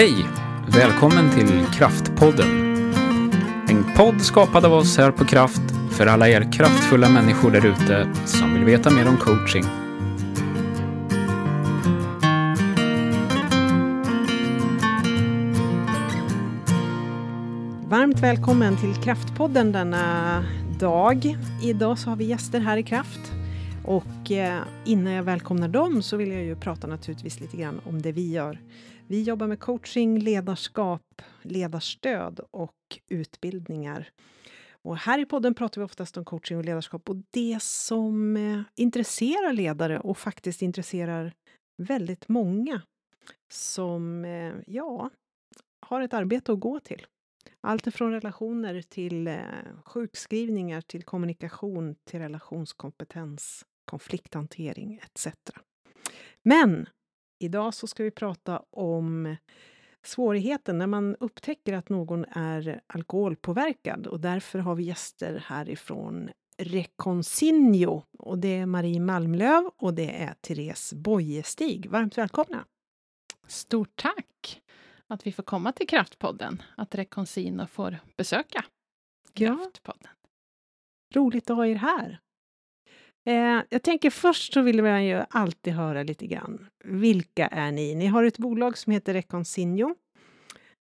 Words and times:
Hej! 0.00 0.26
Välkommen 0.68 1.30
till 1.30 1.66
Kraftpodden. 1.74 2.48
En 3.68 3.84
podd 3.96 4.22
skapad 4.22 4.64
av 4.64 4.72
oss 4.72 4.98
här 4.98 5.10
på 5.10 5.24
Kraft 5.24 5.62
för 5.90 6.06
alla 6.06 6.28
er 6.28 6.52
kraftfulla 6.52 7.08
människor 7.08 7.50
där 7.50 7.66
ute 7.66 8.12
som 8.26 8.54
vill 8.54 8.64
veta 8.64 8.90
mer 8.90 9.08
om 9.08 9.16
coaching. 9.16 9.64
Varmt 17.88 18.20
välkommen 18.20 18.76
till 18.76 18.94
Kraftpodden 18.94 19.72
denna 19.72 20.44
dag. 20.78 21.36
Idag 21.62 21.98
så 21.98 22.10
har 22.10 22.16
vi 22.16 22.24
gäster 22.24 22.60
här 22.60 22.76
i 22.76 22.82
Kraft. 22.82 23.32
Och 23.84 24.32
eh, 24.32 24.60
innan 24.84 25.12
jag 25.12 25.22
välkomnar 25.22 25.68
dem 25.68 26.02
så 26.02 26.16
vill 26.16 26.30
jag 26.32 26.42
ju 26.42 26.56
prata 26.56 26.86
naturligtvis 26.86 27.40
lite 27.40 27.56
grann 27.56 27.80
om 27.84 28.02
det 28.02 28.12
vi 28.12 28.32
gör. 28.32 28.58
Vi 29.10 29.22
jobbar 29.22 29.46
med 29.46 29.60
coaching, 29.60 30.18
ledarskap, 30.18 31.22
ledarstöd 31.42 32.40
och 32.50 32.98
utbildningar. 33.08 34.10
Och 34.82 34.96
här 34.96 35.18
i 35.18 35.26
podden 35.26 35.54
pratar 35.54 35.80
vi 35.80 35.84
oftast 35.84 36.16
om 36.16 36.24
coaching 36.24 36.58
och 36.58 36.64
ledarskap 36.64 37.10
och 37.10 37.16
det 37.30 37.62
som 37.62 38.36
eh, 38.36 38.62
intresserar 38.76 39.52
ledare 39.52 40.00
och 40.00 40.18
faktiskt 40.18 40.62
intresserar 40.62 41.32
väldigt 41.82 42.28
många 42.28 42.82
som, 43.52 44.24
eh, 44.24 44.54
ja, 44.66 45.10
har 45.86 46.00
ett 46.00 46.14
arbete 46.14 46.52
att 46.52 46.60
gå 46.60 46.80
till. 46.80 47.06
Allt 47.60 47.86
ifrån 47.86 48.12
relationer 48.12 48.82
till 48.82 49.26
eh, 49.26 49.42
sjukskrivningar, 49.84 50.80
till 50.80 51.02
kommunikation, 51.02 51.94
till 52.04 52.20
relationskompetens, 52.20 53.64
konflikthantering 53.84 55.00
etc. 55.02 55.28
Men 56.42 56.86
idag 57.40 57.74
så 57.74 57.86
ska 57.86 58.04
vi 58.04 58.10
prata 58.10 58.62
om 58.70 59.36
svårigheten 60.02 60.78
när 60.78 60.86
man 60.86 61.16
upptäcker 61.20 61.72
att 61.72 61.88
någon 61.88 62.24
är 62.24 62.80
alkoholpåverkad 62.86 64.06
och 64.06 64.20
därför 64.20 64.58
har 64.58 64.74
vi 64.74 64.82
gäster 64.82 65.42
härifrån 65.46 66.30
Reconsigno 66.58 68.04
och 68.18 68.38
det 68.38 68.48
är 68.48 68.66
Marie 68.66 69.00
Malmlöv 69.00 69.70
och 69.76 69.94
det 69.94 70.22
är 70.22 70.34
Therese 70.40 70.92
Bojestig. 70.92 71.90
Varmt 71.90 72.18
välkomna! 72.18 72.64
Stort 73.46 73.96
tack 73.96 74.62
att 75.06 75.26
vi 75.26 75.32
får 75.32 75.42
komma 75.42 75.72
till 75.72 75.88
Kraftpodden, 75.88 76.62
att 76.76 76.94
Reconsigno 76.94 77.66
får 77.66 77.98
besöka 78.16 78.64
Kraftpodden. 79.32 80.10
Ja. 81.12 81.20
Roligt 81.20 81.50
att 81.50 81.56
ha 81.56 81.66
er 81.66 81.74
här. 81.74 82.20
Eh, 83.26 83.62
jag 83.70 83.82
tänker 83.82 84.10
först 84.10 84.52
så 84.52 84.60
vill 84.60 84.82
man 84.82 85.04
ju 85.04 85.22
alltid 85.30 85.72
höra 85.72 86.02
lite 86.02 86.26
grann. 86.26 86.66
Vilka 86.84 87.46
är 87.46 87.72
ni? 87.72 87.94
Ni 87.94 88.06
har 88.06 88.24
ett 88.24 88.38
bolag 88.38 88.78
som 88.78 88.92
heter 88.92 89.14
Reconsigno. 89.14 89.94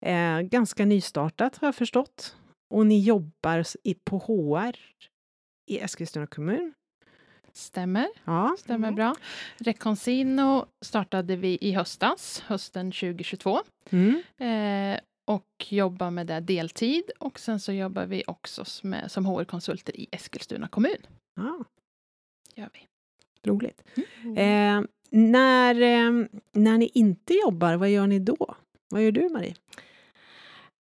Eh, 0.07 0.41
ganska 0.41 0.85
nystartat 0.85 1.57
har 1.57 1.69
jag 1.69 1.75
förstått. 1.75 2.37
Och 2.71 2.87
ni 2.87 3.01
jobbar 3.01 3.65
i, 3.83 3.95
på 3.95 4.19
HR 4.19 4.77
i 5.71 5.81
Eskilstuna 5.81 6.27
kommun. 6.27 6.75
Stämmer. 7.53 8.09
Ja. 8.25 8.57
Stämmer 8.59 8.89
mm. 8.89 8.95
bra. 8.95 9.15
Reconcino 9.57 10.67
startade 10.85 11.37
vi 11.37 11.59
i 11.61 11.73
höstas, 11.73 12.41
hösten 12.47 12.93
2022. 12.93 13.61
Mm. 13.91 14.23
Eh, 14.39 15.01
och 15.27 15.67
jobbar 15.69 16.11
med 16.11 16.27
det 16.27 16.41
deltid 16.41 17.11
och 17.19 17.41
sen 17.41 17.61
så 17.61 17.73
jobbar 17.73 18.07
vi 18.07 18.25
också 18.27 18.65
med, 18.83 19.11
som 19.11 19.27
HR-konsulter 19.27 19.97
i 19.97 20.09
Eskilstuna 20.13 20.69
kommun. 20.69 21.07
Ja. 21.37 21.65
Gör 22.55 22.71
vi. 22.73 22.89
Roligt. 23.51 23.83
Mm. 24.25 24.37
Eh, 24.37 24.89
när, 25.11 25.75
eh, 25.75 26.27
när 26.53 26.79
ni 26.79 26.91
inte 26.95 27.35
jobbar, 27.35 27.75
vad 27.75 27.91
gör 27.91 28.07
ni 28.07 28.19
då? 28.19 28.55
Vad 28.89 29.03
gör 29.03 29.13
du, 29.13 29.29
Marie? 29.29 29.55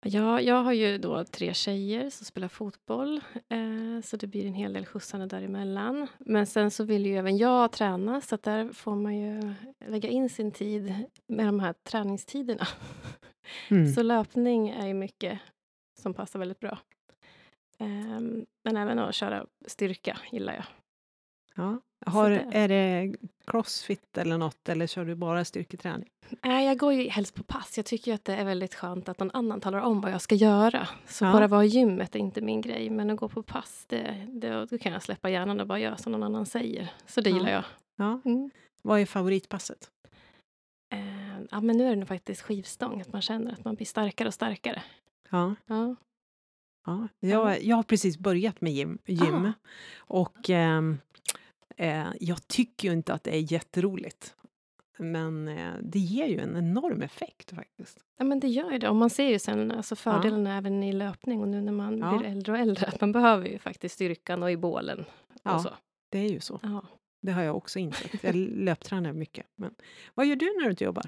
Ja, 0.04 0.40
jag 0.40 0.62
har 0.62 0.72
ju 0.72 0.98
då 0.98 1.24
tre 1.24 1.54
tjejer 1.54 2.10
som 2.10 2.24
spelar 2.24 2.48
fotboll, 2.48 3.16
eh, 3.48 4.02
så 4.04 4.16
det 4.16 4.26
blir 4.26 4.46
en 4.46 4.54
hel 4.54 4.72
del 4.72 4.86
skjutsande 4.86 5.26
däremellan. 5.26 6.06
Men 6.18 6.46
sen 6.46 6.70
så 6.70 6.84
vill 6.84 7.06
ju 7.06 7.16
även 7.16 7.36
jag 7.36 7.72
träna, 7.72 8.20
så 8.20 8.36
där 8.36 8.72
får 8.72 8.96
man 8.96 9.16
ju 9.16 9.54
lägga 9.86 10.08
in 10.08 10.28
sin 10.28 10.52
tid 10.52 10.94
med 11.26 11.46
de 11.46 11.60
här 11.60 11.72
träningstiderna. 11.72 12.66
Mm. 13.68 13.92
Så 13.92 14.02
löpning 14.02 14.68
är 14.68 14.86
ju 14.86 14.94
mycket 14.94 15.40
som 16.00 16.14
passar 16.14 16.38
väldigt 16.38 16.60
bra. 16.60 16.78
Eh, 17.78 18.20
men 18.64 18.76
även 18.76 18.98
att 18.98 19.14
köra 19.14 19.46
styrka 19.66 20.18
gillar 20.32 20.54
jag. 20.54 20.64
Ja. 21.58 21.80
Har. 22.06 22.30
Är 22.30 22.68
det 22.68 23.14
crossfit 23.46 24.18
eller 24.18 24.38
något, 24.38 24.68
eller 24.68 24.86
kör 24.86 25.04
du 25.04 25.14
bara 25.14 25.44
styrketräning? 25.44 26.08
Nej, 26.42 26.66
jag 26.66 26.78
går 26.78 26.92
ju 26.92 27.08
helst 27.08 27.34
på 27.34 27.42
pass. 27.42 27.76
Jag 27.76 27.86
tycker 27.86 28.14
att 28.14 28.24
det 28.24 28.34
är 28.34 28.44
väldigt 28.44 28.74
skönt 28.74 29.08
att 29.08 29.18
någon 29.18 29.30
annan 29.34 29.60
talar 29.60 29.78
om 29.78 30.00
vad 30.00 30.12
jag 30.12 30.20
ska 30.20 30.34
göra. 30.34 30.88
Så 31.06 31.24
ja. 31.24 31.32
bara 31.32 31.46
vara 31.46 31.64
i 31.64 31.68
gymmet 31.68 32.14
är 32.14 32.18
inte 32.18 32.40
min 32.40 32.60
grej, 32.60 32.90
men 32.90 33.10
att 33.10 33.16
gå 33.16 33.28
på 33.28 33.42
pass, 33.42 33.84
det, 33.88 34.26
det, 34.28 34.66
då 34.70 34.78
kan 34.78 34.92
jag 34.92 35.02
släppa 35.02 35.30
hjärnan 35.30 35.60
och 35.60 35.66
bara 35.66 35.78
göra 35.78 35.96
som 35.96 36.12
någon 36.12 36.22
annan 36.22 36.46
säger. 36.46 36.92
Så 37.06 37.20
det 37.20 37.30
ja. 37.30 37.36
gillar 37.36 37.52
jag. 37.52 37.64
Ja. 37.96 38.20
Mm. 38.24 38.50
Vad 38.82 39.00
är 39.00 39.06
favoritpasset? 39.06 39.90
Eh, 40.92 41.40
ja, 41.50 41.60
men 41.60 41.76
nu 41.76 41.84
är 41.86 41.90
det 41.90 41.96
nog 41.96 42.08
faktiskt 42.08 42.42
skivstång, 42.42 43.00
att 43.00 43.12
man 43.12 43.22
känner 43.22 43.52
att 43.52 43.64
man 43.64 43.74
blir 43.74 43.86
starkare 43.86 44.28
och 44.28 44.34
starkare. 44.34 44.82
Ja. 45.30 45.54
ja. 45.66 45.96
ja. 46.86 47.08
Jag, 47.20 47.62
jag 47.62 47.76
har 47.76 47.82
precis 47.82 48.18
börjat 48.18 48.60
med 48.60 48.72
gym. 48.72 48.98
gym. 49.06 49.44
Ah. 49.46 49.52
Och 49.98 50.50
eh, 50.50 50.82
eh, 51.78 52.06
jag 52.20 52.48
tycker 52.48 52.88
ju 52.88 52.94
inte 52.94 53.14
att 53.14 53.24
det 53.24 53.36
är 53.36 53.52
jätteroligt. 53.52 54.34
Men 54.98 55.48
eh, 55.48 55.72
det 55.82 55.98
ger 55.98 56.26
ju 56.26 56.40
en 56.40 56.56
enorm 56.56 57.02
effekt 57.02 57.50
faktiskt. 57.50 57.98
Ja 58.18 58.24
men 58.24 58.40
det 58.40 58.48
gör 58.48 58.70
ju 58.70 58.78
det. 58.78 58.88
Och 58.88 58.96
man 58.96 59.10
ser 59.10 59.28
ju 59.28 59.38
sen 59.38 59.70
alltså 59.70 59.96
fördelarna 59.96 60.50
ja. 60.50 60.56
även 60.56 60.82
i 60.82 60.92
löpning 60.92 61.40
och 61.40 61.48
nu 61.48 61.60
när 61.60 61.72
man 61.72 61.98
ja. 61.98 62.18
blir 62.18 62.28
äldre 62.28 62.52
och 62.52 62.58
äldre 62.58 62.86
att 62.86 63.00
man 63.00 63.12
behöver 63.12 63.48
ju 63.48 63.58
faktiskt 63.58 63.94
styrkan 63.94 64.42
och 64.42 64.50
i 64.50 64.56
bålen. 64.56 65.04
Ja, 65.42 65.58
så. 65.58 65.70
det 66.08 66.18
är 66.18 66.28
ju 66.28 66.40
så. 66.40 66.60
Ja. 66.62 66.84
Det 67.22 67.32
har 67.32 67.42
jag 67.42 67.56
också 67.56 67.78
insett. 67.78 68.24
Jag 68.24 68.34
löptränar 68.34 69.12
mycket. 69.12 69.46
Men 69.56 69.74
vad 70.14 70.26
gör 70.26 70.36
du 70.36 70.46
när 70.58 70.64
du 70.64 70.70
inte 70.70 70.84
jobbar? 70.84 71.06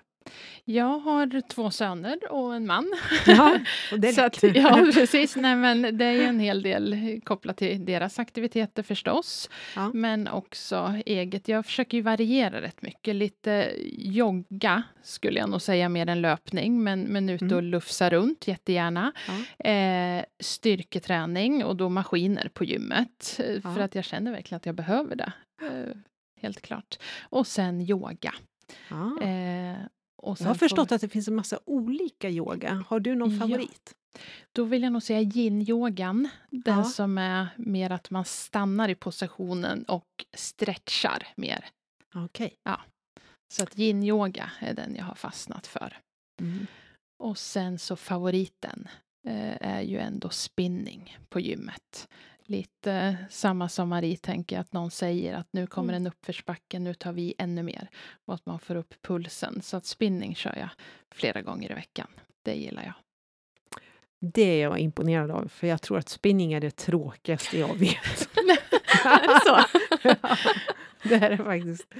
Jag 0.64 0.98
har 0.98 1.48
två 1.48 1.70
söner 1.70 2.32
och 2.32 2.54
en 2.54 2.66
man. 2.66 2.92
Ja, 3.26 3.58
och 3.92 4.00
det 4.00 4.08
är 4.08 4.12
så 4.12 4.22
att, 4.22 4.42
ja, 4.42 4.90
precis. 4.94 5.36
Nej, 5.36 5.56
men 5.56 5.98
det 5.98 6.04
är 6.04 6.22
en 6.22 6.40
hel 6.40 6.62
del 6.62 7.20
kopplat 7.24 7.56
till 7.56 7.84
deras 7.84 8.18
aktiviteter 8.18 8.82
förstås. 8.82 9.50
Ja. 9.76 9.90
Men 9.94 10.28
också 10.28 10.94
eget. 11.06 11.48
Jag 11.48 11.66
försöker 11.66 11.96
ju 11.96 12.02
variera 12.02 12.62
rätt 12.62 12.82
mycket. 12.82 13.16
Lite 13.16 13.72
jogga 13.92 14.82
skulle 15.02 15.38
jag 15.38 15.50
nog 15.50 15.62
säga 15.62 15.88
mer 15.88 16.06
än 16.08 16.20
löpning. 16.20 16.82
Men, 16.82 17.02
men 17.02 17.28
ute 17.28 17.44
mm. 17.44 17.56
och 17.56 17.62
lufsa 17.62 18.10
runt 18.10 18.48
jättegärna. 18.48 19.12
Ja. 19.58 19.70
Eh, 19.70 20.24
styrketräning 20.40 21.64
och 21.64 21.76
då 21.76 21.88
maskiner 21.88 22.50
på 22.54 22.64
gymmet. 22.64 23.40
Ja. 23.62 23.74
För 23.74 23.80
att 23.80 23.94
jag 23.94 24.04
känner 24.04 24.32
verkligen 24.32 24.56
att 24.56 24.66
jag 24.66 24.74
behöver 24.74 25.16
det. 25.16 25.32
Eh, 25.62 25.96
helt 26.42 26.62
klart. 26.62 26.98
Och 27.22 27.46
sen 27.46 27.80
yoga. 27.80 28.34
Ah. 28.90 29.24
Eh, 29.24 29.76
jag 30.22 30.46
har 30.46 30.54
förstått 30.54 30.88
får... 30.88 30.94
att 30.94 31.00
det 31.00 31.08
finns 31.08 31.28
en 31.28 31.34
massa 31.34 31.58
olika 31.64 32.30
yoga. 32.30 32.84
Har 32.88 33.00
du 33.00 33.14
någon 33.14 33.38
favorit? 33.38 33.94
Ja. 34.12 34.20
Då 34.52 34.64
vill 34.64 34.82
jag 34.82 34.92
nog 34.92 35.02
säga 35.02 35.20
yin-yogan. 35.20 36.28
Den 36.50 36.78
ja. 36.78 36.84
som 36.84 37.18
är 37.18 37.48
mer 37.56 37.90
att 37.90 38.10
man 38.10 38.24
stannar 38.24 38.88
i 38.88 38.94
positionen 38.94 39.82
och 39.82 40.24
stretchar 40.34 41.26
mer. 41.36 41.64
Okej. 42.14 42.24
Okay. 42.24 42.50
Ja. 42.62 42.80
Så 43.52 43.62
att 43.62 43.78
yin-yoga 43.78 44.50
är 44.60 44.74
den 44.74 44.96
jag 44.96 45.04
har 45.04 45.14
fastnat 45.14 45.66
för. 45.66 45.98
Mm. 46.40 46.66
Och 47.18 47.38
sen 47.38 47.78
så 47.78 47.96
favoriten 47.96 48.88
eh, 49.28 49.56
är 49.60 49.80
ju 49.82 49.98
ändå 49.98 50.30
spinning 50.30 51.18
på 51.28 51.40
gymmet 51.40 52.08
lite 52.50 53.16
samma 53.30 53.68
som 53.68 53.88
Marie 53.88 54.16
tänker, 54.16 54.58
att 54.58 54.72
någon 54.72 54.90
säger 54.90 55.34
att 55.34 55.48
nu 55.50 55.66
kommer 55.66 55.92
mm. 55.92 56.02
en 56.02 56.06
uppförsbacke, 56.06 56.78
nu 56.78 56.94
tar 56.94 57.12
vi 57.12 57.34
ännu 57.38 57.62
mer. 57.62 57.90
Och 58.26 58.34
att 58.34 58.46
man 58.46 58.58
får 58.58 58.74
upp 58.74 58.94
pulsen. 59.02 59.62
Så 59.62 59.76
att 59.76 59.86
spinning 59.86 60.34
kör 60.34 60.56
jag 60.56 60.68
flera 61.14 61.42
gånger 61.42 61.70
i 61.70 61.74
veckan. 61.74 62.06
Det 62.42 62.54
gillar 62.54 62.82
jag. 62.82 62.94
Det 64.20 64.42
är 64.42 64.62
jag 64.62 64.78
imponerad 64.78 65.30
av, 65.30 65.48
för 65.48 65.66
jag 65.66 65.82
tror 65.82 65.98
att 65.98 66.08
spinning 66.08 66.52
är 66.52 66.60
det 66.60 66.76
tråkigaste 66.76 67.58
jag 67.58 67.74
vet. 67.74 68.28
är 69.04 69.40
så? 69.44 69.78
ja, 70.02 70.16
det 71.02 71.14
är 71.14 71.30
det 71.30 71.36
faktiskt. 71.36 71.94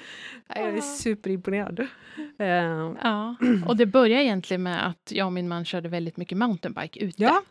Jag 0.49 0.77
är 0.77 0.81
superimponerad. 0.81 1.81
Uh. 1.81 1.87
Ja, 3.03 3.37
och 3.67 3.77
det 3.77 3.87
började 3.87 4.25
egentligen 4.25 4.63
med 4.63 4.87
att 4.87 5.13
jag 5.13 5.27
och 5.27 5.33
min 5.33 5.49
man 5.49 5.65
körde 5.65 5.89
väldigt 5.89 6.17
mycket 6.17 6.39
mountainbike 6.39 7.01
ute. 7.01 7.23
Ja, 7.23 7.43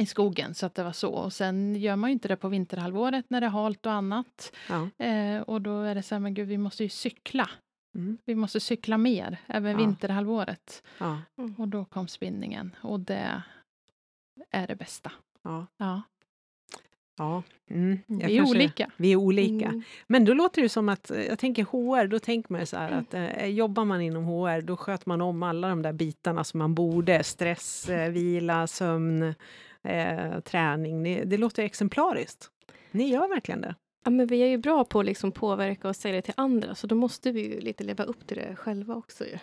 i 0.00 0.06
skogen, 0.06 0.54
så 0.54 0.66
att 0.66 0.74
det 0.74 0.82
var 0.82 0.92
så. 0.92 1.10
Och 1.10 1.32
sen 1.32 1.76
gör 1.76 1.96
man 1.96 2.10
ju 2.10 2.12
inte 2.12 2.28
det 2.28 2.36
på 2.36 2.48
vinterhalvåret 2.48 3.24
när 3.28 3.40
det 3.40 3.46
är 3.46 3.50
halt 3.50 3.86
och 3.86 3.92
annat. 3.92 4.52
Ja. 4.68 5.04
Eh, 5.06 5.40
och 5.40 5.62
då 5.62 5.80
är 5.80 5.94
det 5.94 6.02
så 6.02 6.14
här, 6.14 6.20
men 6.20 6.34
gud, 6.34 6.48
vi 6.48 6.58
måste 6.58 6.82
ju 6.82 6.88
cykla. 6.88 7.50
Mm. 7.94 8.18
Vi 8.24 8.34
måste 8.34 8.60
cykla 8.60 8.98
mer, 8.98 9.38
även 9.46 9.72
ja. 9.72 9.78
vinterhalvåret. 9.78 10.82
Ja. 10.98 11.18
Och 11.56 11.68
då 11.68 11.84
kom 11.84 12.08
spinningen 12.08 12.76
och 12.82 13.00
det 13.00 13.42
är 14.50 14.66
det 14.66 14.76
bästa. 14.76 15.12
Ja. 15.42 15.66
ja. 15.76 16.02
Ja, 17.20 17.42
mm. 17.70 17.98
vi 18.06 18.14
är 18.22 18.36
kanske, 18.38 18.56
olika. 18.56 18.90
Vi 18.96 19.12
är 19.12 19.16
olika. 19.16 19.66
Mm. 19.66 19.82
Men 20.06 20.24
då 20.24 20.34
låter 20.34 20.62
det 20.62 20.68
som 20.68 20.88
att, 20.88 21.10
jag 21.28 21.38
tänker 21.38 21.64
HR, 21.64 22.06
då 22.06 22.18
tänker 22.18 22.52
man 22.52 22.66
så 22.66 22.76
här 22.76 22.90
att 22.90 23.14
eh, 23.14 23.46
jobbar 23.46 23.84
man 23.84 24.00
inom 24.00 24.24
HR, 24.24 24.60
då 24.60 24.76
sköter 24.76 25.08
man 25.08 25.20
om 25.20 25.42
alla 25.42 25.68
de 25.68 25.82
där 25.82 25.92
bitarna 25.92 26.44
som 26.44 26.58
man 26.58 26.74
borde. 26.74 27.22
Stress, 27.24 27.88
eh, 27.88 28.10
vila, 28.10 28.66
sömn, 28.66 29.34
eh, 29.88 30.40
träning. 30.40 31.02
Det, 31.02 31.24
det 31.24 31.36
låter 31.36 31.62
exemplariskt. 31.62 32.50
Ni 32.90 33.08
gör 33.08 33.28
verkligen 33.28 33.60
det. 33.60 33.74
Ja, 34.04 34.10
men 34.10 34.26
vi 34.26 34.40
är 34.42 34.46
ju 34.46 34.58
bra 34.58 34.84
på 34.84 35.00
att 35.00 35.06
liksom 35.06 35.32
påverka 35.32 35.88
och 35.88 35.96
säga 35.96 36.14
det 36.14 36.22
till 36.22 36.34
andra, 36.36 36.74
så 36.74 36.86
då 36.86 36.94
måste 36.94 37.32
vi 37.32 37.54
ju 37.54 37.60
lite 37.60 37.84
leva 37.84 38.04
upp 38.04 38.26
till 38.26 38.36
det 38.36 38.56
själva 38.56 38.94
också. 38.94 39.24
Ju. 39.24 39.38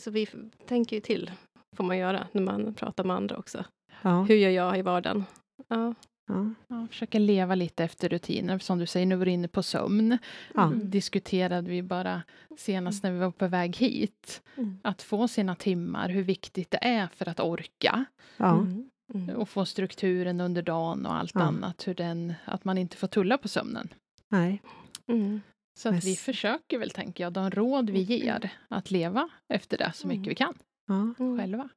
Så 0.00 0.10
vi 0.10 0.28
tänker 0.66 0.96
ju 0.96 1.00
till, 1.00 1.30
får 1.76 1.84
man 1.84 1.98
göra, 1.98 2.26
när 2.32 2.42
man 2.42 2.74
pratar 2.74 3.04
med 3.04 3.16
andra 3.16 3.36
också. 3.36 3.64
Ja. 4.02 4.22
Hur 4.22 4.36
gör 4.36 4.50
jag 4.50 4.78
i 4.78 4.82
vardagen? 4.82 5.24
Ja. 5.68 5.94
Ja. 6.28 6.50
Ja, 6.68 6.86
försöka 6.90 7.18
leva 7.18 7.54
lite 7.54 7.84
efter 7.84 8.08
rutiner. 8.08 8.58
Som 8.58 8.78
du 8.78 8.86
säger, 8.86 9.06
nu 9.06 9.16
var 9.16 9.24
du 9.24 9.30
inne 9.30 9.48
på 9.48 9.62
sömn. 9.62 10.18
Ja. 10.54 10.72
diskuterade 10.74 11.70
vi 11.70 11.82
bara 11.82 12.22
senast 12.56 13.02
när 13.02 13.12
vi 13.12 13.18
var 13.18 13.30
på 13.30 13.48
väg 13.48 13.76
hit. 13.76 14.42
Mm. 14.56 14.78
Att 14.82 15.02
få 15.02 15.28
sina 15.28 15.54
timmar, 15.54 16.08
hur 16.08 16.22
viktigt 16.22 16.70
det 16.70 16.78
är 16.84 17.06
för 17.06 17.28
att 17.28 17.40
orka. 17.40 18.04
Ja. 18.36 18.58
Mm. 18.58 18.90
Mm. 19.14 19.36
Och 19.36 19.48
få 19.48 19.64
strukturen 19.64 20.40
under 20.40 20.62
dagen 20.62 21.06
och 21.06 21.14
allt 21.14 21.34
ja. 21.34 21.40
annat. 21.40 21.88
Hur 21.88 21.94
den, 21.94 22.34
att 22.44 22.64
man 22.64 22.78
inte 22.78 22.96
får 22.96 23.06
tulla 23.06 23.38
på 23.38 23.48
sömnen. 23.48 23.88
Nej. 24.28 24.62
Mm. 25.06 25.40
Så 25.78 25.88
att 25.88 26.04
vi 26.04 26.16
försöker 26.16 26.78
väl, 26.78 26.90
tänker 26.90 27.24
jag, 27.24 27.32
de 27.32 27.50
råd 27.50 27.90
vi 27.90 28.04
mm. 28.04 28.26
ger, 28.26 28.50
att 28.68 28.90
leva 28.90 29.28
efter 29.48 29.78
det 29.78 29.92
så 29.94 30.08
mycket 30.08 30.18
mm. 30.18 30.28
vi 30.28 30.34
kan. 30.34 30.54
Ja. 30.86 31.14
Själva. 31.38 31.68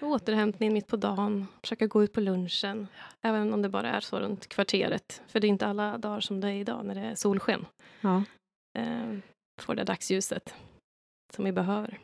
Återhämtning 0.00 0.72
mitt 0.72 0.86
på 0.86 0.96
dagen, 0.96 1.46
försöka 1.62 1.86
gå 1.86 2.04
ut 2.04 2.12
på 2.12 2.20
lunchen. 2.20 2.86
Även 3.22 3.54
om 3.54 3.62
det 3.62 3.68
bara 3.68 3.90
är 3.90 4.00
så 4.00 4.20
runt 4.20 4.46
kvarteret. 4.46 5.22
För 5.28 5.40
det 5.40 5.46
är 5.46 5.48
inte 5.48 5.66
alla 5.66 5.98
dagar 5.98 6.20
som 6.20 6.40
det 6.40 6.48
är 6.48 6.54
idag 6.54 6.86
när 6.86 6.94
det 6.94 7.00
är 7.00 7.14
solsken. 7.14 7.66
Ja. 8.00 8.24
Eh, 8.78 9.18
får 9.60 9.74
det 9.74 9.84
dagsljuset 9.84 10.54
som 11.32 11.44
vi 11.44 11.52
behöver. 11.52 11.98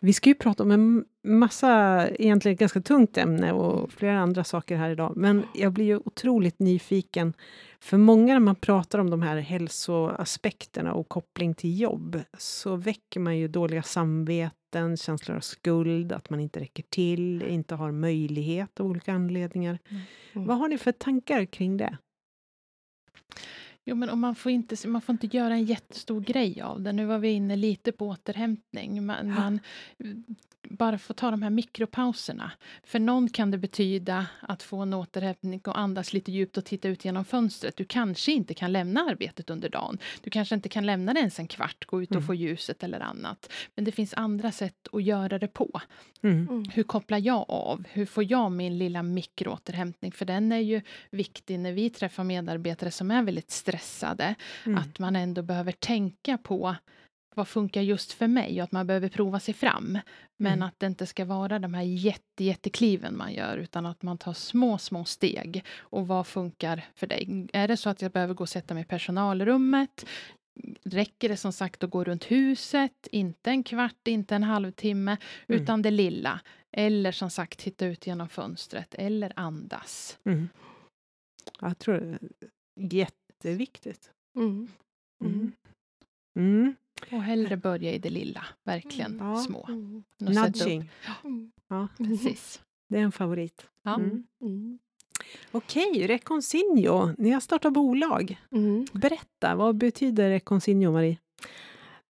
Vi 0.00 0.12
ska 0.12 0.30
ju 0.30 0.34
prata 0.34 0.62
om 0.62 0.70
en 0.70 1.04
massa, 1.24 2.02
egentligen 2.08 2.56
ganska 2.56 2.80
tungt 2.80 3.18
ämne 3.18 3.52
och 3.52 3.92
flera 3.92 4.20
andra 4.20 4.44
saker 4.44 4.76
här 4.76 4.90
idag. 4.90 5.12
Men 5.16 5.44
jag 5.54 5.72
blir 5.72 5.84
ju 5.84 5.96
otroligt 5.96 6.58
nyfiken. 6.58 7.32
För 7.80 7.96
många 7.96 8.32
när 8.32 8.40
man 8.40 8.56
pratar 8.56 8.98
om 8.98 9.10
de 9.10 9.22
här 9.22 9.36
hälsoaspekterna 9.36 10.94
och 10.94 11.08
koppling 11.08 11.54
till 11.54 11.80
jobb 11.80 12.20
så 12.38 12.76
väcker 12.76 13.20
man 13.20 13.38
ju 13.38 13.48
dåliga 13.48 13.82
samveten, 13.82 14.96
känslor 14.96 15.36
av 15.36 15.40
skuld, 15.40 16.12
att 16.12 16.30
man 16.30 16.40
inte 16.40 16.60
räcker 16.60 16.84
till, 16.88 17.42
inte 17.42 17.74
har 17.74 17.92
möjlighet 17.92 18.80
av 18.80 18.86
olika 18.86 19.12
anledningar. 19.12 19.78
Mm. 19.88 20.02
Mm. 20.32 20.46
Vad 20.46 20.58
har 20.58 20.68
ni 20.68 20.78
för 20.78 20.92
tankar 20.92 21.44
kring 21.44 21.76
det? 21.76 21.98
Jo, 23.88 23.94
men 23.96 24.10
om 24.10 24.20
man, 24.20 24.34
får 24.34 24.52
inte, 24.52 24.88
man 24.88 25.00
får 25.00 25.12
inte 25.12 25.36
göra 25.36 25.54
en 25.54 25.64
jättestor 25.64 26.20
grej 26.20 26.60
av 26.60 26.80
det. 26.80 26.92
Nu 26.92 27.04
var 27.04 27.18
vi 27.18 27.28
inne 27.28 27.56
lite 27.56 27.92
på 27.92 28.08
återhämtning. 28.08 29.06
Man, 29.06 29.34
man 29.34 29.60
bara 30.70 30.98
få 30.98 31.12
ta 31.12 31.30
de 31.30 31.42
här 31.42 31.50
mikropauserna. 31.50 32.52
För 32.84 32.98
någon 32.98 33.28
kan 33.28 33.50
det 33.50 33.58
betyda 33.58 34.26
att 34.40 34.62
få 34.62 34.76
en 34.76 34.94
återhämtning 34.94 35.60
och 35.64 35.78
andas 35.78 36.12
lite 36.12 36.32
djupt 36.32 36.56
och 36.56 36.64
titta 36.64 36.88
ut 36.88 37.04
genom 37.04 37.24
fönstret. 37.24 37.76
Du 37.76 37.84
kanske 37.84 38.32
inte 38.32 38.54
kan 38.54 38.72
lämna 38.72 39.00
arbetet 39.00 39.50
under 39.50 39.68
dagen. 39.68 39.98
Du 40.22 40.30
kanske 40.30 40.54
inte 40.54 40.68
kan 40.68 40.86
lämna 40.86 41.14
det 41.14 41.20
ens 41.20 41.38
en 41.38 41.48
kvart, 41.48 41.84
gå 41.86 42.02
ut 42.02 42.10
och 42.10 42.16
mm. 42.16 42.26
få 42.26 42.34
ljuset 42.34 42.82
eller 42.82 43.00
annat. 43.00 43.52
Men 43.74 43.84
det 43.84 43.92
finns 43.92 44.14
andra 44.14 44.52
sätt 44.52 44.88
att 44.92 45.02
göra 45.02 45.38
det 45.38 45.48
på. 45.48 45.80
Mm. 46.22 46.48
mm. 46.48 46.64
Hur 46.72 46.82
kopplar 46.82 47.18
jag 47.18 47.44
av? 47.48 47.84
Hur 47.92 48.06
får 48.06 48.24
jag 48.30 48.52
min 48.52 48.78
lilla 48.78 49.02
mikroåterhämtning? 49.02 50.12
För 50.12 50.24
den 50.24 50.52
är 50.52 50.58
ju 50.58 50.82
viktig 51.10 51.58
när 51.58 51.72
vi 51.72 51.90
träffar 51.90 52.24
medarbetare 52.24 52.90
som 52.90 53.10
är 53.10 53.22
väldigt 53.22 53.50
stressade. 53.50 53.75
Mm. 54.66 54.78
Att 54.78 54.98
man 54.98 55.16
ändå 55.16 55.42
behöver 55.42 55.72
tänka 55.72 56.38
på 56.38 56.76
vad 57.36 57.48
funkar 57.48 57.80
just 57.80 58.12
för 58.12 58.26
mig 58.26 58.60
och 58.60 58.64
att 58.64 58.72
man 58.72 58.86
behöver 58.86 59.08
prova 59.08 59.40
sig 59.40 59.54
fram. 59.54 59.98
Men 60.36 60.52
mm. 60.52 60.62
att 60.62 60.74
det 60.78 60.86
inte 60.86 61.06
ska 61.06 61.24
vara 61.24 61.58
de 61.58 61.74
här 61.74 61.82
jätte, 61.82 62.44
jättekliven 62.44 63.16
man 63.16 63.32
gör 63.32 63.56
utan 63.56 63.86
att 63.86 64.02
man 64.02 64.18
tar 64.18 64.32
små, 64.32 64.78
små 64.78 65.04
steg. 65.04 65.64
Och 65.78 66.06
vad 66.06 66.26
funkar 66.26 66.84
för 66.94 67.06
dig? 67.06 67.46
Är 67.52 67.68
det 67.68 67.76
så 67.76 67.90
att 67.90 68.02
jag 68.02 68.12
behöver 68.12 68.34
gå 68.34 68.44
och 68.44 68.48
sätta 68.48 68.74
mig 68.74 68.82
i 68.82 68.86
personalrummet? 68.86 70.06
Räcker 70.84 71.28
det 71.28 71.36
som 71.36 71.52
sagt 71.52 71.84
att 71.84 71.90
gå 71.90 72.04
runt 72.04 72.24
huset? 72.24 73.08
Inte 73.10 73.50
en 73.50 73.62
kvart, 73.62 74.08
inte 74.08 74.34
en 74.34 74.42
halvtimme, 74.42 75.16
mm. 75.48 75.62
utan 75.62 75.82
det 75.82 75.90
lilla. 75.90 76.40
Eller 76.72 77.12
som 77.12 77.30
sagt 77.30 77.58
titta 77.58 77.86
ut 77.86 78.06
genom 78.06 78.28
fönstret 78.28 78.94
eller 78.94 79.32
andas. 79.36 80.18
Mm. 80.24 80.48
Jag 81.60 81.78
tror 81.78 82.18
det 82.80 83.00
är 83.00 83.08
jätteviktigt. 83.36 84.10
Mm. 84.38 84.68
Mm. 85.24 85.52
mm. 86.38 86.74
Och 87.12 87.22
hellre 87.22 87.56
börja 87.56 87.92
i 87.92 87.98
det 87.98 88.10
lilla, 88.10 88.46
verkligen 88.64 89.12
mm. 89.12 89.26
ja. 89.26 89.36
små. 89.36 89.66
Mm. 89.68 90.04
Nudging. 90.18 90.90
Mm. 91.24 91.52
Ja. 91.68 91.88
Precis. 91.96 92.62
Det 92.88 92.98
är 92.98 93.02
en 93.02 93.12
favorit. 93.12 93.68
Ja. 93.82 93.94
Mm. 93.94 94.26
Mm. 94.40 94.78
Okej, 95.52 96.06
Reconsigno. 96.06 97.14
Ni 97.18 97.30
har 97.30 97.40
startat 97.40 97.72
bolag. 97.72 98.40
Mm. 98.50 98.86
Berätta, 98.92 99.54
vad 99.54 99.76
betyder 99.76 100.30
Reconsigno, 100.30 100.92
Marie? 100.92 101.18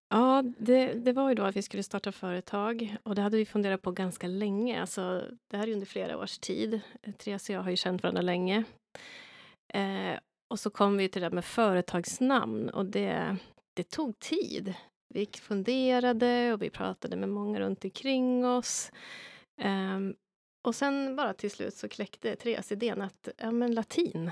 Ja, 0.08 0.44
det, 0.58 0.92
det, 0.92 1.12
var 1.12 1.28
ju 1.28 1.34
då 1.34 1.42
att 1.42 1.56
vi 1.56 1.62
skulle 1.62 1.82
starta 1.82 2.12
företag 2.12 2.96
och 3.02 3.14
det 3.14 3.22
hade 3.22 3.36
vi 3.36 3.46
funderat 3.46 3.82
på 3.82 3.92
ganska 3.92 4.26
länge. 4.26 4.80
Alltså, 4.80 5.24
det 5.50 5.56
här 5.56 5.68
är 5.68 5.72
under 5.72 5.86
flera 5.86 6.18
års 6.18 6.38
tid. 6.38 6.80
Therese 7.18 7.48
och 7.48 7.54
jag 7.54 7.62
har 7.62 7.70
ju 7.70 7.76
känt 7.76 8.02
varandra 8.02 8.22
länge. 8.22 8.64
Eh, 9.74 10.18
och 10.48 10.60
så 10.60 10.70
kom 10.70 10.96
vi 10.96 11.08
till 11.08 11.22
det 11.22 11.30
med 11.30 11.44
företagsnamn 11.44 12.68
och 12.68 12.86
det, 12.86 13.36
det 13.74 13.90
tog 13.90 14.18
tid. 14.18 14.74
Vi 15.14 15.26
funderade 15.26 16.52
och 16.52 16.62
vi 16.62 16.70
pratade 16.70 17.16
med 17.16 17.28
många 17.28 17.60
runt 17.60 17.84
omkring 17.84 18.46
oss. 18.46 18.90
Um, 19.62 20.14
och 20.66 20.74
sen 20.74 21.16
bara 21.16 21.34
till 21.34 21.50
slut 21.50 21.74
så 21.74 21.88
kläckte 21.88 22.36
Therese 22.36 22.72
idén 22.72 23.02
att 23.02 23.28
ja, 23.36 23.50
men 23.50 23.74
latin, 23.74 24.30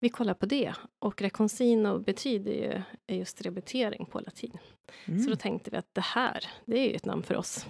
vi 0.00 0.08
kollar 0.08 0.34
på 0.34 0.46
det. 0.46 0.74
Och 0.98 1.22
reconcino 1.22 1.98
betyder 1.98 2.52
ju 2.52 2.82
just 3.16 3.42
rehabilitering 3.42 4.06
på 4.06 4.20
latin. 4.20 4.58
Mm. 5.04 5.20
Så 5.20 5.30
då 5.30 5.36
tänkte 5.36 5.70
vi 5.70 5.76
att 5.76 5.94
det 5.94 6.00
här, 6.00 6.44
det 6.64 6.78
är 6.78 6.88
ju 6.88 6.94
ett 6.94 7.04
namn 7.04 7.22
för 7.22 7.36
oss. 7.36 7.66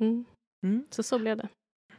Mm. 0.00 0.24
Mm. 0.66 0.86
Så 0.90 1.02
så 1.02 1.18
blev 1.18 1.36
det 1.36 1.48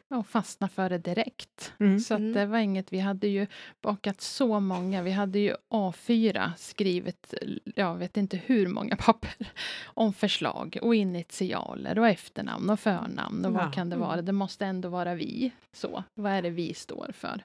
och 0.09 0.27
fastna 0.27 0.69
för 0.69 0.89
det 0.89 0.97
direkt. 0.97 1.73
Mm. 1.79 1.99
Så 1.99 2.13
att 2.13 2.33
det 2.33 2.45
var 2.45 2.57
inget, 2.57 2.93
vi 2.93 2.99
hade 2.99 3.27
ju 3.27 3.47
bakat 3.81 4.21
så 4.21 4.59
många, 4.59 5.01
vi 5.01 5.11
hade 5.11 5.39
ju 5.39 5.55
A4 5.69 6.51
skrivet, 6.57 7.33
jag 7.75 7.95
vet 7.95 8.17
inte 8.17 8.37
hur 8.37 8.67
många 8.67 8.95
papper, 8.99 9.51
om 9.83 10.13
förslag 10.13 10.77
och 10.81 10.95
initialer 10.95 11.99
och 11.99 12.07
efternamn 12.07 12.69
och 12.69 12.79
förnamn 12.79 13.45
och 13.45 13.51
ja. 13.51 13.55
vad 13.55 13.73
kan 13.73 13.89
det 13.89 13.95
vara? 13.95 14.13
Mm. 14.13 14.25
Det 14.25 14.31
måste 14.31 14.65
ändå 14.65 14.89
vara 14.89 15.15
vi. 15.15 15.51
Så, 15.71 16.03
vad 16.13 16.31
är 16.31 16.41
det 16.41 16.49
vi 16.49 16.73
står 16.73 17.11
för? 17.13 17.43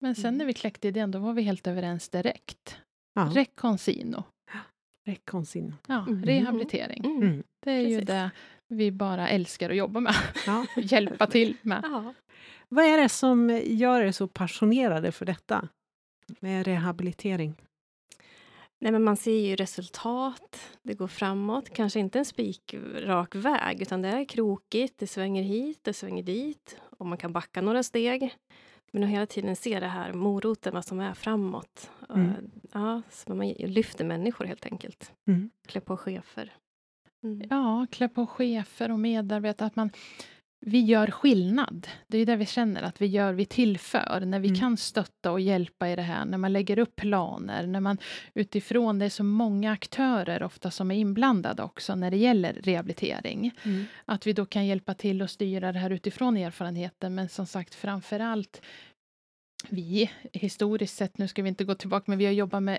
Men 0.00 0.14
sen 0.14 0.24
mm. 0.24 0.38
när 0.38 0.44
vi 0.44 0.52
kläckte 0.52 0.88
idén, 0.88 1.10
då 1.10 1.18
var 1.18 1.32
vi 1.32 1.42
helt 1.42 1.66
överens 1.66 2.08
direkt. 2.08 2.76
Ja. 3.14 3.30
Reconsino. 3.34 4.24
Reconsino. 5.06 5.72
Ja, 5.86 6.06
mm. 6.08 6.24
rehabilitering. 6.24 7.04
Mm. 7.04 7.42
Det 7.60 7.70
är 7.70 7.84
Precis. 7.84 8.00
ju 8.00 8.04
det 8.04 8.30
vi 8.70 8.90
bara 8.90 9.28
älskar 9.28 9.70
att 9.70 9.76
jobba 9.76 10.00
med. 10.00 10.14
Ja. 10.46 10.66
Hjälpa 10.76 11.26
till 11.26 11.56
med. 11.62 11.80
Ja. 11.82 12.14
Vad 12.68 12.84
är 12.84 12.98
det 12.98 13.08
som 13.08 13.60
gör 13.64 14.00
er 14.00 14.12
så 14.12 14.28
passionerade 14.28 15.12
för 15.12 15.26
detta? 15.26 15.68
Med 16.40 16.66
rehabilitering? 16.66 17.54
Nej, 18.78 18.92
men 18.92 19.04
man 19.04 19.16
ser 19.16 19.38
ju 19.38 19.56
resultat, 19.56 20.78
det 20.82 20.94
går 20.94 21.08
framåt. 21.08 21.70
Kanske 21.74 22.00
inte 22.00 22.18
en 22.18 22.24
spikrak 22.24 23.34
väg, 23.34 23.82
utan 23.82 24.02
det 24.02 24.08
är 24.08 24.24
krokigt, 24.24 24.98
det 24.98 25.06
svänger 25.06 25.42
hit, 25.42 25.78
det 25.82 25.92
svänger 25.92 26.22
dit 26.22 26.80
och 26.98 27.06
man 27.06 27.18
kan 27.18 27.32
backa 27.32 27.62
några 27.62 27.82
steg. 27.82 28.34
Men 28.92 29.02
att 29.02 29.10
hela 29.10 29.26
tiden 29.26 29.56
se 29.56 29.80
det 29.80 29.86
här 29.86 30.12
moroten, 30.12 30.74
vad 30.74 30.84
som 30.84 31.00
är 31.00 31.14
framåt. 31.14 31.90
Mm. 32.14 32.50
Ja, 32.72 33.02
så 33.10 33.34
man 33.34 33.48
lyfter 33.48 34.04
människor 34.04 34.44
helt 34.44 34.66
enkelt. 34.66 35.12
Mm. 35.28 35.50
Klä 35.66 35.80
på 35.80 35.96
chefer. 35.96 36.52
Mm. 37.24 37.46
Ja, 37.50 37.86
klä 37.90 38.08
på 38.08 38.26
chefer 38.26 38.90
och 38.90 38.98
medarbetare. 38.98 39.66
Att 39.66 39.76
man, 39.76 39.90
vi 40.60 40.80
gör 40.80 41.06
skillnad. 41.06 41.88
Det 42.06 42.18
är 42.18 42.26
det 42.26 42.36
vi 42.36 42.46
känner 42.46 42.82
att 42.82 43.00
vi 43.00 43.06
gör, 43.06 43.32
vi 43.32 43.46
tillför. 43.46 44.22
När 44.26 44.40
vi 44.40 44.48
mm. 44.48 44.60
kan 44.60 44.76
stötta 44.76 45.32
och 45.32 45.40
hjälpa 45.40 45.88
i 45.88 45.96
det 45.96 46.02
här, 46.02 46.24
när 46.24 46.38
man 46.38 46.52
lägger 46.52 46.78
upp 46.78 46.96
planer, 46.96 47.66
när 47.66 47.80
man 47.80 47.98
utifrån, 48.34 48.98
det 48.98 49.04
är 49.04 49.10
så 49.10 49.24
många 49.24 49.72
aktörer 49.72 50.42
ofta 50.42 50.70
som 50.70 50.90
är 50.90 50.94
inblandade 50.94 51.62
också 51.62 51.94
när 51.94 52.10
det 52.10 52.16
gäller 52.16 52.52
rehabilitering. 52.52 53.52
Mm. 53.62 53.84
Att 54.04 54.26
vi 54.26 54.32
då 54.32 54.46
kan 54.46 54.66
hjälpa 54.66 54.94
till 54.94 55.22
och 55.22 55.30
styra 55.30 55.72
det 55.72 55.78
här 55.78 55.90
utifrån 55.90 56.36
erfarenheten, 56.36 57.14
men 57.14 57.28
som 57.28 57.46
sagt 57.46 57.74
framför 57.74 58.20
allt 58.20 58.62
vi 59.68 60.10
historiskt 60.32 60.96
sett, 60.96 61.18
nu 61.18 61.28
ska 61.28 61.42
vi 61.42 61.48
inte 61.48 61.64
gå 61.64 61.74
tillbaka, 61.74 62.04
men 62.06 62.18
vi 62.18 62.24
har 62.24 62.32
jobbat 62.32 62.62
med 62.62 62.78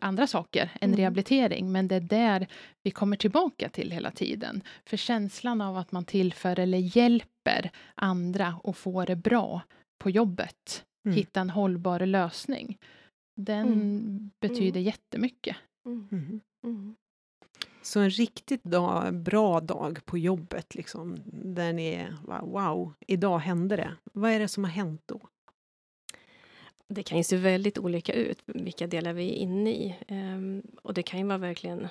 andra 0.00 0.26
saker 0.26 0.70
än 0.80 0.90
mm. 0.90 0.96
rehabilitering, 0.96 1.72
men 1.72 1.88
det 1.88 1.96
är 1.96 2.00
där 2.00 2.46
vi 2.82 2.90
kommer 2.90 3.16
tillbaka 3.16 3.68
till 3.68 3.90
hela 3.90 4.10
tiden. 4.10 4.62
För 4.84 4.96
känslan 4.96 5.60
av 5.60 5.76
att 5.76 5.92
man 5.92 6.04
tillför 6.04 6.58
eller 6.58 6.96
hjälper 6.96 7.70
andra 7.94 8.54
och 8.62 8.76
får 8.76 9.06
det 9.06 9.16
bra 9.16 9.62
på 9.98 10.10
jobbet 10.10 10.84
mm. 11.04 11.16
hitta 11.16 11.40
en 11.40 11.50
hållbar 11.50 12.00
lösning. 12.00 12.78
Den 13.36 13.72
mm. 13.72 14.30
betyder 14.40 14.80
mm. 14.80 14.82
jättemycket. 14.82 15.56
Mm. 15.86 16.08
mm. 16.12 16.40
mm. 16.64 16.96
Så 17.84 18.00
en 18.00 18.10
riktigt 18.10 18.64
dag, 18.64 19.14
bra 19.14 19.60
dag 19.60 20.00
på 20.04 20.18
jobbet, 20.18 20.74
liksom, 20.74 21.16
där 21.32 21.72
ni 21.72 21.88
är 21.88 22.16
wow, 22.42 22.94
idag 23.06 23.38
hände 23.38 23.76
det. 23.76 23.96
Vad 24.12 24.30
är 24.30 24.38
det 24.38 24.48
som 24.48 24.64
har 24.64 24.70
hänt 24.70 25.02
då? 25.06 25.20
Det 26.94 27.02
kan 27.02 27.18
ju 27.18 27.24
se 27.24 27.36
väldigt 27.36 27.78
olika 27.78 28.12
ut, 28.12 28.42
vilka 28.46 28.86
delar 28.86 29.12
vi 29.12 29.30
är 29.30 29.34
inne 29.34 29.70
i. 29.70 29.96
Um, 30.08 30.62
och 30.82 30.94
det 30.94 31.02
kan 31.02 31.20
ju 31.20 31.26
vara 31.26 31.38
verkligen 31.38 31.88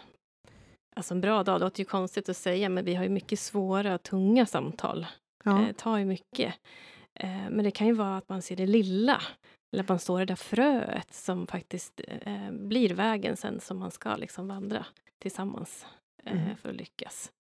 Alltså 0.95 1.13
en 1.13 1.21
bra 1.21 1.43
dag, 1.43 1.59
det 1.59 1.65
låter 1.65 1.79
ju 1.79 1.85
konstigt 1.85 2.29
att 2.29 2.37
säga, 2.37 2.69
men 2.69 2.85
vi 2.85 2.95
har 2.95 3.03
ju 3.03 3.09
mycket 3.09 3.39
svåra, 3.39 3.97
tunga 3.97 4.45
samtal. 4.45 5.05
Ja. 5.43 5.61
Eh, 5.61 5.71
tar 5.71 5.97
ju 5.97 6.05
mycket. 6.05 6.53
Eh, 7.13 7.49
men 7.49 7.63
det 7.63 7.71
kan 7.71 7.87
ju 7.87 7.93
vara 7.93 8.17
att 8.17 8.29
man 8.29 8.41
ser 8.41 8.55
det 8.55 8.65
lilla. 8.65 9.21
Eller 9.73 9.83
att 9.83 9.89
man 9.89 9.99
står 9.99 10.19
det 10.19 10.25
där 10.25 10.35
fröet 10.35 11.13
som 11.13 11.47
faktiskt 11.47 12.01
eh, 12.07 12.51
blir 12.51 12.93
vägen 12.93 13.37
sen 13.37 13.59
som 13.59 13.79
man 13.79 13.91
ska 13.91 14.15
liksom 14.15 14.47
vandra 14.47 14.85
tillsammans 15.19 15.85
eh, 16.23 16.43
mm. 16.43 16.55
för 16.55 16.69
att 16.69 16.75
lyckas. 16.75 17.31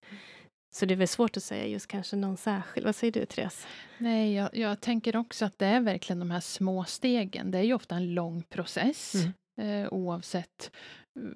Så 0.71 0.85
det 0.85 0.93
är 0.93 0.95
väl 0.95 1.07
svårt 1.07 1.37
att 1.37 1.43
säga 1.43 1.65
just 1.65 1.87
kanske 1.87 2.15
någon 2.15 2.37
särskild. 2.37 2.85
Vad 2.85 2.95
säger 2.95 3.11
du, 3.11 3.25
Therese? 3.25 3.67
Nej, 3.97 4.33
jag, 4.33 4.49
jag 4.53 4.81
tänker 4.81 5.15
också 5.15 5.45
att 5.45 5.59
det 5.59 5.65
är 5.65 5.79
verkligen 5.79 6.19
de 6.19 6.31
här 6.31 6.39
små 6.39 6.83
stegen. 6.83 7.51
Det 7.51 7.57
är 7.57 7.63
ju 7.63 7.73
ofta 7.73 7.95
en 7.95 8.13
lång 8.13 8.43
process. 8.43 9.13
Mm. 9.15 9.31
Eh, 9.83 9.93
oavsett 9.93 10.71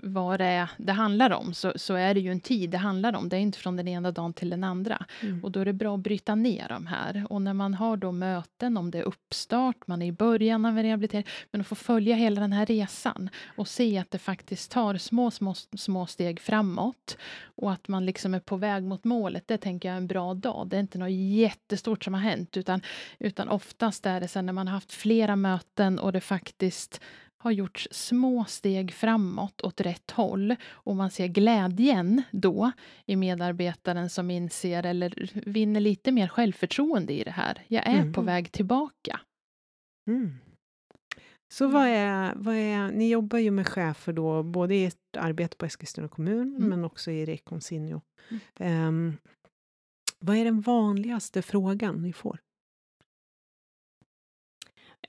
vad 0.04 0.40
det 0.40 0.46
är 0.46 0.70
det 0.78 0.92
handlar 0.92 1.32
om, 1.32 1.54
så, 1.54 1.74
så 1.76 1.94
är 1.94 2.14
det 2.14 2.20
ju 2.20 2.32
en 2.32 2.40
tid 2.40 2.70
det 2.70 2.78
handlar 2.78 3.16
om. 3.16 3.30
Det 3.30 3.36
är 3.36 3.40
inte 3.40 3.58
från 3.58 3.76
den 3.76 3.88
ena 3.88 4.12
dagen 4.12 4.34
till 4.34 4.50
den 4.50 4.64
andra. 4.64 5.06
Mm. 5.22 5.44
Och 5.44 5.52
då 5.52 5.60
är 5.60 5.66
det 5.66 5.74
bra 5.74 5.96
att 5.96 6.00
bryta 6.00 6.36
ner 6.36 6.70
de 6.70 6.88
här. 6.88 7.26
Och 7.30 7.42
när 7.42 7.54
man 7.54 7.74
har 7.74 7.98
då 7.98 8.12
möten, 8.12 8.78
om 8.78 8.92
det 8.92 9.00
är 9.00 9.04
uppstart, 9.04 9.88
man 9.88 10.02
är 10.02 10.06
i 10.06 10.12
början 10.12 10.66
av 10.66 10.78
en 10.78 10.84
rehabilitering, 10.84 11.26
men 11.52 11.62
att 11.62 11.68
få 11.68 11.76
följa 11.76 12.16
hela 12.16 12.42
den 12.42 12.54
här 12.54 12.66
resan 12.66 13.30
och 13.56 13.68
se 13.68 13.98
att 13.98 14.12
det 14.12 14.20
faktiskt 14.20 14.72
tar 14.72 14.98
små, 14.98 15.32
små, 15.32 15.54
små 15.78 16.06
steg 16.06 16.40
framåt 16.40 17.18
och 17.44 17.72
att 17.72 17.88
man 17.88 18.06
liksom 18.06 18.34
är 18.34 18.40
på 18.40 18.58
väg 18.58 18.84
mot 18.84 19.04
målet, 19.04 19.48
det 19.48 19.58
tänker 19.58 19.90
jag 19.90 19.94
är 19.94 19.98
en 19.98 20.08
bra 20.08 20.34
dag. 20.34 20.68
Det 20.68 20.76
är 20.76 20.82
inte 20.82 20.98
något 20.98 21.12
jättestort 21.12 22.04
som 22.04 22.14
har 22.14 22.22
hänt, 22.22 22.58
utan, 22.58 22.82
utan 23.20 23.50
oftast 23.50 24.06
är 24.06 24.20
det 24.20 24.28
sen 24.28 24.46
när 24.46 24.54
man 24.54 24.68
har 24.68 24.74
haft 24.74 24.94
flera 24.94 25.36
möten 25.36 26.00
och 26.00 26.12
det 26.12 26.22
faktiskt 26.22 27.02
har 27.38 27.52
gjorts 27.52 27.88
små 27.92 28.46
steg 28.46 28.94
framåt 28.94 29.62
åt 29.62 29.82
rätt 29.82 30.12
håll 30.12 30.56
och 30.70 30.96
man 30.96 31.12
ser 31.12 31.28
glädjen 31.28 32.22
då 32.32 32.72
i 33.06 33.16
medarbetaren 33.16 34.10
som 34.10 34.32
inser 34.32 34.86
eller 34.86 35.32
vinner 35.46 35.80
lite 35.80 36.12
mer 36.12 36.28
självförtroende 36.28 37.14
i 37.14 37.24
det 37.24 37.32
här. 37.32 37.62
Jag 37.68 37.88
är 37.88 38.00
mm. 38.00 38.14
på 38.14 38.22
väg 38.22 38.52
tillbaka. 38.52 39.20
Mm. 40.08 40.34
Så 41.54 41.68
vad 41.68 41.88
är, 41.88 42.34
vad 42.36 42.56
är, 42.56 42.92
ni 42.92 43.10
jobbar 43.10 43.40
ju 43.40 43.52
med 43.52 43.68
chefer 43.68 44.14
då, 44.14 44.44
både 44.44 44.76
i 44.76 44.86
ert 44.86 45.18
arbete 45.18 45.58
på 45.58 45.66
Eskilstuna 45.66 46.08
kommun, 46.08 46.56
mm. 46.56 46.70
men 46.70 46.86
också 46.86 47.12
i 47.12 47.26
Reconsinio. 47.26 48.02
Um, 48.60 49.18
vad 50.20 50.38
är 50.38 50.46
den 50.46 50.62
vanligaste 50.62 51.42
frågan 51.42 52.02
ni 52.02 52.14
får? 52.14 52.40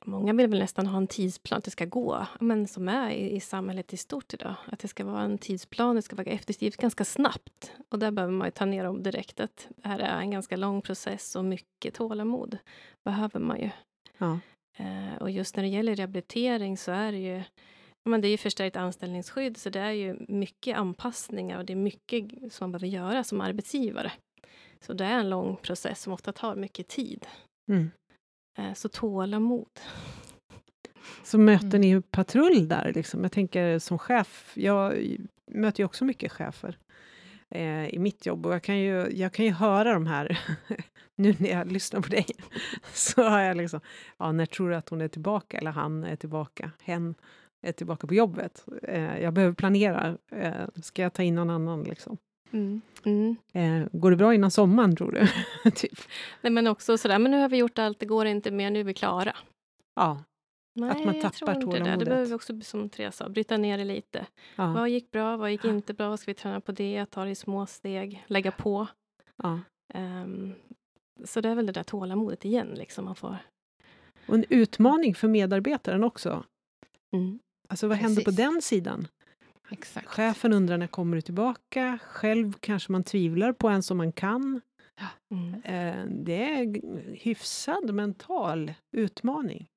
Många 0.09 0.33
vill 0.33 0.49
väl 0.49 0.59
nästan 0.59 0.87
ha 0.87 0.99
en 0.99 1.07
tidsplan 1.07 1.59
att 1.59 1.65
det 1.65 1.71
ska 1.71 1.85
gå, 1.85 2.27
men 2.41 2.69
som 2.69 2.89
är 2.89 3.11
i, 3.11 3.37
i 3.37 3.41
samhället 3.41 3.93
i 3.93 3.97
stort 3.97 4.35
idag. 4.35 4.55
Att 4.67 4.79
det 4.79 4.89
ska 4.89 5.05
vara 5.05 5.23
en 5.23 5.39
tidsplan, 5.39 5.97
det 5.97 6.03
ska 6.03 6.17
vara 6.17 6.27
efterskrivet 6.27 6.77
ganska 6.77 7.05
snabbt. 7.05 7.73
Och 7.89 7.99
där 7.99 8.11
behöver 8.11 8.33
man 8.33 8.47
ju 8.47 8.51
ta 8.51 8.65
ner 8.65 8.85
dem 8.85 9.03
direkt. 9.03 9.41
Att 9.41 9.69
det 9.77 9.89
här 9.89 9.99
är 9.99 10.21
en 10.21 10.31
ganska 10.31 10.57
lång 10.57 10.83
process 10.83 11.37
och 11.37 11.45
mycket 11.45 11.95
tålamod 11.95 12.59
behöver 13.05 13.41
man 13.41 13.61
ju. 13.61 13.71
Ja. 14.19 14.39
Eh, 14.79 15.17
och 15.21 15.31
just 15.31 15.57
när 15.57 15.63
det 15.63 15.69
gäller 15.69 15.95
rehabilitering 15.95 16.77
så 16.77 16.93
är 16.93 17.13
det 17.13 17.19
ju 17.19 17.43
men 18.09 18.21
det 18.21 18.29
är 18.29 18.31
ju 18.31 18.37
förstärkt 18.37 18.77
anställningsskydd, 18.77 19.57
så 19.57 19.71
det 19.71 19.81
är 19.81 19.91
ju 19.91 20.17
mycket 20.29 20.77
anpassningar 20.77 21.59
och 21.59 21.65
det 21.65 21.73
är 21.73 21.77
mycket 21.77 22.53
som 22.53 22.65
man 22.65 22.73
behöver 22.73 22.87
göra 22.87 23.25
som 23.25 23.41
arbetsgivare. 23.41 24.13
Så 24.81 24.93
det 24.93 25.05
är 25.05 25.19
en 25.19 25.31
lång 25.31 25.57
process 25.57 26.03
som 26.03 26.13
ofta 26.13 26.33
tar 26.33 26.57
mycket 26.57 26.89
tid. 26.89 27.27
Mm. 27.69 27.91
Eh, 28.57 28.73
så 28.73 28.89
tålamod. 28.89 29.81
Så 31.25 31.39
möter 31.39 31.67
mm. 31.67 31.81
ni 31.81 32.03
patrull 32.03 32.69
där? 32.69 32.93
Liksom? 32.95 33.23
Jag 33.23 33.33
tänker 33.33 33.79
som 33.79 33.99
chef, 33.99 34.53
jag 34.55 34.95
möter 35.47 35.81
ju 35.81 35.85
också 35.85 36.05
mycket 36.05 36.33
chefer 36.33 36.79
eh, 37.51 37.89
i 37.89 37.99
mitt 37.99 38.27
jobb 38.27 38.47
och 38.47 38.55
jag 38.55 38.63
kan 38.63 38.79
ju, 38.79 39.11
jag 39.13 39.33
kan 39.33 39.45
ju 39.45 39.51
höra 39.51 39.93
de 39.93 40.07
här, 40.07 40.39
nu 41.15 41.35
när 41.39 41.51
jag 41.51 41.73
lyssnar 41.73 42.01
på 42.01 42.09
dig, 42.09 42.27
så 42.93 43.23
har 43.23 43.41
jag 43.41 43.57
liksom, 43.57 43.81
ja, 44.19 44.33
när 44.33 44.47
tror 44.47 44.71
du 44.71 44.77
att 44.77 44.89
hon 44.89 45.01
är 45.01 45.09
tillbaka? 45.09 45.59
Eller 45.59 45.71
han 45.71 46.05
är 46.05 46.17
tillbaka, 46.17 46.71
hen 46.83 47.15
är 47.63 47.73
tillbaka 47.73 48.07
på 48.07 48.15
jobbet. 48.15 48.65
Eh, 48.83 49.19
jag 49.19 49.33
behöver 49.33 49.55
planera, 49.55 50.19
eh, 50.31 50.67
ska 50.83 51.03
jag 51.03 51.13
ta 51.13 51.23
in 51.23 51.35
någon 51.35 51.51
annan 51.51 51.83
liksom? 51.83 52.19
Mm. 52.53 52.81
Mm. 53.05 53.37
Eh, 53.53 53.89
går 53.93 54.11
det 54.11 54.17
bra 54.17 54.35
innan 54.35 54.51
sommaren, 54.51 54.97
tror 54.97 55.13
du? 55.13 55.71
typ. 55.71 55.99
Nej, 56.41 56.53
men 56.53 56.67
också 56.67 56.99
sådär, 56.99 57.19
men 57.19 57.31
nu 57.31 57.41
har 57.41 57.49
vi 57.49 57.57
gjort 57.57 57.79
allt, 57.79 58.01
det 58.01 58.07
går 58.07 58.27
inte 58.27 58.51
mer, 58.51 58.71
nu 58.71 58.81
är 58.81 58.85
vi 58.85 58.95
klara. 58.95 59.37
Ja. 59.95 60.25
Nej, 60.75 60.91
att 60.91 61.05
man 61.05 61.21
tappar 61.21 61.55
tålamodet. 61.55 61.85
Det. 61.85 61.97
det 61.97 62.05
behöver 62.05 62.27
vi 62.27 62.35
också, 62.35 62.61
som 62.61 62.89
Therese 62.89 63.17
sa, 63.17 63.29
bryta 63.29 63.57
ner 63.57 63.79
det 63.79 63.85
lite. 63.85 64.27
Ja. 64.57 64.73
Vad 64.73 64.89
gick 64.89 65.11
bra, 65.11 65.37
vad 65.37 65.51
gick 65.51 65.65
inte 65.65 65.95
bra, 65.95 66.09
vad 66.09 66.21
ska 66.21 66.31
vi 66.31 66.35
träna 66.35 66.61
på 66.61 66.73
det, 66.73 67.07
ta 67.07 67.25
det 67.25 67.31
i 67.31 67.35
små 67.35 67.67
steg, 67.67 68.25
lägga 68.27 68.51
på. 68.51 68.87
Ja. 69.37 69.61
Um, 69.95 70.55
så 71.25 71.41
det 71.41 71.49
är 71.49 71.55
väl 71.55 71.67
det 71.67 71.73
där 71.73 71.83
tålamodet 71.83 72.45
igen, 72.45 72.69
liksom 72.75 73.05
man 73.05 73.17
får. 73.17 73.37
Och 74.27 74.35
en 74.35 74.45
utmaning 74.49 75.15
för 75.15 75.29
medarbetaren 75.29 76.05
också. 76.05 76.45
Mm. 77.13 77.39
Alltså 77.69 77.89
vad 77.89 77.97
händer 77.97 78.25
på 78.25 78.31
den 78.31 78.63
sidan? 78.63 79.09
Exakt. 79.71 80.07
Chefen 80.07 80.53
undrar 80.53 80.79
när 80.79 80.87
kommer 80.87 81.17
du 81.17 81.21
tillbaka? 81.23 81.99
Själv 82.03 82.53
kanske 82.61 82.93
man 82.93 83.05
tvivlar 83.05 83.53
på 83.53 83.69
en 83.69 83.83
som 83.83 83.97
man 83.97 84.13
kan. 84.13 84.61
Ja. 85.01 85.37
Mm. 85.37 85.55
Eh, 85.55 86.07
det 86.25 86.43
är 86.43 86.81
hyfsad 87.17 87.95
mental 87.95 88.73
utmaning. 88.93 89.69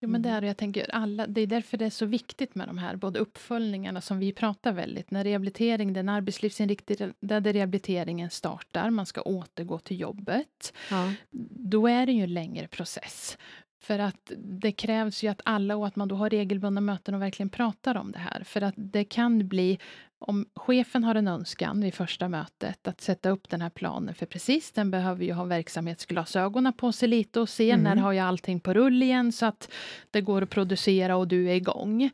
Jo, 0.00 0.08
men 0.08 0.22
det 0.22 0.28
mm. 0.28 0.44
är, 0.44 0.46
jag 0.46 0.56
tänker 0.56 0.94
alla, 0.94 1.26
det 1.26 1.40
är 1.40 1.46
därför 1.46 1.76
det 1.76 1.86
är 1.86 1.90
så 1.90 2.06
viktigt 2.06 2.54
med 2.54 2.68
de 2.68 2.78
här 2.78 2.96
både 2.96 3.18
uppföljningarna 3.18 4.00
som 4.00 4.18
vi 4.18 4.32
pratar 4.32 4.72
väldigt, 4.72 5.10
när 5.10 5.24
rehabilitering, 5.24 5.92
den 5.92 6.08
arbetslivsinriktade 6.08 7.52
rehabiliteringen 7.52 8.30
startar, 8.30 8.90
man 8.90 9.06
ska 9.06 9.22
återgå 9.22 9.78
till 9.78 10.00
jobbet, 10.00 10.72
ja. 10.90 11.12
då 11.50 11.86
är 11.86 12.06
det 12.06 12.12
ju 12.12 12.22
en 12.22 12.34
längre 12.34 12.68
process. 12.68 13.38
För 13.80 13.98
att 13.98 14.32
det 14.36 14.72
krävs 14.72 15.22
ju 15.22 15.28
att 15.28 15.40
alla 15.44 15.76
och 15.76 15.86
att 15.86 15.96
man 15.96 16.08
då 16.08 16.16
har 16.16 16.30
regelbundna 16.30 16.80
möten 16.80 17.14
och 17.14 17.22
verkligen 17.22 17.50
pratar 17.50 17.94
om 17.94 18.12
det 18.12 18.18
här. 18.18 18.44
För 18.44 18.60
att 18.60 18.74
det 18.76 19.04
kan 19.04 19.48
bli, 19.48 19.78
om 20.18 20.46
chefen 20.54 21.04
har 21.04 21.14
en 21.14 21.28
önskan 21.28 21.80
vid 21.80 21.94
första 21.94 22.28
mötet 22.28 22.88
att 22.88 23.00
sätta 23.00 23.30
upp 23.30 23.48
den 23.48 23.60
här 23.60 23.70
planen, 23.70 24.14
för 24.14 24.26
precis 24.26 24.72
den 24.72 24.90
behöver 24.90 25.24
ju 25.24 25.32
ha 25.32 25.44
verksamhetsglasögonen 25.44 26.72
på 26.72 26.92
sig 26.92 27.08
lite 27.08 27.40
och 27.40 27.48
se 27.48 27.70
mm. 27.70 27.84
när 27.84 27.96
har 27.96 28.12
jag 28.12 28.26
allting 28.26 28.60
på 28.60 28.74
rull 28.74 29.02
igen 29.02 29.32
så 29.32 29.46
att 29.46 29.72
det 30.10 30.20
går 30.20 30.42
att 30.42 30.50
producera 30.50 31.16
och 31.16 31.28
du 31.28 31.50
är 31.50 31.54
igång. 31.54 32.10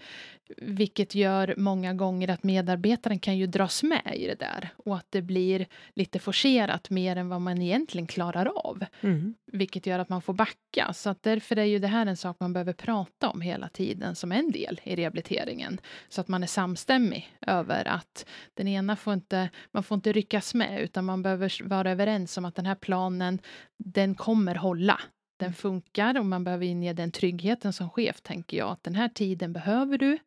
Vilket 0.57 1.15
gör 1.15 1.55
många 1.57 1.95
gånger 1.95 2.31
att 2.31 2.43
medarbetaren 2.43 3.19
kan 3.19 3.37
ju 3.37 3.47
dras 3.47 3.83
med 3.83 4.13
i 4.15 4.27
det 4.27 4.35
där 4.35 4.69
och 4.77 4.97
att 4.97 5.07
det 5.11 5.23
blir 5.23 5.67
lite 5.95 6.19
forcerat 6.19 6.91
mer 6.91 7.17
än 7.17 7.29
vad 7.29 7.41
man 7.41 7.63
egentligen 7.63 8.07
klarar 8.07 8.47
av. 8.47 8.85
Mm. 9.01 9.35
Vilket 9.53 9.87
gör 9.87 9.99
att 9.99 10.09
man 10.09 10.23
får 10.23 10.33
backa. 10.33 10.93
Så 10.93 11.11
att 11.11 11.23
därför 11.23 11.57
är 11.57 11.65
ju 11.65 11.79
det 11.79 11.89
här 11.89 12.07
en 12.07 12.17
sak 12.17 12.37
man 12.41 12.53
behöver 12.53 12.73
prata 12.73 13.29
om 13.29 13.41
hela 13.41 13.69
tiden 13.69 14.15
som 14.15 14.33
en 14.33 14.51
del 14.51 14.81
i 14.85 14.97
rehabiliteringen. 14.97 15.81
Så 16.09 16.21
att 16.21 16.29
man 16.29 16.43
är 16.43 16.47
samstämmig 16.47 17.37
över 17.47 17.89
att 17.89 18.27
den 18.55 18.69
ena 18.69 18.97
får 18.97 19.15
inte, 19.15 19.51
man 19.71 19.83
får 19.83 19.95
inte 19.95 20.13
ryckas 20.13 20.55
med 20.55 20.81
utan 20.81 21.05
man 21.05 21.23
behöver 21.23 21.69
vara 21.69 21.91
överens 21.91 22.39
om 22.39 22.45
att 22.45 22.55
den 22.55 22.67
här 22.67 22.75
planen, 22.75 23.39
den 23.79 24.15
kommer 24.15 24.55
hålla 24.55 25.01
den 25.37 25.55
funkar 25.55 26.19
och 26.19 26.27
man 26.27 26.45
behöver 26.45 26.67
inge 26.67 26.93
den 26.93 27.11
tryggheten 27.11 27.73
som 27.73 27.91
chef, 27.91 28.21
tänker 28.21 28.57
jag. 28.57 28.71
Att 28.71 28.83
den 28.83 28.95
här 28.95 29.09
tiden 29.09 29.53
behöver 29.53 29.99
du 29.99 30.19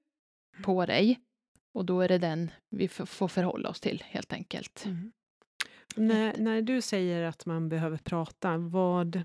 på 0.64 0.86
dig. 0.86 1.20
Och 1.74 1.86
då 1.86 2.02
är 2.02 2.08
det 2.08 2.18
den 2.18 2.52
vi 2.70 2.88
får 2.88 3.28
förhålla 3.28 3.70
oss 3.70 3.80
till, 3.80 4.04
helt 4.08 4.34
enkelt. 4.34 4.86
Mm. 4.86 5.12
När, 5.96 6.38
när 6.38 6.62
du 6.62 6.82
säger 6.82 7.24
att 7.24 7.46
man 7.46 7.70
behöver 7.70 7.98
prata, 7.98 8.58
vad... 8.58 9.22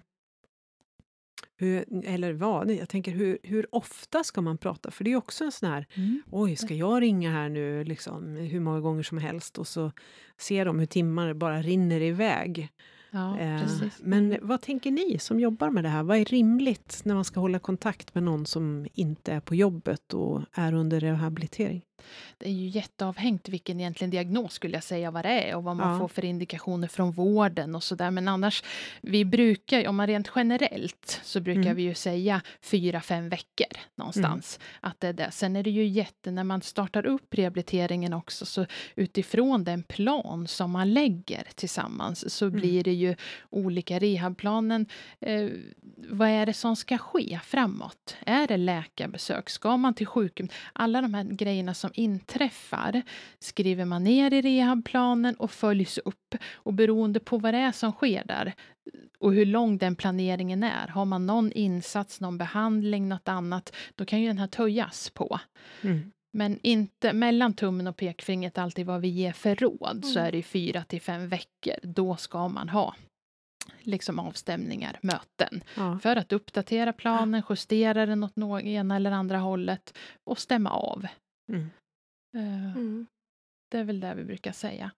Hur, 1.56 2.04
eller 2.04 2.32
vad? 2.32 2.70
Jag 2.70 2.88
tänker, 2.88 3.12
hur, 3.12 3.38
hur 3.42 3.74
ofta 3.74 4.24
ska 4.24 4.40
man 4.40 4.58
prata? 4.58 4.90
För 4.90 5.04
det 5.04 5.12
är 5.12 5.16
också 5.16 5.44
en 5.44 5.52
sån 5.52 5.68
här... 5.68 5.86
Mm. 5.94 6.22
Oj, 6.30 6.56
ska 6.56 6.74
jag 6.74 7.02
ringa 7.02 7.32
här 7.32 7.48
nu 7.48 7.84
liksom, 7.84 8.36
hur 8.36 8.60
många 8.60 8.80
gånger 8.80 9.02
som 9.02 9.18
helst? 9.18 9.58
Och 9.58 9.68
så 9.68 9.92
ser 10.36 10.64
de 10.64 10.78
hur 10.78 10.86
timmar 10.86 11.34
bara 11.34 11.62
rinner 11.62 12.00
iväg. 12.00 12.68
Ja, 13.14 13.38
eh, 13.38 13.62
men 14.00 14.38
vad 14.42 14.60
tänker 14.60 14.90
ni 14.90 15.18
som 15.18 15.40
jobbar 15.40 15.70
med 15.70 15.84
det 15.84 15.88
här? 15.88 16.02
Vad 16.02 16.16
är 16.16 16.24
rimligt 16.24 17.00
när 17.04 17.14
man 17.14 17.24
ska 17.24 17.40
hålla 17.40 17.58
kontakt 17.58 18.14
med 18.14 18.24
någon 18.24 18.46
som 18.46 18.86
inte 18.92 19.32
är 19.32 19.40
på 19.40 19.54
jobbet 19.54 20.14
och 20.14 20.42
är 20.52 20.74
under 20.74 21.00
rehabilitering? 21.00 21.82
Det 22.38 22.48
är 22.48 22.52
ju 22.52 22.68
jätteavhängt 22.68 23.48
vilken 23.48 23.80
egentligen 23.80 24.10
diagnos 24.10 24.52
skulle 24.52 24.76
jag 24.76 24.84
säga 24.84 25.10
vad 25.10 25.24
det 25.24 25.28
är 25.28 25.56
och 25.56 25.64
vad 25.64 25.76
man 25.76 25.92
ja. 25.92 25.98
får 25.98 26.08
för 26.08 26.24
indikationer 26.24 26.88
från 26.88 27.12
vården 27.12 27.74
och 27.74 27.82
så 27.82 27.94
där. 27.94 28.10
Men 28.10 28.28
annars, 28.28 28.62
vi 29.00 29.24
brukar, 29.24 29.88
om 29.88 29.96
man 29.96 30.06
rent 30.06 30.30
generellt, 30.34 31.20
så 31.22 31.40
brukar 31.40 31.60
mm. 31.60 31.76
vi 31.76 31.82
ju 31.82 31.94
säga 31.94 32.42
fyra, 32.60 33.00
fem 33.00 33.28
veckor 33.28 33.78
någonstans. 33.94 34.58
Mm. 34.58 34.90
Att 34.90 35.00
det 35.00 35.08
är 35.08 35.12
det. 35.12 35.30
Sen 35.30 35.56
är 35.56 35.62
det 35.62 35.70
ju 35.70 35.86
jätte, 35.86 36.30
när 36.30 36.44
man 36.44 36.62
startar 36.62 37.06
upp 37.06 37.34
rehabiliteringen 37.34 38.12
också, 38.12 38.46
så 38.46 38.66
utifrån 38.94 39.64
den 39.64 39.82
plan 39.82 40.48
som 40.48 40.70
man 40.70 40.94
lägger 40.94 41.46
tillsammans, 41.54 42.34
så 42.34 42.46
mm. 42.46 42.60
blir 42.60 42.84
det 42.84 42.92
ju 42.92 43.16
olika 43.50 43.98
rehabplanen. 43.98 44.86
Eh, 45.20 45.48
vad 45.96 46.28
är 46.28 46.46
det 46.46 46.54
som 46.54 46.76
ska 46.76 46.98
ske 46.98 47.40
framåt? 47.44 48.16
Är 48.26 48.46
det 48.46 48.56
läkarbesök? 48.56 49.50
Ska 49.50 49.76
man 49.76 49.94
till 49.94 50.06
sjukhus? 50.06 50.50
Alla 50.72 51.02
de 51.02 51.14
här 51.14 51.24
grejerna 51.24 51.74
som 51.74 51.90
inträffar 51.94 53.02
skriver 53.38 53.84
man 53.84 54.04
ner 54.04 54.34
i 54.34 54.42
rehabplanen 54.42 55.34
och 55.34 55.50
följs 55.50 55.98
upp. 55.98 56.34
Och 56.54 56.72
beroende 56.72 57.20
på 57.20 57.38
vad 57.38 57.54
det 57.54 57.58
är 57.58 57.72
som 57.72 57.92
sker 57.92 58.24
där 58.24 58.54
och 59.18 59.34
hur 59.34 59.46
lång 59.46 59.78
den 59.78 59.96
planeringen 59.96 60.62
är. 60.62 60.86
Har 60.86 61.04
man 61.04 61.26
någon 61.26 61.52
insats, 61.52 62.20
någon 62.20 62.38
behandling, 62.38 63.08
något 63.08 63.28
annat, 63.28 63.74
då 63.94 64.04
kan 64.04 64.20
ju 64.20 64.26
den 64.26 64.38
här 64.38 64.46
töjas 64.46 65.10
på. 65.10 65.40
Mm. 65.82 66.12
Men 66.32 66.58
inte 66.62 67.12
mellan 67.12 67.54
tummen 67.54 67.86
och 67.86 67.96
pekfingret 67.96 68.58
alltid 68.58 68.86
vad 68.86 69.00
vi 69.00 69.08
ger 69.08 69.32
för 69.32 69.54
råd, 69.54 69.96
mm. 69.96 70.02
så 70.02 70.20
är 70.20 70.32
det 70.32 70.42
fyra 70.42 70.84
till 70.84 71.00
fem 71.00 71.28
veckor. 71.28 71.74
Då 71.82 72.16
ska 72.16 72.48
man 72.48 72.68
ha 72.68 72.94
liksom 73.80 74.18
avstämningar, 74.18 74.98
möten. 75.02 75.64
Ja. 75.76 75.98
För 76.02 76.16
att 76.16 76.32
uppdatera 76.32 76.92
planen, 76.92 77.42
justera 77.50 78.06
den 78.06 78.24
åt 78.24 78.36
något 78.36 78.62
ena 78.62 78.96
eller 78.96 79.10
andra 79.10 79.38
hållet 79.38 79.98
och 80.24 80.38
stämma 80.38 80.70
av. 80.70 81.06
Mm. 81.52 81.70
Uh, 82.36 82.76
mm. 82.76 83.06
Det 83.70 83.78
är 83.78 83.84
väl 83.84 84.00
det 84.00 84.14
vi 84.14 84.24
brukar 84.24 84.52
säga. 84.52 84.90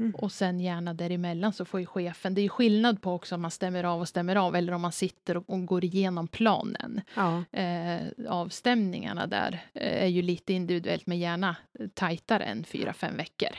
Mm. 0.00 0.14
Och 0.14 0.32
sen 0.32 0.60
gärna 0.60 0.94
däremellan 0.94 1.52
så 1.52 1.64
får 1.64 1.80
ju 1.80 1.86
chefen, 1.86 2.34
det 2.34 2.40
är 2.40 2.42
ju 2.42 2.48
skillnad 2.48 3.02
på 3.02 3.12
också 3.12 3.34
om 3.34 3.42
man 3.42 3.50
stämmer 3.50 3.84
av 3.84 4.00
och 4.00 4.08
stämmer 4.08 4.36
av 4.36 4.56
eller 4.56 4.72
om 4.72 4.80
man 4.80 4.92
sitter 4.92 5.36
och, 5.36 5.50
och 5.50 5.66
går 5.66 5.84
igenom 5.84 6.28
planen. 6.28 7.00
Ja. 7.14 7.44
Eh, 7.52 8.02
avstämningarna 8.28 9.26
där 9.26 9.64
eh, 9.74 10.02
är 10.02 10.06
ju 10.06 10.22
lite 10.22 10.52
individuellt 10.52 11.06
men 11.06 11.18
gärna 11.18 11.56
tajtare 11.94 12.44
än 12.44 12.64
fyra, 12.64 12.92
fem 12.92 13.16
veckor. 13.16 13.50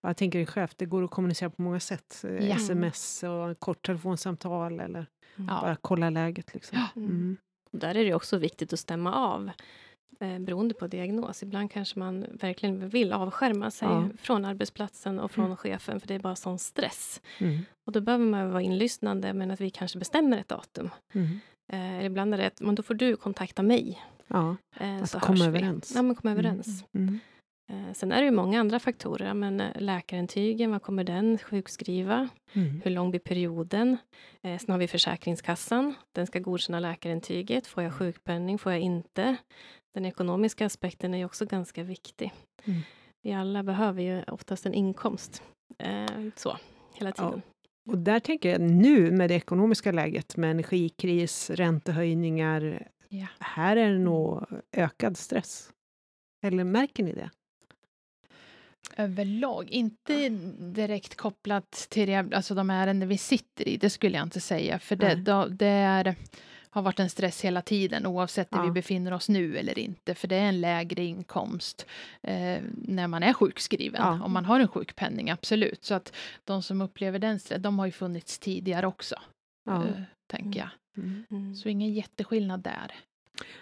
Jag 0.00 0.16
tänker 0.16 0.38
en 0.38 0.46
chef, 0.46 0.74
det 0.76 0.86
går 0.86 1.04
att 1.04 1.10
kommunicera 1.10 1.50
på 1.50 1.62
många 1.62 1.80
sätt. 1.80 2.24
Eh, 2.24 2.48
ja. 2.48 2.56
Sms 2.56 3.22
och 3.22 3.60
kort 3.60 3.86
telefonsamtal 3.86 4.80
eller 4.80 5.06
mm. 5.36 5.46
bara 5.46 5.76
kolla 5.76 6.10
läget. 6.10 6.54
Liksom. 6.54 6.78
Mm. 6.96 7.36
Där 7.70 7.96
är 7.96 8.04
det 8.04 8.14
också 8.14 8.38
viktigt 8.38 8.72
att 8.72 8.80
stämma 8.80 9.14
av 9.14 9.50
eh, 10.20 10.38
beroende 10.38 10.74
på 10.74 10.86
diagnos. 10.86 11.42
Ibland 11.42 11.70
kanske 11.70 11.98
man 11.98 12.26
verkligen 12.32 12.88
vill 12.88 13.12
avskärma 13.12 13.70
sig 13.70 13.88
ja. 13.88 14.08
från 14.18 14.44
arbetsplatsen 14.44 15.20
och 15.20 15.30
från 15.30 15.44
mm. 15.44 15.56
chefen 15.56 16.00
för 16.00 16.08
det 16.08 16.14
är 16.14 16.18
bara 16.18 16.36
sån 16.36 16.58
stress. 16.58 17.20
Mm. 17.38 17.58
Och 17.86 17.92
då 17.92 18.00
behöver 18.00 18.24
man 18.24 18.50
vara 18.50 18.62
inlyssnande 18.62 19.32
men 19.32 19.50
att 19.50 19.60
vi 19.60 19.70
kanske 19.70 19.98
bestämmer 19.98 20.38
ett 20.38 20.48
datum. 20.48 20.90
Mm. 21.12 21.40
Eh, 21.72 22.06
ibland 22.06 22.34
är 22.34 22.38
det 22.38 22.46
att 22.46 22.60
men 22.60 22.74
då 22.74 22.82
får 22.82 22.94
du 22.94 23.16
kontakta 23.16 23.62
mig. 23.62 24.00
Ja, 24.26 24.56
eh, 24.80 25.02
att 25.02 25.20
komma 25.20 25.44
överens. 25.44 25.92
Ja, 25.94 26.02
men 26.02 26.16
komma 26.16 26.32
överens. 26.32 26.84
Mm. 26.94 27.08
Mm. 27.08 27.20
Eh, 27.88 27.92
sen 27.92 28.12
är 28.12 28.20
det 28.20 28.24
ju 28.24 28.30
många 28.30 28.60
andra 28.60 28.78
faktorer. 28.78 29.34
Men 29.34 29.60
eh, 29.60 29.80
läkarintygen, 29.80 30.70
vad 30.70 30.82
kommer 30.82 31.04
den 31.04 31.38
sjukskriva? 31.38 32.28
Mm. 32.52 32.80
Hur 32.84 32.90
lång 32.90 33.10
blir 33.10 33.20
perioden? 33.20 33.96
Sen 34.42 34.70
har 34.70 34.78
vi 34.78 34.88
Försäkringskassan. 34.88 35.94
Den 36.12 36.26
ska 36.26 36.38
godkänna 36.38 36.80
läkarintyget. 36.80 37.66
Får 37.66 37.82
jag 37.82 37.90
mm. 37.90 37.98
sjukpenning? 37.98 38.58
Får 38.58 38.72
jag 38.72 38.80
inte? 38.80 39.36
Den 39.94 40.04
ekonomiska 40.04 40.66
aspekten 40.66 41.14
är 41.14 41.18
ju 41.18 41.24
också 41.24 41.46
ganska 41.46 41.82
viktig. 41.82 42.32
Mm. 42.64 42.80
Vi 43.22 43.32
alla 43.32 43.62
behöver 43.62 44.02
ju 44.02 44.22
oftast 44.22 44.66
en 44.66 44.74
inkomst. 44.74 45.42
så, 46.36 46.58
hela 46.94 47.12
tiden. 47.12 47.42
Ja. 47.44 47.92
Och 47.92 47.98
där 47.98 48.20
tänker 48.20 48.50
jag 48.50 48.60
nu 48.60 49.10
med 49.10 49.30
det 49.30 49.34
ekonomiska 49.34 49.92
läget 49.92 50.36
med 50.36 50.50
energikris, 50.50 51.50
räntehöjningar. 51.50 52.88
Ja. 53.08 53.26
Här 53.38 53.76
är 53.76 53.92
det 53.92 53.98
nog 53.98 54.46
ökad 54.72 55.16
stress. 55.16 55.72
Eller 56.42 56.64
märker 56.64 57.02
ni 57.02 57.12
det? 57.12 57.30
överlag. 58.96 59.70
Inte 59.70 60.28
direkt 60.58 61.14
kopplat 61.14 61.70
till 61.70 62.08
det, 62.08 62.28
alltså 62.32 62.54
de 62.54 62.70
ärenden 62.70 63.08
vi 63.08 63.18
sitter 63.18 63.68
i, 63.68 63.76
det 63.76 63.90
skulle 63.90 64.16
jag 64.16 64.26
inte 64.26 64.40
säga. 64.40 64.78
För 64.78 64.96
det, 64.96 65.14
då, 65.14 65.46
det 65.46 65.66
är, 65.66 66.14
har 66.74 66.82
varit 66.82 67.00
en 67.00 67.10
stress 67.10 67.44
hela 67.44 67.62
tiden 67.62 68.06
oavsett 68.06 68.48
ja. 68.50 68.62
vi 68.62 68.70
befinner 68.70 69.12
oss 69.12 69.28
nu 69.28 69.58
eller 69.58 69.78
inte. 69.78 70.14
För 70.14 70.28
det 70.28 70.36
är 70.36 70.48
en 70.48 70.60
lägre 70.60 71.04
inkomst 71.04 71.86
eh, 72.22 72.62
när 72.74 73.08
man 73.08 73.22
är 73.22 73.32
sjukskriven. 73.32 74.02
Ja. 74.02 74.24
Om 74.24 74.32
man 74.32 74.44
har 74.44 74.60
en 74.60 74.68
sjukpenning, 74.68 75.30
absolut. 75.30 75.84
Så 75.84 75.94
att 75.94 76.12
de 76.44 76.62
som 76.62 76.80
upplever 76.80 77.18
den 77.18 77.40
stressen, 77.40 77.62
de 77.62 77.78
har 77.78 77.86
ju 77.86 77.92
funnits 77.92 78.38
tidigare 78.38 78.86
också. 78.86 79.14
Ja. 79.64 79.84
Eh, 79.84 80.02
tänker 80.26 80.60
jag. 80.60 80.68
Mm. 80.96 81.24
Mm. 81.30 81.54
Så 81.54 81.68
ingen 81.68 81.92
jätteskillnad 81.92 82.60
där. 82.60 82.94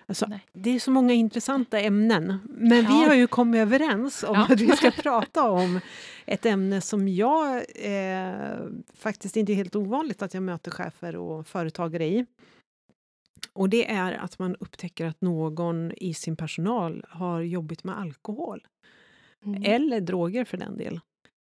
Alltså, 0.07 0.27
det 0.53 0.71
är 0.71 0.79
så 0.79 0.91
många 0.91 1.13
intressanta 1.13 1.81
ämnen, 1.81 2.39
men 2.45 2.85
ja. 2.85 2.91
vi 2.91 3.05
har 3.05 3.15
ju 3.15 3.27
kommit 3.27 3.59
överens 3.59 4.25
om 4.25 4.35
ja. 4.35 4.47
att 4.51 4.61
vi 4.61 4.77
ska 4.77 4.91
prata 5.03 5.51
om 5.51 5.81
ett 6.27 6.47
ämne 6.47 6.81
som 6.81 7.09
jag 7.09 7.57
eh, 7.75 8.57
faktiskt 8.95 9.37
inte 9.37 9.53
är 9.53 9.55
helt 9.55 9.77
ovanligt 9.77 10.23
att 10.23 10.35
jag 10.35 10.43
möter 10.43 10.71
chefer 10.71 11.17
och 11.17 11.47
företagare 11.47 12.05
i. 12.05 12.27
Och 13.55 13.69
det 13.69 13.91
är 13.91 14.13
att 14.13 14.39
man 14.39 14.57
upptäcker 14.57 15.07
att 15.07 15.21
någon 15.21 15.93
i 15.97 16.15
sin 16.15 16.37
personal 16.37 17.05
har 17.09 17.41
jobbat 17.41 17.85
med 17.85 17.99
alkohol. 17.99 18.67
Mm. 19.45 19.63
Eller 19.63 20.01
droger 20.01 20.45
för 20.45 20.57
den 20.57 20.77
delen. 20.77 21.01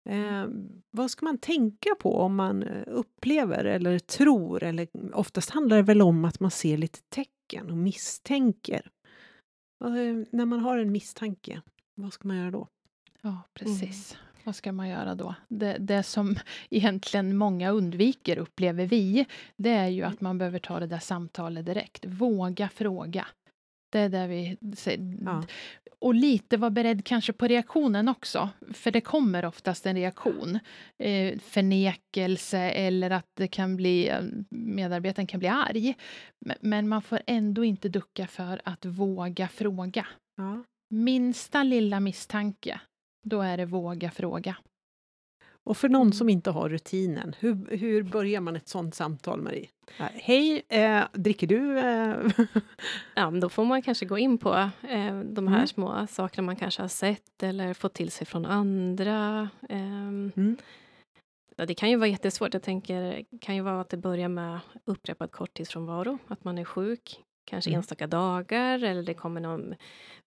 Eh, 0.09 0.47
vad 0.91 1.11
ska 1.11 1.25
man 1.25 1.39
tänka 1.39 1.95
på 2.01 2.17
om 2.17 2.35
man 2.35 2.63
upplever 2.87 3.65
eller 3.65 3.99
tror, 3.99 4.63
eller 4.63 4.89
oftast 5.13 5.51
handlar 5.51 5.77
det 5.77 5.83
väl 5.83 6.03
om 6.03 6.25
att 6.25 6.41
man 6.41 6.51
ser 6.51 6.77
lite 6.77 6.99
tecken 7.09 7.71
och 7.71 7.77
misstänker. 7.77 8.91
När 10.31 10.47
man 10.47 10.61
har 10.61 10.79
en 10.79 10.93
misstanke, 10.93 11.63
vad 11.95 12.13
ska 12.13 12.29
man 12.29 12.37
göra 12.37 12.51
då? 12.51 12.69
Ja, 13.23 13.43
precis. 13.55 14.15
Mm. 14.15 14.30
Vad 14.45 14.57
ska 14.57 14.73
man 14.73 14.89
göra 14.89 15.15
då? 15.15 15.35
Det, 15.49 15.77
det 15.81 16.03
som 16.03 16.37
egentligen 16.71 17.37
många 17.37 17.71
undviker, 17.71 18.39
upplever 18.39 18.87
vi, 18.87 19.27
det 19.57 19.71
är 19.71 19.89
ju 19.89 20.03
att 20.03 20.21
man 20.21 20.39
behöver 20.39 20.59
ta 20.59 20.81
det 20.81 20.87
där 20.87 20.99
samtalet 20.99 21.67
direkt. 21.67 22.05
Våga 22.05 22.69
fråga. 22.69 23.27
Det 23.93 23.99
är 23.99 24.09
det 24.09 24.27
vi 24.27 24.57
säger. 24.77 25.17
Ja. 25.25 25.45
Och 25.99 26.15
lite 26.15 26.57
vara 26.57 26.71
beredd 26.71 27.05
kanske 27.05 27.33
på 27.33 27.47
reaktionen 27.47 28.09
också. 28.09 28.49
För 28.73 28.91
det 28.91 29.01
kommer 29.01 29.45
oftast 29.45 29.87
en 29.87 29.97
reaktion. 29.97 30.59
Eh, 30.99 31.39
förnekelse 31.39 32.59
eller 32.59 33.11
att 33.11 33.27
det 33.35 33.49
kan 33.49 33.77
bli, 33.77 34.09
eh, 34.09 34.21
medarbetaren 34.51 35.27
kan 35.27 35.41
bli 35.41 35.49
arg. 35.49 35.95
Men 36.61 36.89
man 36.89 37.03
får 37.03 37.21
ändå 37.27 37.65
inte 37.65 37.89
ducka 37.89 38.27
för 38.27 38.61
att 38.65 38.85
våga 38.85 39.49
fråga. 39.49 40.07
Ja. 40.37 40.65
Minsta 40.91 41.63
lilla 41.63 42.01
misstanke, 42.01 42.81
då 43.23 43.43
är 43.43 43.57
det 43.57 43.67
våga 43.67 44.11
fråga. 44.11 44.57
Och 45.65 45.77
för 45.77 45.89
någon 45.89 46.03
mm. 46.03 46.13
som 46.13 46.29
inte 46.29 46.51
har 46.51 46.69
rutinen, 46.69 47.35
hur, 47.39 47.77
hur 47.77 48.03
börjar 48.03 48.41
man 48.41 48.57
ett 48.57 48.69
sånt 48.69 48.95
samtal, 48.95 49.41
Marie? 49.41 49.69
Hej, 49.99 50.63
eh, 50.69 51.03
dricker 51.13 51.47
du? 51.47 51.79
Eh? 51.79 52.17
ja, 53.15 53.31
då 53.31 53.49
får 53.49 53.65
man 53.65 53.83
kanske 53.83 54.07
gå 54.07 54.19
in 54.19 54.39
på 54.39 54.55
eh, 54.89 55.21
de 55.21 55.49
här 55.49 55.57
mm. 55.57 55.67
små 55.67 56.07
sakerna 56.07 56.47
man 56.47 56.57
kanske 56.57 56.83
har 56.83 56.89
sett 56.89 57.43
eller 57.43 57.75
fått 57.75 57.95
till 57.95 58.11
sig 58.11 58.27
från 58.27 58.47
andra. 58.47 59.49
Ehm, 59.69 60.33
mm. 60.37 60.57
Ja, 61.57 61.67
det 61.67 61.75
kan 61.75 61.91
ju 61.91 61.97
vara 61.97 62.09
jättesvårt. 62.09 62.55
Jag 62.55 62.63
tänker, 62.63 63.25
kan 63.41 63.55
ju 63.55 63.63
vara 63.63 63.81
att 63.81 63.89
det 63.89 63.97
börjar 63.97 64.29
med 64.29 64.61
upprepad 64.85 65.31
korttidsfrånvaro, 65.31 66.19
att 66.27 66.45
man 66.45 66.59
är 66.59 66.65
sjuk, 66.65 67.21
kanske 67.45 67.71
mm. 67.71 67.79
enstaka 67.79 68.07
dagar 68.07 68.85
eller 68.85 69.03
det 69.03 69.15
kommer 69.15 69.41
någon 69.41 69.75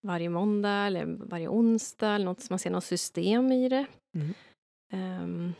varje 0.01 0.29
måndag 0.29 0.87
eller 0.87 1.05
varje 1.05 1.47
onsdag 1.47 2.15
eller 2.15 2.25
något, 2.25 2.49
man 2.49 2.59
ser 2.59 2.71
något 2.71 2.83
system 2.83 3.51
i 3.51 3.69
det. 3.69 3.85
Mm. 4.15 4.33
Um. 4.93 5.53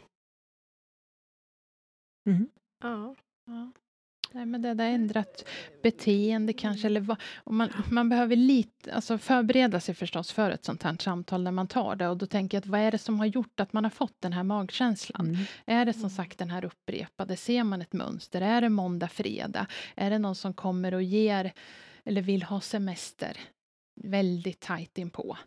Mm. 2.29 2.49
Ja. 2.83 3.15
ja. 3.45 3.71
Nej, 4.35 4.45
men 4.45 4.61
det 4.61 4.73
där 4.73 4.89
ändrat 4.89 5.45
beteende 5.83 6.53
kanske, 6.53 6.87
eller 6.87 7.01
vad, 7.01 7.17
man, 7.45 7.69
man 7.91 8.09
behöver 8.09 8.35
lite, 8.35 8.93
alltså 8.93 9.17
förbereda 9.17 9.79
sig 9.79 9.95
förstås 9.95 10.31
för 10.31 10.51
ett 10.51 10.65
sånt 10.65 10.83
här 10.83 10.97
samtal 10.99 11.43
när 11.43 11.51
man 11.51 11.67
tar 11.67 11.95
det 11.95 12.07
och 12.07 12.17
då 12.17 12.25
tänker 12.25 12.57
jag 12.57 12.61
att 12.61 12.67
vad 12.67 12.79
är 12.79 12.91
det 12.91 12.97
som 12.97 13.19
har 13.19 13.25
gjort 13.25 13.59
att 13.59 13.73
man 13.73 13.83
har 13.83 13.91
fått 13.91 14.21
den 14.21 14.33
här 14.33 14.43
magkänslan? 14.43 15.29
Mm. 15.29 15.45
Är 15.65 15.85
det 15.85 15.93
som 15.93 16.09
sagt 16.09 16.37
den 16.37 16.49
här 16.49 16.65
upprepade, 16.65 17.35
ser 17.35 17.63
man 17.63 17.81
ett 17.81 17.93
mönster? 17.93 18.41
Är 18.41 18.61
det 18.61 18.69
måndag, 18.69 19.07
fredag? 19.07 19.67
Är 19.95 20.09
det 20.09 20.19
någon 20.19 20.35
som 20.35 20.53
kommer 20.53 20.93
och 20.93 21.03
ger 21.03 21.53
eller 22.05 22.21
vill 22.21 22.43
ha 22.43 22.61
semester 22.61 23.37
väldigt 24.01 24.59
tajt 24.59 24.97
inpå? 24.97 25.37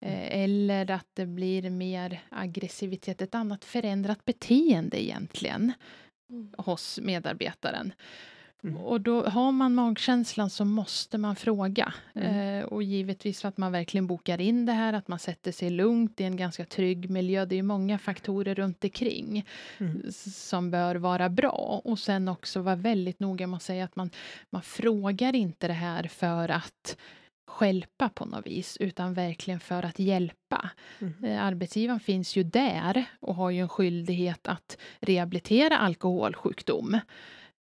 Mm. 0.00 0.14
Eh, 0.14 0.42
eller 0.42 0.90
att 0.90 1.08
det 1.14 1.26
blir 1.26 1.70
mer 1.70 2.22
aggressivitet, 2.28 3.22
ett 3.22 3.34
annat 3.34 3.64
förändrat 3.64 4.24
beteende 4.24 5.02
egentligen 5.04 5.72
mm. 6.30 6.54
hos 6.58 6.98
medarbetaren. 7.02 7.92
Mm. 8.64 8.76
Och 8.76 9.00
då 9.00 9.24
har 9.24 9.52
man 9.52 9.74
magkänslan 9.74 10.50
så 10.50 10.64
måste 10.64 11.18
man 11.18 11.36
fråga. 11.36 11.94
Mm. 12.14 12.58
Eh, 12.58 12.64
och 12.64 12.82
givetvis 12.82 13.44
att 13.44 13.56
man 13.56 13.72
verkligen 13.72 14.06
bokar 14.06 14.40
in 14.40 14.66
det 14.66 14.72
här, 14.72 14.92
att 14.92 15.08
man 15.08 15.18
sätter 15.18 15.52
sig 15.52 15.70
lugnt 15.70 16.20
i 16.20 16.24
en 16.24 16.36
ganska 16.36 16.64
trygg 16.64 17.10
miljö. 17.10 17.44
Det 17.44 17.58
är 17.58 17.62
många 17.62 17.98
faktorer 17.98 18.54
runt 18.54 18.84
omkring 18.84 19.46
mm. 19.78 20.02
som 20.34 20.70
bör 20.70 20.94
vara 20.94 21.28
bra. 21.28 21.80
Och 21.84 21.98
sen 21.98 22.28
också 22.28 22.60
vara 22.60 22.76
väldigt 22.76 23.20
noga 23.20 23.46
med 23.46 23.56
att 23.56 23.62
säga 23.62 23.84
att 23.84 23.96
man, 23.96 24.10
man 24.50 24.62
frågar 24.62 25.34
inte 25.34 25.66
det 25.66 25.72
här 25.72 26.02
för 26.02 26.48
att 26.48 26.96
skälpa 27.46 28.08
på 28.08 28.24
något 28.24 28.46
vis, 28.46 28.76
utan 28.80 29.14
verkligen 29.14 29.60
för 29.60 29.82
att 29.82 29.98
hjälpa. 29.98 30.70
Mm. 30.98 31.24
Eh, 31.24 31.44
arbetsgivaren 31.44 32.00
finns 32.00 32.36
ju 32.36 32.42
där 32.42 33.04
och 33.20 33.34
har 33.34 33.50
ju 33.50 33.60
en 33.60 33.68
skyldighet 33.68 34.46
att 34.46 34.78
rehabilitera 35.00 35.78
alkoholsjukdom. 35.78 37.00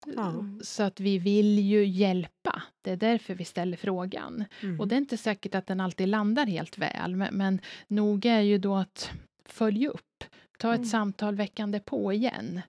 Mm. 0.06 0.61
Så 0.62 0.82
att 0.82 1.00
vi 1.00 1.18
vill 1.18 1.59
ju 1.59 1.87
hjälpa. 1.87 2.62
Det 2.82 2.90
är 2.90 2.96
därför 2.96 3.35
vi 3.35 3.44
ställer 3.44 3.76
frågan. 3.76 4.44
Mm. 4.62 4.80
Och 4.80 4.88
det 4.88 4.94
är 4.94 4.98
inte 4.98 5.16
säkert 5.16 5.54
att 5.54 5.66
den 5.66 5.80
alltid 5.80 6.09
landar 6.09 6.46
helt 6.46 6.78
väl, 6.78 7.16
men, 7.16 7.37
men 7.37 7.61
noga 7.88 8.32
är 8.32 8.40
ju 8.40 8.59
då 8.59 8.74
att 8.74 9.11
följa 9.44 9.90
upp. 9.90 10.24
Ta 10.59 10.72
ett 10.72 10.78
mm. 10.78 10.88
samtal 10.88 11.35
veckan 11.35 11.80
på 11.85 12.12
igen. 12.12 12.61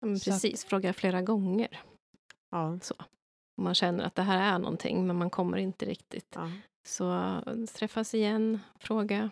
Ja, 0.00 0.08
precis, 0.24 0.64
att, 0.64 0.70
fråga 0.70 0.92
flera 0.92 1.22
gånger. 1.22 1.80
Ja. 2.50 2.78
Så. 2.82 2.94
Om 3.56 3.64
man 3.64 3.74
känner 3.74 4.04
att 4.04 4.14
det 4.14 4.22
här 4.22 4.54
är 4.54 4.58
någonting, 4.58 5.06
men 5.06 5.16
man 5.16 5.30
kommer 5.30 5.58
inte 5.58 5.84
riktigt. 5.86 6.32
Ja. 6.34 6.52
Så 6.88 7.38
träffas 7.74 8.14
igen, 8.14 8.60
fråga 8.78 9.30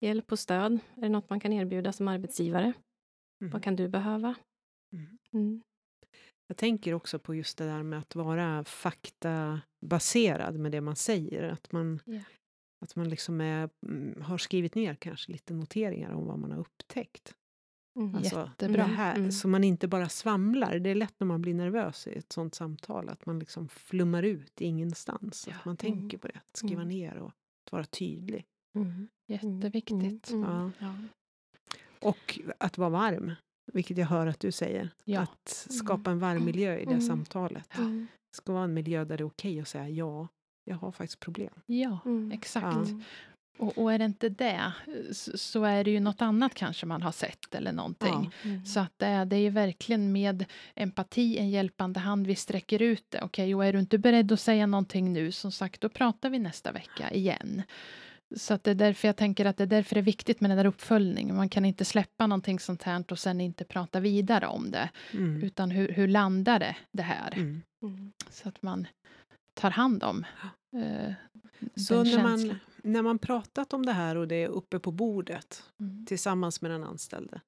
hjälp 0.00 0.32
och 0.32 0.38
stöd. 0.38 0.78
Är 0.96 1.00
det 1.00 1.08
något 1.08 1.30
man 1.30 1.40
kan 1.40 1.52
erbjuda 1.52 1.92
som 1.92 2.08
arbetsgivare? 2.08 2.72
Mm. 3.40 3.52
Vad 3.52 3.62
kan 3.62 3.76
du 3.76 3.88
behöva? 3.88 4.34
Mm. 4.92 5.18
Mm. 5.34 5.62
Jag 6.46 6.56
tänker 6.56 6.94
också 6.94 7.18
på 7.18 7.34
just 7.34 7.58
det 7.58 7.64
där 7.64 7.82
med 7.82 7.98
att 7.98 8.14
vara 8.14 8.64
faktabaserad 8.64 10.58
med 10.58 10.72
det 10.72 10.80
man 10.80 10.96
säger. 10.96 11.42
Att 11.42 11.72
man, 11.72 12.00
yeah. 12.06 12.24
att 12.84 12.96
man 12.96 13.08
liksom 13.08 13.40
är, 13.40 13.70
mm, 13.86 14.22
har 14.22 14.38
skrivit 14.38 14.74
ner 14.74 14.94
kanske 14.94 15.32
lite 15.32 15.54
noteringar 15.54 16.10
om 16.10 16.26
vad 16.26 16.38
man 16.38 16.50
har 16.50 16.58
upptäckt. 16.58 17.34
Mm, 17.98 18.14
alltså, 18.14 18.40
jättebra. 18.40 18.82
Här, 18.82 19.16
mm. 19.16 19.32
Så 19.32 19.48
man 19.48 19.64
inte 19.64 19.88
bara 19.88 20.08
svamlar. 20.08 20.78
Det 20.78 20.90
är 20.90 20.94
lätt 20.94 21.14
när 21.18 21.26
man 21.26 21.42
blir 21.42 21.54
nervös 21.54 22.06
i 22.06 22.14
ett 22.14 22.32
sånt 22.32 22.54
samtal 22.54 23.08
att 23.08 23.26
man 23.26 23.38
liksom 23.38 23.68
flummar 23.68 24.22
ut 24.22 24.60
ingenstans. 24.60 25.46
Ja. 25.48 25.54
Att 25.54 25.64
man 25.64 25.72
mm. 25.72 25.76
tänker 25.76 26.18
på 26.18 26.28
det, 26.28 26.36
att 26.36 26.56
skriva 26.56 26.82
mm. 26.82 26.88
ner 26.88 27.16
och 27.16 27.32
att 27.66 27.72
vara 27.72 27.84
tydlig. 27.84 28.44
Mm. 28.74 29.08
Jätteviktigt. 29.26 30.30
Ja. 30.30 30.70
Ja. 30.78 30.94
Och 32.00 32.40
att 32.58 32.78
vara 32.78 32.90
varm. 32.90 33.32
Vilket 33.72 33.98
jag 33.98 34.06
hör 34.06 34.26
att 34.26 34.40
du 34.40 34.52
säger. 34.52 34.90
Ja. 35.04 35.20
Att 35.20 35.66
skapa 35.70 36.10
en 36.10 36.18
varm 36.18 36.44
miljö 36.44 36.76
i 36.76 36.84
det 36.84 36.90
mm. 36.90 37.00
samtalet. 37.00 37.68
Det 37.76 38.36
ska 38.36 38.52
vara 38.52 38.64
en 38.64 38.74
miljö 38.74 39.04
där 39.04 39.16
det 39.16 39.22
är 39.22 39.26
okej 39.26 39.52
okay 39.52 39.60
att 39.60 39.68
säga 39.68 39.88
ja, 39.88 40.28
jag 40.64 40.76
har 40.76 40.92
faktiskt 40.92 41.20
problem. 41.20 41.54
Ja, 41.66 41.98
mm. 42.04 42.32
exakt. 42.32 42.88
Ja. 42.88 43.00
Och, 43.58 43.78
och, 43.78 43.92
är 43.92 43.98
det 43.98 44.04
inte 44.04 44.28
det, 44.28 44.72
så 45.34 45.64
är 45.64 45.84
det 45.84 45.90
ju 45.90 46.00
något 46.00 46.22
annat 46.22 46.54
kanske 46.54 46.86
man 46.86 47.02
har 47.02 47.12
sett 47.12 47.54
eller 47.54 47.72
någonting. 47.72 48.32
Ja. 48.42 48.48
Mm. 48.48 48.64
Så 48.64 48.80
att 48.80 48.92
det, 48.96 49.06
är, 49.06 49.24
det 49.24 49.36
är 49.36 49.40
ju 49.40 49.50
verkligen 49.50 50.12
med 50.12 50.44
empati, 50.74 51.38
en 51.38 51.50
hjälpande 51.50 52.00
hand, 52.00 52.26
vi 52.26 52.36
sträcker 52.36 52.82
ut 52.82 53.04
det. 53.08 53.18
Okej, 53.22 53.44
okay, 53.44 53.54
och 53.54 53.64
är 53.64 53.72
du 53.72 53.78
inte 53.78 53.98
beredd 53.98 54.32
att 54.32 54.40
säga 54.40 54.66
någonting 54.66 55.12
nu, 55.12 55.32
som 55.32 55.52
sagt, 55.52 55.80
då 55.80 55.88
pratar 55.88 56.30
vi 56.30 56.38
nästa 56.38 56.72
vecka 56.72 57.10
igen. 57.10 57.62
Så 58.36 58.54
att 58.54 58.64
det 58.64 58.70
är 58.70 58.74
därför 58.74 59.08
jag 59.08 59.16
tänker 59.16 59.44
att 59.44 59.56
det 59.56 59.64
är 59.64 59.66
därför 59.66 59.94
det 59.94 60.00
är 60.00 60.02
viktigt 60.02 60.40
med 60.40 60.50
den 60.50 60.58
där 60.58 60.66
uppföljningen. 60.66 61.36
Man 61.36 61.48
kan 61.48 61.64
inte 61.64 61.84
släppa 61.84 62.26
någonting 62.26 62.60
sånt 62.60 62.82
här 62.82 63.04
och 63.10 63.18
sen 63.18 63.40
inte 63.40 63.64
prata 63.64 64.00
vidare 64.00 64.46
om 64.46 64.70
det. 64.70 64.90
Mm. 65.12 65.42
Utan 65.42 65.70
hur, 65.70 65.88
hur 65.88 66.08
landar 66.08 66.58
det, 66.58 66.76
det 66.92 67.02
här? 67.02 67.32
Mm. 67.32 67.62
Så 68.30 68.48
att 68.48 68.62
man 68.62 68.86
tar 69.54 69.70
hand 69.70 70.02
om 70.02 70.24
eh, 70.76 71.12
Så 71.76 72.04
när 72.04 72.22
man, 72.22 72.58
när 72.82 73.02
man 73.02 73.18
pratat 73.18 73.72
om 73.72 73.86
det 73.86 73.92
här 73.92 74.16
och 74.16 74.28
det 74.28 74.42
är 74.42 74.48
uppe 74.48 74.78
på 74.78 74.90
bordet 74.90 75.62
mm. 75.80 76.06
tillsammans 76.06 76.60
med 76.60 76.70
den 76.70 76.84
anställde. 76.84 77.40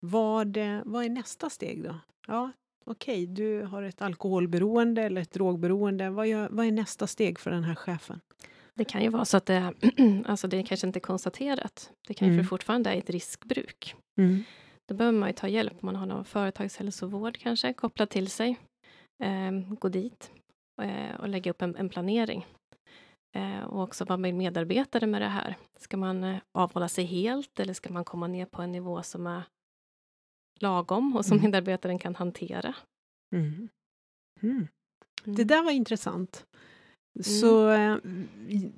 Vad, 0.00 0.56
vad 0.84 1.04
är 1.04 1.08
nästa 1.08 1.50
steg 1.50 1.82
då? 1.84 1.98
Ja, 2.26 2.50
okej, 2.84 3.26
du 3.26 3.62
har 3.62 3.82
ett 3.82 4.02
alkoholberoende 4.02 5.02
eller 5.02 5.20
ett 5.20 5.32
drogberoende. 5.32 6.10
Vad, 6.10 6.26
gör, 6.26 6.48
vad 6.48 6.66
är 6.66 6.72
nästa 6.72 7.06
steg 7.06 7.38
för 7.38 7.50
den 7.50 7.64
här 7.64 7.74
chefen? 7.74 8.20
Det 8.74 8.84
kan 8.84 9.02
ju 9.02 9.08
vara 9.08 9.24
så 9.24 9.36
att 9.36 9.46
det, 9.46 9.74
alltså 10.26 10.48
det 10.48 10.62
kanske 10.62 10.86
inte 10.86 10.98
är 10.98 11.00
konstaterat. 11.00 11.92
Det 12.08 12.14
kan 12.14 12.28
ju 12.28 12.34
mm. 12.34 12.46
fortfarande 12.46 12.90
är 12.90 12.98
ett 12.98 13.10
riskbruk. 13.10 13.94
Mm. 14.18 14.44
Då 14.88 14.94
behöver 14.94 15.18
man 15.18 15.28
ju 15.28 15.32
ta 15.32 15.48
hjälp. 15.48 15.72
om 15.72 15.78
Man 15.80 15.96
har 15.96 16.06
någon 16.06 16.24
företagshälsovård 16.24 17.38
kanske 17.38 17.72
kopplat 17.72 18.10
till 18.10 18.30
sig. 18.30 18.58
Eh, 19.24 19.74
gå 19.78 19.88
dit 19.88 20.30
eh, 20.82 21.20
och 21.20 21.28
lägga 21.28 21.50
upp 21.50 21.62
en, 21.62 21.76
en 21.76 21.88
planering. 21.88 22.46
Eh, 23.36 23.64
och 23.64 23.82
också 23.82 24.04
vara 24.04 24.16
med 24.16 24.34
medarbetare 24.34 25.06
med 25.06 25.22
det 25.22 25.28
här. 25.28 25.56
Ska 25.78 25.96
man 25.96 26.24
eh, 26.24 26.38
avhålla 26.58 26.88
sig 26.88 27.04
helt 27.04 27.60
eller 27.60 27.74
ska 27.74 27.92
man 27.92 28.04
komma 28.04 28.26
ner 28.26 28.46
på 28.46 28.62
en 28.62 28.72
nivå 28.72 29.02
som 29.02 29.26
är 29.26 29.42
lagom 30.60 31.16
och 31.16 31.24
som 31.24 31.38
mm. 31.38 31.50
medarbetaren 31.50 31.98
kan 31.98 32.14
hantera? 32.14 32.74
Mm. 33.34 33.68
Mm. 34.42 34.68
Det 35.24 35.44
där 35.44 35.62
var 35.62 35.70
intressant. 35.70 36.46
Mm. 37.14 37.24
Så 37.24 37.70
eh, 37.70 37.96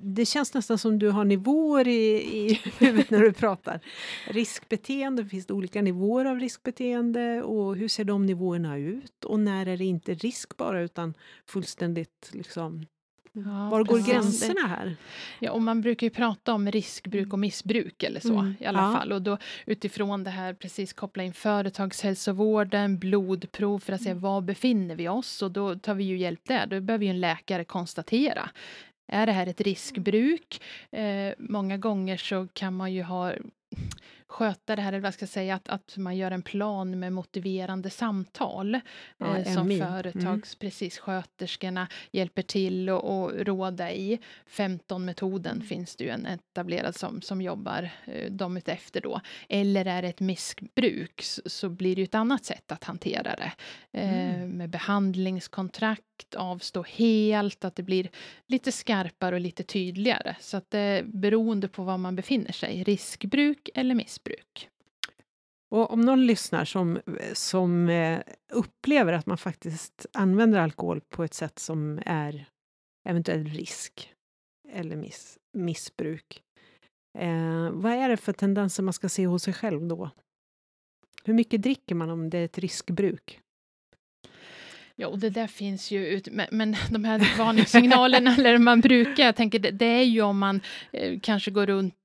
det 0.01 0.25
känns 0.25 0.53
nästan 0.53 0.77
som 0.77 0.99
du 0.99 1.09
har 1.09 1.25
nivåer 1.25 1.87
i, 1.87 2.15
i 2.37 2.61
huvudet 2.79 3.09
när 3.09 3.19
du 3.19 3.33
pratar. 3.33 3.79
Riskbeteende, 4.27 5.25
finns 5.25 5.45
det 5.45 5.53
olika 5.53 5.81
nivåer 5.81 6.25
av 6.25 6.39
riskbeteende 6.39 7.41
och 7.43 7.75
hur 7.75 7.87
ser 7.87 8.03
de 8.03 8.25
nivåerna 8.25 8.77
ut? 8.77 9.25
Och 9.25 9.39
när 9.39 9.65
är 9.65 9.77
det 9.77 9.85
inte 9.85 10.13
risk 10.13 10.57
bara 10.57 10.81
utan 10.81 11.13
fullständigt 11.45 12.29
liksom 12.33 12.85
Ja, 13.35 13.69
Var 13.69 13.83
går 13.83 13.99
gränserna 13.99 14.67
här? 14.67 14.95
Ja, 15.39 15.51
och 15.51 15.61
man 15.61 15.81
brukar 15.81 16.07
ju 16.07 16.11
prata 16.11 16.53
om 16.53 16.71
riskbruk 16.71 17.33
och 17.33 17.39
missbruk 17.39 18.03
eller 18.03 18.19
så 18.19 18.33
mm. 18.33 18.55
i 18.59 18.65
alla 18.65 18.81
ja. 18.81 18.93
fall. 18.93 19.11
Och 19.11 19.21
då 19.21 19.37
utifrån 19.65 20.23
det 20.23 20.29
här 20.29 20.53
precis 20.53 20.93
koppla 20.93 21.23
in 21.23 21.33
företagshälsovården, 21.33 22.99
blodprov 22.99 23.79
för 23.79 23.93
att 23.93 24.01
se 24.01 24.09
mm. 24.09 24.21
var 24.21 24.41
befinner 24.41 24.95
vi 24.95 25.07
oss 25.07 25.41
och 25.41 25.51
då 25.51 25.75
tar 25.75 25.93
vi 25.93 26.03
ju 26.03 26.17
hjälp 26.17 26.41
där. 26.47 26.67
Då 26.67 26.81
behöver 26.81 27.05
ju 27.05 27.11
en 27.11 27.19
läkare 27.19 27.63
konstatera 27.63 28.49
är 29.07 29.25
det 29.25 29.31
här 29.31 29.47
ett 29.47 29.61
riskbruk? 29.61 30.61
Eh, 30.91 31.33
många 31.37 31.77
gånger 31.77 32.17
så 32.17 32.47
kan 32.53 32.75
man 32.75 32.93
ju 32.93 33.03
ha 33.03 33.33
sköta 34.35 34.75
det 34.75 34.81
här, 34.81 34.93
eller 34.93 35.03
vad 35.03 35.13
ska 35.13 35.23
jag 35.23 35.29
säga, 35.29 35.55
att, 35.55 35.69
att 35.69 35.97
man 35.97 36.17
gör 36.17 36.31
en 36.31 36.41
plan 36.41 36.99
med 36.99 37.13
motiverande 37.13 37.89
samtal. 37.89 38.79
Ja, 39.17 39.37
eh, 39.37 39.53
som 39.53 39.69
företags, 39.69 40.23
mm. 40.23 40.59
precis, 40.59 40.97
sköterskorna 40.97 41.87
hjälper 42.11 42.41
till 42.41 42.89
och, 42.89 43.19
och 43.19 43.31
råda 43.45 43.91
i. 43.91 44.19
15-metoden 44.49 45.55
mm. 45.55 45.67
finns 45.67 45.95
det 45.95 46.03
ju 46.03 46.09
en 46.09 46.25
etablerad 46.25 46.95
som, 46.95 47.21
som 47.21 47.41
jobbar 47.41 47.89
eh, 48.05 48.31
de 48.31 48.57
efter 48.65 49.01
då. 49.01 49.21
Eller 49.49 49.85
är 49.85 50.01
det 50.01 50.07
ett 50.07 50.19
missbruk 50.19 51.21
så, 51.45 51.69
blir 51.69 51.95
det 51.95 52.01
ju 52.01 52.05
ett 52.05 52.15
annat 52.15 52.45
sätt 52.45 52.71
att 52.71 52.83
hantera 52.83 53.35
det. 53.35 53.51
Eh, 53.91 54.35
mm. 54.35 54.49
Med 54.49 54.69
behandlingskontrakt, 54.69 56.35
avstå 56.35 56.83
helt, 56.83 57.65
att 57.65 57.75
det 57.75 57.83
blir 57.83 58.09
lite 58.47 58.71
skarpare 58.71 59.35
och 59.35 59.41
lite 59.41 59.63
tydligare. 59.63 60.35
Så 60.39 60.57
att 60.57 60.71
det 60.71 61.03
beroende 61.05 61.67
på 61.67 61.83
var 61.83 61.97
man 61.97 62.15
befinner 62.15 62.51
sig, 62.51 62.83
riskbruk 62.83 63.69
eller 63.73 63.95
missbruk 63.95 64.24
missbruk. 64.25 64.69
Och 65.69 65.91
om 65.91 66.01
någon 66.01 66.25
lyssnar 66.25 66.65
som, 66.65 66.99
som 67.33 67.89
eh, 67.89 68.19
upplever 68.53 69.13
att 69.13 69.25
man 69.25 69.37
faktiskt 69.37 70.05
använder 70.13 70.59
alkohol 70.59 71.01
på 71.01 71.23
ett 71.23 71.33
sätt 71.33 71.59
som 71.59 71.99
är 72.05 72.45
eventuell 73.09 73.45
risk 73.45 74.13
eller 74.69 74.95
miss, 74.95 75.37
missbruk. 75.53 76.41
Eh, 77.17 77.69
vad 77.71 77.91
är 77.91 78.09
det 78.09 78.17
för 78.17 78.33
tendenser 78.33 78.83
man 78.83 78.93
ska 78.93 79.09
se 79.09 79.27
hos 79.27 79.43
sig 79.43 79.53
själv 79.53 79.87
då? 79.87 80.09
Hur 81.23 81.33
mycket 81.33 81.61
dricker 81.61 81.95
man 81.95 82.09
om 82.09 82.29
det 82.29 82.37
är 82.37 82.45
ett 82.45 82.57
riskbruk? 82.57 83.41
Ja, 84.95 85.07
och 85.07 85.19
det 85.19 85.29
där 85.29 85.47
finns 85.47 85.91
ju 85.91 86.07
ut, 86.07 86.27
men, 86.31 86.47
men 86.51 86.75
de 86.91 87.03
här 87.03 87.37
varningssignalerna, 87.37 88.35
eller 88.37 88.57
man 88.57 88.81
brukar, 88.81 89.23
jag 89.23 89.35
tänker 89.35 89.59
det, 89.59 89.71
det 89.71 89.85
är 89.85 90.03
ju 90.03 90.21
om 90.21 90.39
man 90.39 90.61
eh, 90.93 91.19
kanske 91.19 91.51
går 91.51 91.65
runt 91.65 91.95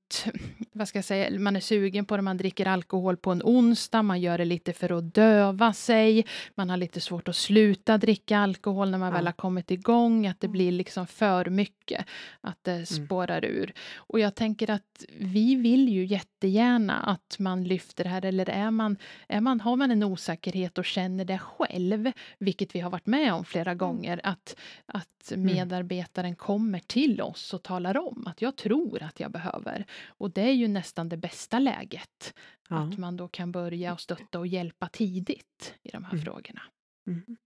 vad 0.71 0.87
ska 0.87 0.97
jag 0.97 1.05
säga, 1.05 1.39
man 1.39 1.55
är 1.55 1.59
sugen 1.59 2.05
på 2.05 2.15
det, 2.15 2.21
man 2.21 2.37
dricker 2.37 2.65
alkohol 2.65 3.17
på 3.17 3.31
en 3.31 3.41
onsdag, 3.43 4.01
man 4.01 4.21
gör 4.21 4.37
det 4.37 4.45
lite 4.45 4.73
för 4.73 4.97
att 4.97 5.13
döva 5.13 5.73
sig, 5.73 6.25
man 6.55 6.69
har 6.69 6.77
lite 6.77 7.01
svårt 7.01 7.27
att 7.27 7.35
sluta 7.35 7.97
dricka 7.97 8.37
alkohol 8.37 8.91
när 8.91 8.97
man 8.97 9.09
ja. 9.09 9.13
väl 9.13 9.25
har 9.25 9.33
kommit 9.33 9.71
igång, 9.71 10.27
att 10.27 10.39
det 10.39 10.47
mm. 10.47 10.51
blir 10.51 10.71
liksom 10.71 11.07
för 11.07 11.45
mycket, 11.45 12.05
att 12.41 12.63
det 12.63 12.71
mm. 12.71 12.85
spårar 12.85 13.37
mm. 13.37 13.55
ur. 13.55 13.73
Och 13.95 14.19
jag 14.19 14.35
tänker 14.35 14.69
att 14.69 15.05
vi 15.19 15.55
vill 15.55 15.89
ju 15.89 16.05
jättegärna 16.05 16.97
att 16.99 17.35
man 17.39 17.63
lyfter 17.63 18.03
det 18.03 18.09
här, 18.09 18.25
eller 18.25 18.49
är 18.49 18.71
man, 18.71 18.97
är 19.27 19.41
man, 19.41 19.61
har 19.61 19.75
man 19.75 19.91
en 19.91 20.03
osäkerhet 20.03 20.77
och 20.77 20.85
känner 20.85 21.25
det 21.25 21.37
själv, 21.37 22.11
vilket 22.37 22.75
vi 22.75 22.79
har 22.79 22.89
varit 22.89 23.05
med 23.05 23.33
om 23.33 23.45
flera 23.45 23.71
mm. 23.71 23.77
gånger, 23.77 24.21
att, 24.23 24.55
att 24.85 25.07
medarbetaren 25.35 26.35
kommer 26.35 26.79
till 26.79 27.21
oss 27.21 27.53
och 27.53 27.63
talar 27.63 27.97
om 27.97 28.27
att 28.27 28.41
jag 28.41 28.55
tror 28.55 29.03
att 29.03 29.19
jag 29.19 29.31
behöver 29.31 29.85
och 30.05 30.31
det 30.31 30.41
är 30.41 30.53
ju 30.53 30.67
nästan 30.67 31.09
det 31.09 31.17
bästa 31.17 31.59
läget. 31.59 32.33
Ja. 32.69 32.75
Att 32.75 32.97
man 32.97 33.17
då 33.17 33.27
kan 33.27 33.51
börja 33.51 33.93
och 33.93 34.01
stötta 34.01 34.39
och 34.39 34.47
hjälpa 34.47 34.87
tidigt 34.87 35.75
i 35.83 35.89
de 35.89 36.03
här 36.03 36.13
mm. 36.13 36.25
frågorna. 36.25 36.61
Mm. 37.07 37.37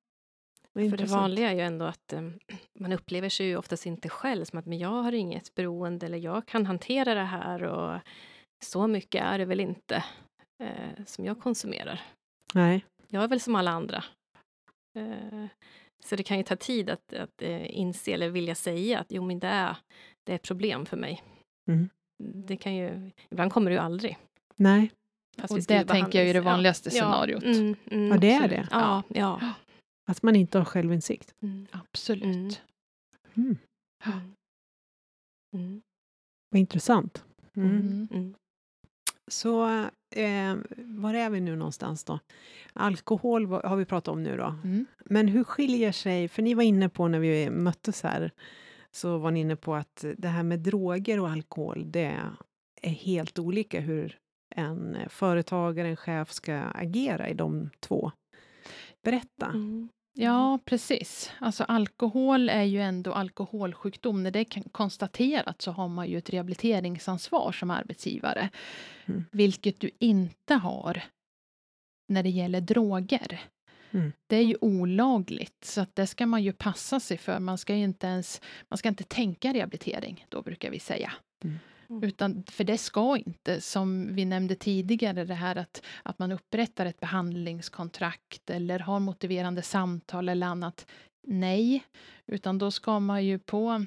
För 0.90 0.98
det 0.98 1.06
vanliga 1.06 1.52
är 1.52 1.56
ju 1.56 1.62
ändå 1.62 1.86
att 1.86 2.14
um, 2.14 2.40
man 2.80 2.94
upplever 2.94 3.30
sig 3.30 3.46
ju 3.46 3.58
oftast 3.58 3.86
inte 3.86 4.10
själv 4.10 4.46
som 4.46 4.60
att 4.60 4.66
men 4.66 4.78
jag 4.78 5.04
har 5.04 5.12
inget 5.12 5.56
beroende 5.56 6.06
eller 6.06 6.18
jag 6.18 6.46
kan 6.46 6.66
hantera 6.66 7.14
det 7.14 7.24
här 7.24 7.64
och 7.64 8.00
så 8.66 8.88
mycket 8.88 9.24
är 9.24 9.38
det 9.38 9.46
väl 9.46 9.60
inte 9.60 10.04
eh, 10.64 11.06
som 11.06 11.26
jag 11.26 11.40
konsumerar. 11.40 12.02
Nej. 12.54 12.86
Jag 13.08 13.24
är 13.24 13.28
väl 13.28 13.40
som 13.40 13.56
alla 13.56 13.72
andra. 13.72 14.04
Eh, 14.98 15.46
så 16.06 16.16
det 16.16 16.24
kan 16.24 16.38
ju 16.38 16.44
ta 16.44 16.56
tid 16.56 16.90
att, 16.90 17.14
att 17.14 17.42
eh, 17.42 17.78
inse 17.78 18.12
eller 18.12 18.30
vilja 18.30 18.56
säga 18.56 19.00
att 19.00 19.12
jo, 19.12 19.26
men 19.26 19.40
det 19.40 19.48
är, 19.48 19.78
det 20.24 20.32
är 20.32 20.36
ett 20.36 20.48
problem 20.48 20.86
för 20.86 20.98
mig. 20.98 21.24
Mm. 21.68 21.90
Det 22.18 22.58
kan 22.58 22.76
ju, 22.76 23.12
ibland 23.30 23.52
kommer 23.54 23.72
det 23.72 23.76
ju 23.76 23.82
aldrig. 23.82 24.18
Nej. 24.56 24.92
Fast 25.38 25.52
och 25.52 25.60
det 25.60 25.86
tänker 25.86 26.20
jag 26.20 26.30
är 26.30 26.34
det 26.34 26.42
vanligaste 26.42 26.90
ja. 26.90 26.96
scenariot. 26.96 27.44
Mm, 27.44 27.76
mm, 27.92 28.08
ja, 28.08 28.18
det 28.18 28.32
är 28.32 28.48
det. 28.48 28.68
Ja, 28.72 29.04
ja. 29.08 29.42
Att 30.08 30.24
man 30.24 30.36
inte 30.36 30.58
har 30.58 30.66
självinsikt. 30.66 31.34
Mm. 31.42 31.68
Absolut. 31.72 32.62
Mm. 33.36 33.58
Mm. 35.54 35.82
Vad 36.50 36.60
intressant. 36.60 37.24
Så 39.28 39.68
eh, 40.16 40.56
var 40.78 41.14
är 41.14 41.30
vi 41.30 41.40
nu 41.40 41.56
någonstans 41.56 42.04
då? 42.04 42.20
Alkohol 42.74 43.46
har 43.46 43.76
vi 43.76 43.86
pratat 43.86 44.08
om 44.08 44.24
nu 44.24 44.38
då. 44.38 44.56
Mm. 44.64 44.86
Men 45.06 45.28
hur 45.28 45.44
skiljer 45.44 45.92
sig, 45.92 46.28
för 46.28 46.42
ni 46.42 46.54
var 46.54 46.64
inne 46.64 46.90
på 46.90 47.08
när 47.08 47.20
vi 47.20 47.50
möttes 47.50 48.04
här, 48.04 48.32
så 48.96 49.18
var 49.18 49.32
ni 49.32 49.40
inne 49.40 49.56
på 49.56 49.76
att 49.76 50.06
det 50.18 50.28
här 50.28 50.44
med 50.44 50.60
droger 50.60 51.20
och 51.20 51.30
alkohol, 51.30 51.92
det 51.92 52.20
är 52.82 52.90
helt 52.90 53.40
olika 53.40 53.80
hur 53.80 54.18
en 54.56 54.98
företagare, 55.10 55.88
en 55.88 55.96
chef 55.96 56.32
ska 56.32 56.56
agera 56.56 57.30
i 57.30 57.34
de 57.34 57.70
två. 57.80 58.12
Berätta. 59.04 59.46
Mm. 59.46 59.90
Ja, 60.14 60.60
precis. 60.66 61.32
Alltså 61.40 61.64
alkohol 61.64 62.50
är 62.50 62.64
ju 62.64 62.82
ändå 62.82 63.14
alkoholsjukdom. 63.14 64.24
När 64.24 64.32
det 64.32 64.40
är 64.40 64.70
konstaterat 64.72 65.62
så 65.62 65.72
har 65.72 65.88
man 65.88 66.08
ju 66.08 66.18
ett 66.18 66.30
rehabiliteringsansvar 66.30 67.52
som 67.52 67.72
arbetsgivare. 67.72 68.50
Mm. 69.06 69.26
Vilket 69.32 69.80
du 69.80 69.90
inte 70.00 70.54
har 70.54 71.04
när 72.08 72.24
det 72.24 72.30
gäller 72.30 72.62
droger. 72.62 73.42
Mm. 73.96 74.12
Det 74.28 74.36
är 74.36 74.44
ju 74.44 74.58
olagligt, 74.62 75.66
så 75.66 75.82
att 75.82 75.96
det 75.96 76.08
ska 76.08 76.26
man 76.26 76.44
ju 76.44 76.54
passa 76.54 77.00
sig 77.00 77.18
för. 77.18 77.40
Man 77.40 77.58
ska 77.58 77.74
inte 77.74 78.08
ens 78.08 78.42
man 78.70 78.78
ska 78.78 78.90
inte 78.90 79.04
tänka 79.04 79.54
rehabilitering, 79.54 80.26
då 80.30 80.42
brukar 80.42 80.72
vi 80.72 80.80
säga. 80.80 81.12
Mm. 81.44 81.60
Mm. 81.90 82.04
Utan, 82.04 82.44
för 82.44 82.64
det 82.64 82.78
ska 82.78 83.18
inte, 83.18 83.62
som 83.62 84.16
vi 84.16 84.26
nämnde 84.26 84.56
tidigare, 84.56 85.26
det 85.26 85.34
här 85.34 85.56
att, 85.56 85.82
att 86.04 86.20
man 86.20 86.32
upprättar 86.32 86.86
ett 86.86 87.00
behandlingskontrakt 87.00 88.50
eller 88.50 88.80
har 88.80 89.00
motiverande 89.00 89.62
samtal 89.62 90.30
eller 90.30 90.48
annat. 90.48 90.88
Nej, 91.28 91.84
utan 92.26 92.58
då 92.58 92.72
ska 92.72 93.00
man 93.00 93.26
ju 93.26 93.40
på 93.40 93.86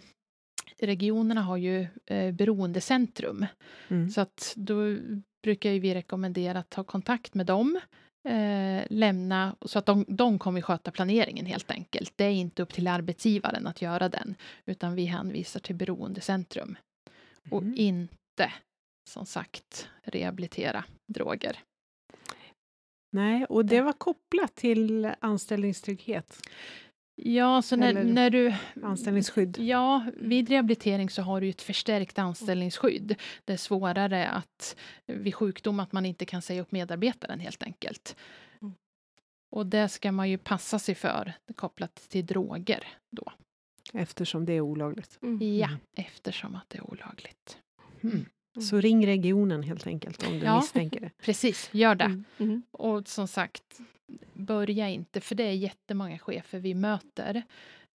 regionerna 0.78 1.42
har 1.42 1.56
ju 1.56 1.86
eh, 2.06 2.32
beroendecentrum. 2.32 3.46
Mm. 3.88 4.10
Så 4.10 4.20
att 4.20 4.52
då 4.56 4.96
brukar 5.42 5.70
ju 5.70 5.78
vi 5.78 5.94
rekommendera 5.94 6.58
att 6.58 6.70
ta 6.70 6.84
kontakt 6.84 7.34
med 7.34 7.46
dem. 7.46 7.80
Eh, 8.24 8.86
lämna, 8.90 9.56
så 9.62 9.78
att 9.78 9.86
de, 9.86 10.04
de 10.08 10.38
kommer 10.38 10.60
sköta 10.60 10.90
planeringen 10.90 11.46
helt 11.46 11.70
enkelt. 11.70 12.12
Det 12.16 12.24
är 12.24 12.30
inte 12.30 12.62
upp 12.62 12.72
till 12.72 12.86
arbetsgivaren 12.86 13.66
att 13.66 13.82
göra 13.82 14.08
den, 14.08 14.34
utan 14.66 14.94
vi 14.94 15.04
hänvisar 15.04 15.60
till 15.60 15.74
beroendecentrum 15.74 16.76
och 17.50 17.62
mm. 17.62 17.74
inte, 17.76 18.52
som 19.10 19.26
sagt, 19.26 19.88
rehabilitera 20.02 20.84
droger. 21.06 21.58
Nej, 23.10 23.44
och 23.44 23.64
det 23.64 23.80
var 23.80 23.92
kopplat 23.92 24.54
till 24.54 25.12
anställningstrygghet? 25.20 26.48
Ja, 27.22 27.62
så 27.62 27.76
när, 27.76 28.04
när 28.04 28.30
du... 28.30 28.54
Anställningsskydd? 28.82 29.58
Ja, 29.58 30.06
vid 30.16 30.48
rehabilitering 30.48 31.10
så 31.10 31.22
har 31.22 31.40
du 31.40 31.48
ett 31.48 31.62
förstärkt 31.62 32.18
anställningsskydd. 32.18 33.14
Det 33.44 33.52
är 33.52 33.56
svårare 33.56 34.28
att 34.28 34.76
vid 35.06 35.34
sjukdom 35.34 35.80
att 35.80 35.92
man 35.92 36.06
inte 36.06 36.24
kan 36.24 36.42
säga 36.42 36.62
upp 36.62 36.72
medarbetaren 36.72 37.40
helt 37.40 37.62
enkelt. 37.62 38.16
Mm. 38.62 38.74
Och 39.50 39.66
det 39.66 39.88
ska 39.88 40.12
man 40.12 40.30
ju 40.30 40.38
passa 40.38 40.78
sig 40.78 40.94
för 40.94 41.32
kopplat 41.54 41.94
till 41.94 42.26
droger 42.26 42.88
då. 43.10 43.32
Eftersom 43.92 44.46
det 44.46 44.52
är 44.52 44.60
olagligt? 44.60 45.18
Mm. 45.22 45.58
Ja, 45.58 45.70
eftersom 45.96 46.54
att 46.54 46.64
det 46.68 46.78
är 46.78 46.90
olagligt. 46.90 47.58
Mm. 48.00 48.26
Mm. 48.58 48.66
Så 48.66 48.80
ring 48.80 49.06
regionen 49.06 49.62
helt 49.62 49.86
enkelt 49.86 50.26
om 50.26 50.38
du 50.38 50.44
ja, 50.46 50.56
misstänker 50.56 51.00
det. 51.00 51.10
Precis, 51.22 51.70
gör 51.72 51.94
det. 51.94 52.04
Mm. 52.04 52.24
mm. 52.38 52.62
Och 52.70 53.08
som 53.08 53.28
sagt, 53.28 53.80
börja 54.32 54.88
inte, 54.88 55.20
för 55.20 55.34
det 55.34 55.44
är 55.44 55.52
jättemånga 55.52 56.18
chefer 56.18 56.58
vi 56.58 56.74
möter 56.74 57.42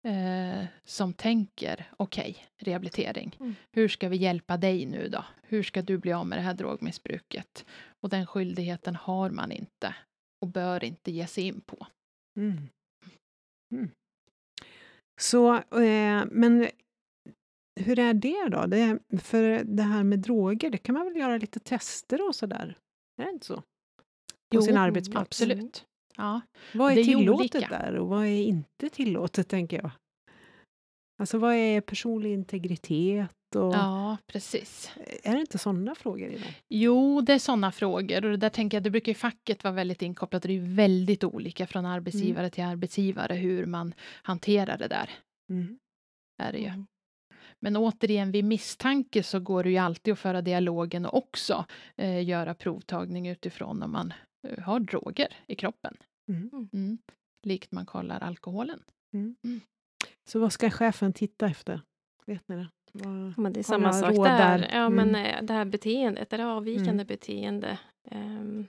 eh, 0.03 0.65
som 0.83 1.13
tänker, 1.13 1.85
okej, 1.97 2.29
okay, 2.29 2.43
rehabilitering. 2.71 3.35
Mm. 3.39 3.55
Hur 3.71 3.87
ska 3.87 4.09
vi 4.09 4.17
hjälpa 4.17 4.57
dig 4.57 4.85
nu 4.85 5.09
då? 5.09 5.25
Hur 5.41 5.63
ska 5.63 5.81
du 5.81 5.97
bli 5.97 6.13
av 6.13 6.27
med 6.27 6.37
det 6.37 6.41
här 6.41 6.53
drogmissbruket? 6.53 7.65
Och 8.01 8.09
den 8.09 8.25
skyldigheten 8.25 8.95
har 8.95 9.29
man 9.29 9.51
inte 9.51 9.95
och 10.41 10.47
bör 10.47 10.83
inte 10.83 11.11
ge 11.11 11.27
sig 11.27 11.43
in 11.43 11.61
på. 11.61 11.87
Mm. 12.37 12.69
Så, 15.19 15.55
eh, 15.55 16.23
men 16.31 16.69
hur 17.75 17.99
är 17.99 18.13
det 18.13 18.49
då? 18.49 18.65
Det, 18.65 18.99
för 19.21 19.63
det 19.63 19.83
här 19.83 20.03
med 20.03 20.19
droger, 20.19 20.69
det 20.69 20.77
kan 20.77 20.95
man 20.95 21.05
väl 21.05 21.15
göra 21.15 21.37
lite 21.37 21.59
tester 21.59 22.27
och 22.27 22.35
sådär? 22.35 22.77
Är 23.21 23.25
det 23.25 23.31
inte 23.31 23.45
så? 23.45 23.55
På 23.55 23.63
jo, 24.51 24.61
sin 24.61 24.77
arbetsplats? 24.77 25.27
absolut. 25.27 25.85
Ja. 26.17 26.41
Vad 26.73 26.93
är, 26.93 26.97
är 26.97 27.03
tillåtet 27.03 27.55
olika. 27.55 27.69
där 27.69 27.95
och 27.95 28.07
vad 28.07 28.25
är 28.25 28.43
inte 28.43 28.89
tillåtet, 28.89 29.47
tänker 29.47 29.77
jag? 29.77 29.91
Alltså 31.19 31.37
vad 31.37 31.53
är 31.53 31.81
personlig 31.81 32.33
integritet? 32.33 33.29
Och, 33.55 33.73
ja, 33.73 34.17
precis. 34.27 34.91
Är 35.23 35.33
det 35.33 35.39
inte 35.39 35.57
sådana 35.57 35.95
frågor 35.95 36.29
i 36.29 36.33
dem? 36.33 36.51
Jo, 36.69 37.21
det 37.21 37.33
är 37.33 37.39
sådana 37.39 37.71
frågor. 37.71 38.25
Och 38.25 38.39
där 38.39 38.49
tänker 38.49 38.77
jag, 38.77 38.83
det 38.83 38.89
brukar 38.89 39.09
ju 39.09 39.15
facket 39.15 39.63
vara 39.63 39.73
väldigt 39.73 40.01
inkopplat. 40.01 40.43
Det 40.43 40.53
är 40.53 40.75
väldigt 40.75 41.23
olika 41.23 41.67
från 41.67 41.85
arbetsgivare 41.85 42.39
mm. 42.39 42.51
till 42.51 42.63
arbetsgivare 42.63 43.33
hur 43.33 43.65
man 43.65 43.93
hanterar 44.23 44.77
det 44.77 44.87
där. 44.87 45.09
Mm. 45.49 45.79
Är 46.43 46.51
det 46.51 46.59
ju. 46.59 46.71
Mm. 47.63 47.73
Men 47.73 47.77
återigen, 47.77 48.31
vid 48.31 48.45
misstanke 48.45 49.23
så 49.23 49.39
går 49.39 49.63
det 49.63 49.69
ju 49.69 49.77
alltid 49.77 50.11
att 50.11 50.19
föra 50.19 50.41
dialogen 50.41 51.05
och 51.05 51.17
också 51.17 51.65
eh, 51.95 52.23
göra 52.23 52.53
provtagning 52.53 53.27
utifrån 53.27 53.83
om 53.83 53.91
man 53.91 54.13
eh, 54.47 54.63
har 54.63 54.79
droger 54.79 55.33
i 55.47 55.55
kroppen. 55.55 55.97
Mm. 56.31 56.69
Mm. 56.73 56.97
Likt 57.45 57.71
man 57.71 57.85
kollar 57.85 58.19
alkoholen. 58.19 58.83
Mm. 59.13 59.35
mm. 59.43 59.61
Så 60.29 60.39
vad 60.39 60.53
ska 60.53 60.69
chefen 60.69 61.13
titta 61.13 61.47
efter? 61.47 61.81
Vet 62.25 62.47
ni 62.47 62.55
det? 62.55 62.69
Vad, 62.91 63.37
men 63.37 63.53
det 63.53 63.59
är 63.59 63.63
samma 63.63 63.93
sak 63.93 64.15
där. 64.15 64.59
där. 64.59 64.69
Ja, 64.73 64.89
men 64.89 65.09
mm. 65.09 65.25
eh, 65.25 65.43
det 65.43 65.53
här 65.53 65.65
beteendet, 65.65 66.29
det 66.29 66.37
här 66.37 66.45
avvikande 66.45 66.91
mm. 66.91 67.07
beteende. 67.07 67.79
Um, 68.11 68.67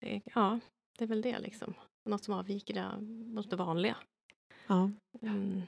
det, 0.00 0.20
ja, 0.34 0.60
det 0.98 1.04
är 1.04 1.08
väl 1.08 1.22
det 1.22 1.38
liksom. 1.38 1.74
Något 2.08 2.24
som 2.24 2.34
avviker 2.34 3.00
mot 3.34 3.50
det 3.50 3.56
vanliga. 3.56 3.96
Ja. 4.66 4.90
Um, 5.20 5.62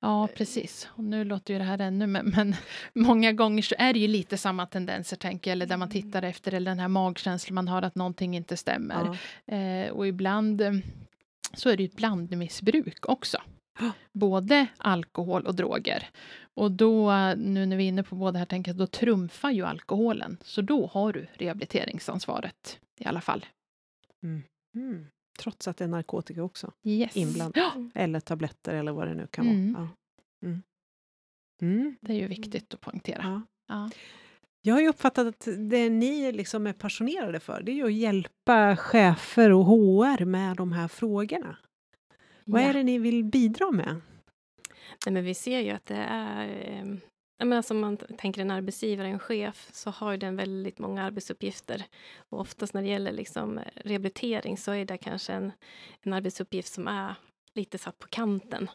Ja, 0.00 0.28
precis. 0.36 0.88
Och 0.90 1.04
nu 1.04 1.24
låter 1.24 1.54
ju 1.54 1.58
det 1.58 1.64
här 1.64 1.78
ännu, 1.78 2.06
men, 2.06 2.26
men, 2.36 2.54
många 2.92 3.32
gånger 3.32 3.62
så 3.62 3.74
är 3.78 3.92
det 3.92 3.98
ju 3.98 4.08
lite 4.08 4.36
samma 4.36 4.66
tendenser, 4.66 5.16
tänker 5.16 5.50
jag, 5.50 5.52
eller 5.52 5.66
där 5.66 5.76
man 5.76 5.88
mm. 5.90 6.02
tittar 6.02 6.22
efter, 6.22 6.54
eller 6.54 6.70
den 6.70 6.78
här 6.78 6.88
magkänslan 6.88 7.54
man 7.54 7.68
har 7.68 7.82
att 7.82 7.94
någonting 7.94 8.36
inte 8.36 8.56
stämmer. 8.56 9.18
Ja. 9.44 9.56
Eh, 9.56 9.90
och 9.90 10.06
ibland 10.06 10.60
eh, 10.60 10.72
så 11.54 11.68
är 11.68 11.76
det 11.76 11.82
ju 11.82 11.88
ett 11.88 11.96
blandmissbruk 11.96 13.08
också. 13.08 13.38
Både 14.12 14.66
alkohol 14.76 15.46
och 15.46 15.54
droger. 15.54 16.08
Och 16.54 16.70
då, 16.70 17.12
nu 17.36 17.66
när 17.66 17.76
vi 17.76 17.84
är 17.84 17.88
inne 17.88 18.02
på 18.02 18.14
båda 18.14 18.38
här, 18.38 18.46
tänker 18.46 18.70
jag, 18.70 18.78
då 18.78 18.86
trumfar 18.86 19.50
ju 19.50 19.66
alkoholen. 19.66 20.36
Så 20.42 20.62
då 20.62 20.86
har 20.86 21.12
du 21.12 21.26
rehabiliteringsansvaret 21.32 22.78
i 23.00 23.04
alla 23.04 23.20
fall. 23.20 23.46
Mm. 24.22 24.42
Mm. 24.74 25.06
Trots 25.38 25.68
att 25.68 25.76
det 25.76 25.84
är 25.84 25.88
narkotika 25.88 26.42
också 26.42 26.72
yes. 26.84 27.16
inblandat. 27.16 27.56
Ja. 27.74 27.90
Eller 27.94 28.20
tabletter 28.20 28.74
eller 28.74 28.92
vad 28.92 29.08
det 29.08 29.14
nu 29.14 29.26
kan 29.26 29.48
mm. 29.48 29.72
vara. 29.72 29.88
Ja. 30.40 30.46
Mm. 30.48 30.62
Mm. 31.62 31.96
Det 32.00 32.12
är 32.12 32.16
ju 32.16 32.26
viktigt 32.26 32.74
att 32.74 32.80
poängtera. 32.80 33.22
Ja. 33.22 33.42
ja. 33.68 33.90
Jag 34.64 34.74
har 34.74 34.80
ju 34.80 34.88
uppfattat 34.88 35.26
att 35.26 35.48
det 35.58 35.90
ni 35.90 36.32
liksom 36.32 36.66
är 36.66 36.72
passionerade 36.72 37.40
för, 37.40 37.62
det 37.62 37.72
är 37.72 37.74
ju 37.74 37.84
att 37.84 37.92
hjälpa 37.92 38.76
chefer 38.76 39.52
och 39.52 39.64
HR 39.64 40.24
med 40.24 40.56
de 40.56 40.72
här 40.72 40.88
frågorna. 40.88 41.56
Vad 42.44 42.62
är 42.62 42.72
det 42.72 42.82
ni 42.82 42.98
vill 42.98 43.24
bidra 43.24 43.70
med? 43.70 44.00
Nej, 45.06 45.12
men 45.12 45.24
vi 45.24 45.34
ser 45.34 45.60
ju 45.60 45.70
att 45.70 45.86
det 45.86 46.06
är 46.08 46.46
eh, 46.46 46.96
men 47.44 47.52
alltså 47.52 47.74
man 47.74 47.96
tänker 47.96 48.40
en 48.40 48.50
arbetsgivare, 48.50 49.08
en 49.08 49.18
chef, 49.18 49.68
så 49.72 49.90
har 49.90 50.16
den 50.16 50.36
väldigt 50.36 50.78
många 50.78 51.02
arbetsuppgifter. 51.02 51.84
Och 52.16 52.40
oftast 52.40 52.74
när 52.74 52.82
det 52.82 52.88
gäller 52.88 53.12
liksom 53.12 53.60
rehabilitering 53.74 54.56
så 54.56 54.72
är 54.72 54.84
det 54.84 54.98
kanske 54.98 55.32
en, 55.32 55.52
en 56.02 56.12
arbetsuppgift 56.12 56.72
som 56.72 56.88
är 56.88 57.14
lite 57.54 57.78
satt 57.78 57.98
på 57.98 58.08
kanten. 58.08 58.70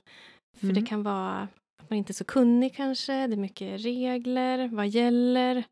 För 0.58 0.63
mm. 0.63 0.75
det 0.75 0.89
kan 0.89 1.03
vara 1.03 1.47
att 1.77 1.89
man 1.89 1.97
inte 1.97 2.12
är 2.12 2.13
så 2.13 2.25
kunnig 2.25 2.75
kanske, 2.75 3.27
det 3.27 3.36
är 3.36 3.38
mycket 3.38 3.86
regler, 3.86 4.67
vad 4.67 4.88
gäller? 4.88 5.63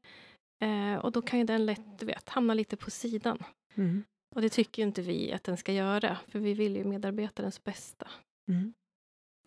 Eh, 0.61 0.95
och 0.95 1.11
då 1.11 1.21
kan 1.21 1.39
ju 1.39 1.45
den 1.45 1.65
lätt, 1.65 1.99
du 1.99 2.05
vet, 2.05 2.29
hamna 2.29 2.53
lite 2.53 2.77
på 2.77 2.91
sidan. 2.91 3.43
Mm. 3.75 4.03
Och 4.35 4.41
det 4.41 4.49
tycker 4.49 4.83
inte 4.83 5.01
vi 5.01 5.33
att 5.33 5.43
den 5.43 5.57
ska 5.57 5.73
göra, 5.73 6.17
för 6.27 6.39
vi 6.39 6.53
vill 6.53 6.75
ju 6.75 6.83
medarbetarens 6.83 7.63
bästa. 7.63 8.07
Mm. 8.49 8.73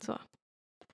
Så. 0.01 0.19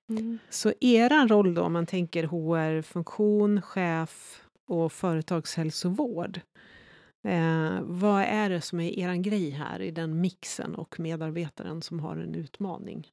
Mm. 0.09 0.39
Så 0.49 0.73
er 0.81 1.27
roll 1.27 1.53
då, 1.53 1.61
om 1.61 1.73
man 1.73 1.85
tänker 1.85 2.23
HR-funktion, 2.23 3.61
chef 3.61 4.41
och 4.67 4.91
företagshälsovård. 4.91 6.41
Eh, 7.23 7.79
vad 7.81 8.21
är 8.21 8.49
det 8.49 8.61
som 8.61 8.79
är 8.79 8.99
er 8.99 9.15
grej 9.15 9.49
här 9.49 9.81
i 9.81 9.91
den 9.91 10.21
mixen 10.21 10.75
och 10.75 10.99
medarbetaren 10.99 11.81
som 11.81 11.99
har 11.99 12.17
en 12.17 12.35
utmaning? 12.35 13.07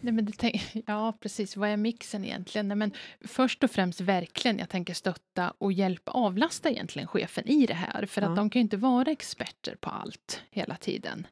Nej, 0.00 0.12
men 0.12 0.24
det, 0.24 0.52
ja, 0.86 1.12
precis. 1.20 1.56
Vad 1.56 1.68
är 1.68 1.76
mixen 1.76 2.24
egentligen? 2.24 2.68
Nej, 2.68 2.76
men 2.76 2.92
först 3.20 3.64
och 3.64 3.70
främst 3.70 4.00
verkligen, 4.00 4.58
jag 4.58 4.68
tänker 4.68 4.94
stötta 4.94 5.52
och 5.58 5.72
hjälpa, 5.72 6.12
avlasta 6.12 6.70
egentligen 6.70 7.08
chefen 7.08 7.48
i 7.48 7.66
det 7.66 7.74
här. 7.74 8.06
För 8.06 8.22
ja. 8.22 8.28
att 8.28 8.36
de 8.36 8.50
kan 8.50 8.60
ju 8.60 8.64
inte 8.64 8.76
vara 8.76 9.10
experter 9.10 9.76
på 9.80 9.90
allt 9.90 10.42
hela 10.50 10.76
tiden. 10.76 11.26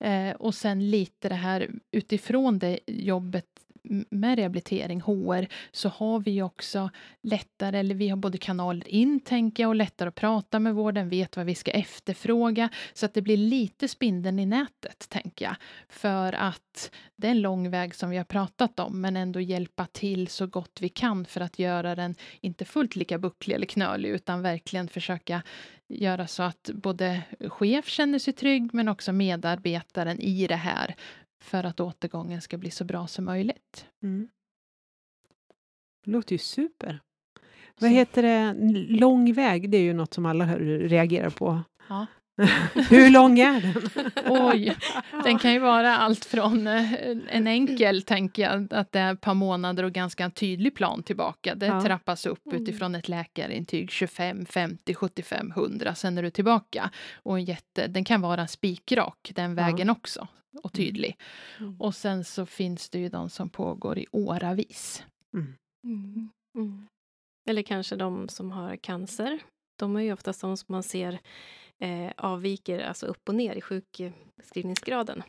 Eh, 0.00 0.30
och 0.30 0.54
sen 0.54 0.90
lite 0.90 1.28
det 1.28 1.34
här 1.34 1.70
utifrån 1.90 2.58
det 2.58 2.78
jobbet 2.86 3.46
med 4.10 4.38
rehabilitering, 4.38 5.00
HR, 5.00 5.46
så 5.72 5.88
har 5.88 6.20
vi 6.20 6.42
också 6.42 6.90
lättare, 7.22 7.78
eller 7.78 7.94
vi 7.94 8.08
har 8.08 8.16
både 8.16 8.38
kanaler 8.38 8.88
in, 8.88 9.20
tänker 9.20 9.62
jag, 9.62 9.68
och 9.68 9.74
lättare 9.74 10.08
att 10.08 10.14
prata 10.14 10.58
med 10.58 10.74
vården, 10.74 11.08
vet 11.08 11.36
vad 11.36 11.46
vi 11.46 11.54
ska 11.54 11.70
efterfråga, 11.70 12.68
så 12.92 13.06
att 13.06 13.14
det 13.14 13.22
blir 13.22 13.36
lite 13.36 13.88
spindeln 13.88 14.38
i 14.38 14.46
nätet, 14.46 15.08
tänker 15.08 15.44
jag. 15.44 15.56
För 15.88 16.32
att 16.32 16.90
det 17.16 17.26
är 17.26 17.30
en 17.30 17.40
lång 17.40 17.70
väg 17.70 17.94
som 17.94 18.10
vi 18.10 18.16
har 18.16 18.24
pratat 18.24 18.78
om, 18.78 19.00
men 19.00 19.16
ändå 19.16 19.40
hjälpa 19.40 19.86
till 19.86 20.28
så 20.28 20.46
gott 20.46 20.78
vi 20.80 20.88
kan 20.88 21.24
för 21.24 21.40
att 21.40 21.58
göra 21.58 21.94
den 21.94 22.14
inte 22.40 22.64
fullt 22.64 22.96
lika 22.96 23.18
bucklig 23.18 23.54
eller 23.54 23.66
knölig, 23.66 24.08
utan 24.08 24.42
verkligen 24.42 24.88
försöka 24.88 25.42
göra 25.88 26.26
så 26.26 26.42
att 26.42 26.70
både 26.74 27.22
chef 27.48 27.88
känner 27.88 28.18
sig 28.18 28.32
trygg, 28.32 28.74
men 28.74 28.88
också 28.88 29.12
medarbetaren 29.12 30.20
i 30.20 30.46
det 30.46 30.56
här 30.56 30.94
för 31.42 31.64
att 31.64 31.80
återgången 31.80 32.40
ska 32.40 32.58
bli 32.58 32.70
så 32.70 32.84
bra 32.84 33.06
som 33.06 33.24
möjligt. 33.24 33.86
Mm. 34.02 34.28
Det 36.04 36.10
låter 36.10 36.32
ju 36.32 36.38
super. 36.38 37.00
Vad 37.78 37.90
heter 37.90 38.22
det, 38.22 38.54
lång 38.88 39.32
väg, 39.32 39.70
det 39.70 39.76
är 39.76 39.82
ju 39.82 39.92
något 39.92 40.14
som 40.14 40.26
alla 40.26 40.56
reagerar 40.56 41.30
på. 41.30 41.62
Ja. 41.88 42.06
Hur 42.90 43.10
lång 43.10 43.38
är 43.38 43.60
den? 43.60 44.10
Oj, 44.26 44.76
den 45.24 45.38
kan 45.38 45.52
ju 45.52 45.58
vara 45.58 45.96
allt 45.96 46.24
från 46.24 46.66
eh, 46.66 46.92
en 47.28 47.46
enkel, 47.46 48.02
tänker 48.02 48.42
jag, 48.42 48.74
att 48.74 48.92
det 48.92 48.98
är 48.98 49.12
ett 49.12 49.20
par 49.20 49.34
månader 49.34 49.84
och 49.84 49.92
ganska 49.92 50.30
tydlig 50.30 50.74
plan 50.74 51.02
tillbaka. 51.02 51.54
Det 51.54 51.66
ja. 51.66 51.82
trappas 51.82 52.26
upp 52.26 52.46
mm. 52.46 52.62
utifrån 52.62 52.94
ett 52.94 53.08
läkarintyg 53.08 53.90
25, 53.90 54.46
50, 54.46 54.94
75, 54.94 55.50
100, 55.50 55.94
sen 55.94 56.18
är 56.18 56.22
du 56.22 56.30
tillbaka. 56.30 56.90
Och 57.14 57.38
en 57.38 57.44
jätte, 57.44 57.86
den 57.86 58.04
kan 58.04 58.20
vara 58.20 58.46
spikrak 58.46 59.32
den 59.34 59.54
vägen 59.54 59.86
ja. 59.86 59.92
också 59.92 60.28
och 60.62 60.78
mm. 60.78 60.86
tydlig. 60.86 61.16
Mm. 61.60 61.76
Och 61.80 61.94
sen 61.94 62.24
så 62.24 62.46
finns 62.46 62.90
det 62.90 62.98
ju 62.98 63.08
de 63.08 63.30
som 63.30 63.48
pågår 63.48 63.98
i 63.98 64.06
åravis. 64.12 65.04
Mm. 65.34 65.54
mm. 65.84 66.30
Mm. 66.54 66.86
Eller 67.48 67.62
kanske 67.62 67.96
de 67.96 68.28
som 68.28 68.50
har 68.50 68.76
cancer. 68.76 69.40
De 69.78 69.96
är 69.96 70.00
ju 70.00 70.12
oftast 70.12 70.40
de 70.40 70.56
som 70.56 70.72
man 70.72 70.82
ser 70.82 71.18
eh, 71.78 72.12
avviker 72.16 72.80
alltså 72.80 73.06
upp 73.06 73.28
och 73.28 73.34
ner 73.34 73.54
i 73.54 73.60
sjukskrivningsgraden. 73.60 75.22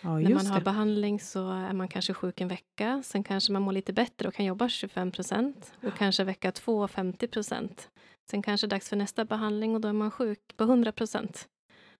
Ja, 0.00 0.18
När 0.18 0.34
man 0.34 0.46
har 0.46 0.58
det. 0.58 0.64
behandling 0.64 1.20
så 1.20 1.50
är 1.50 1.72
man 1.72 1.88
kanske 1.88 2.14
sjuk 2.14 2.40
en 2.40 2.48
vecka, 2.48 3.02
sen 3.04 3.24
kanske 3.24 3.52
man 3.52 3.62
mår 3.62 3.72
lite 3.72 3.92
bättre 3.92 4.28
och 4.28 4.34
kan 4.34 4.46
jobba 4.46 4.68
25 4.68 5.12
procent 5.12 5.72
och 5.82 5.94
kanske 5.98 6.24
vecka 6.24 6.52
två 6.52 6.88
50 6.88 7.28
procent. 7.28 7.90
Sen 8.30 8.42
kanske 8.42 8.66
det 8.66 8.68
är 8.68 8.76
dags 8.76 8.88
för 8.88 8.96
nästa 8.96 9.24
behandling 9.24 9.74
och 9.74 9.80
då 9.80 9.88
är 9.88 9.92
man 9.92 10.10
sjuk 10.10 10.40
på 10.56 10.64
100 10.64 10.92
procent. 10.92 11.48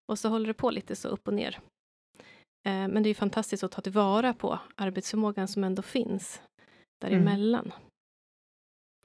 Och 0.08 0.18
så 0.18 0.28
håller 0.28 0.46
det 0.46 0.54
på 0.54 0.70
lite 0.70 0.96
så 0.96 1.08
upp 1.08 1.28
och 1.28 1.34
ner. 1.34 1.58
Eh, 2.66 2.88
men 2.88 3.02
det 3.02 3.08
är 3.08 3.14
fantastiskt 3.14 3.64
att 3.64 3.72
ta 3.72 3.80
tillvara 3.82 4.34
på 4.34 4.58
arbetsförmågan 4.74 5.48
som 5.48 5.64
ändå 5.64 5.82
finns 5.82 6.42
däremellan. 7.00 7.64
Mm. 7.64 7.78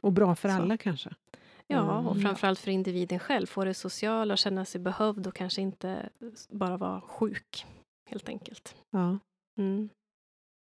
Och 0.02 0.12
bra 0.12 0.36
för 0.36 0.50
så. 0.50 0.56
alla 0.56 0.78
kanske? 0.78 1.16
Ja, 1.68 1.98
och 2.00 2.12
mm. 2.12 2.24
framförallt 2.24 2.60
för 2.60 2.72
individen 2.72 3.20
själv. 3.20 3.46
Få 3.46 3.66
det 3.66 3.74
sociala 3.74 4.34
och 4.34 4.38
känna 4.38 4.66
sig 4.66 4.82
behövd 4.82 5.28
och 5.28 5.36
kanske 5.36 5.62
inte 5.62 6.10
bara 6.50 6.78
vara 6.78 7.02
sjuk, 7.02 7.66
helt 8.10 8.30
enkelt. 8.30 8.76
Ja. 8.90 9.20
Mm. 9.60 9.90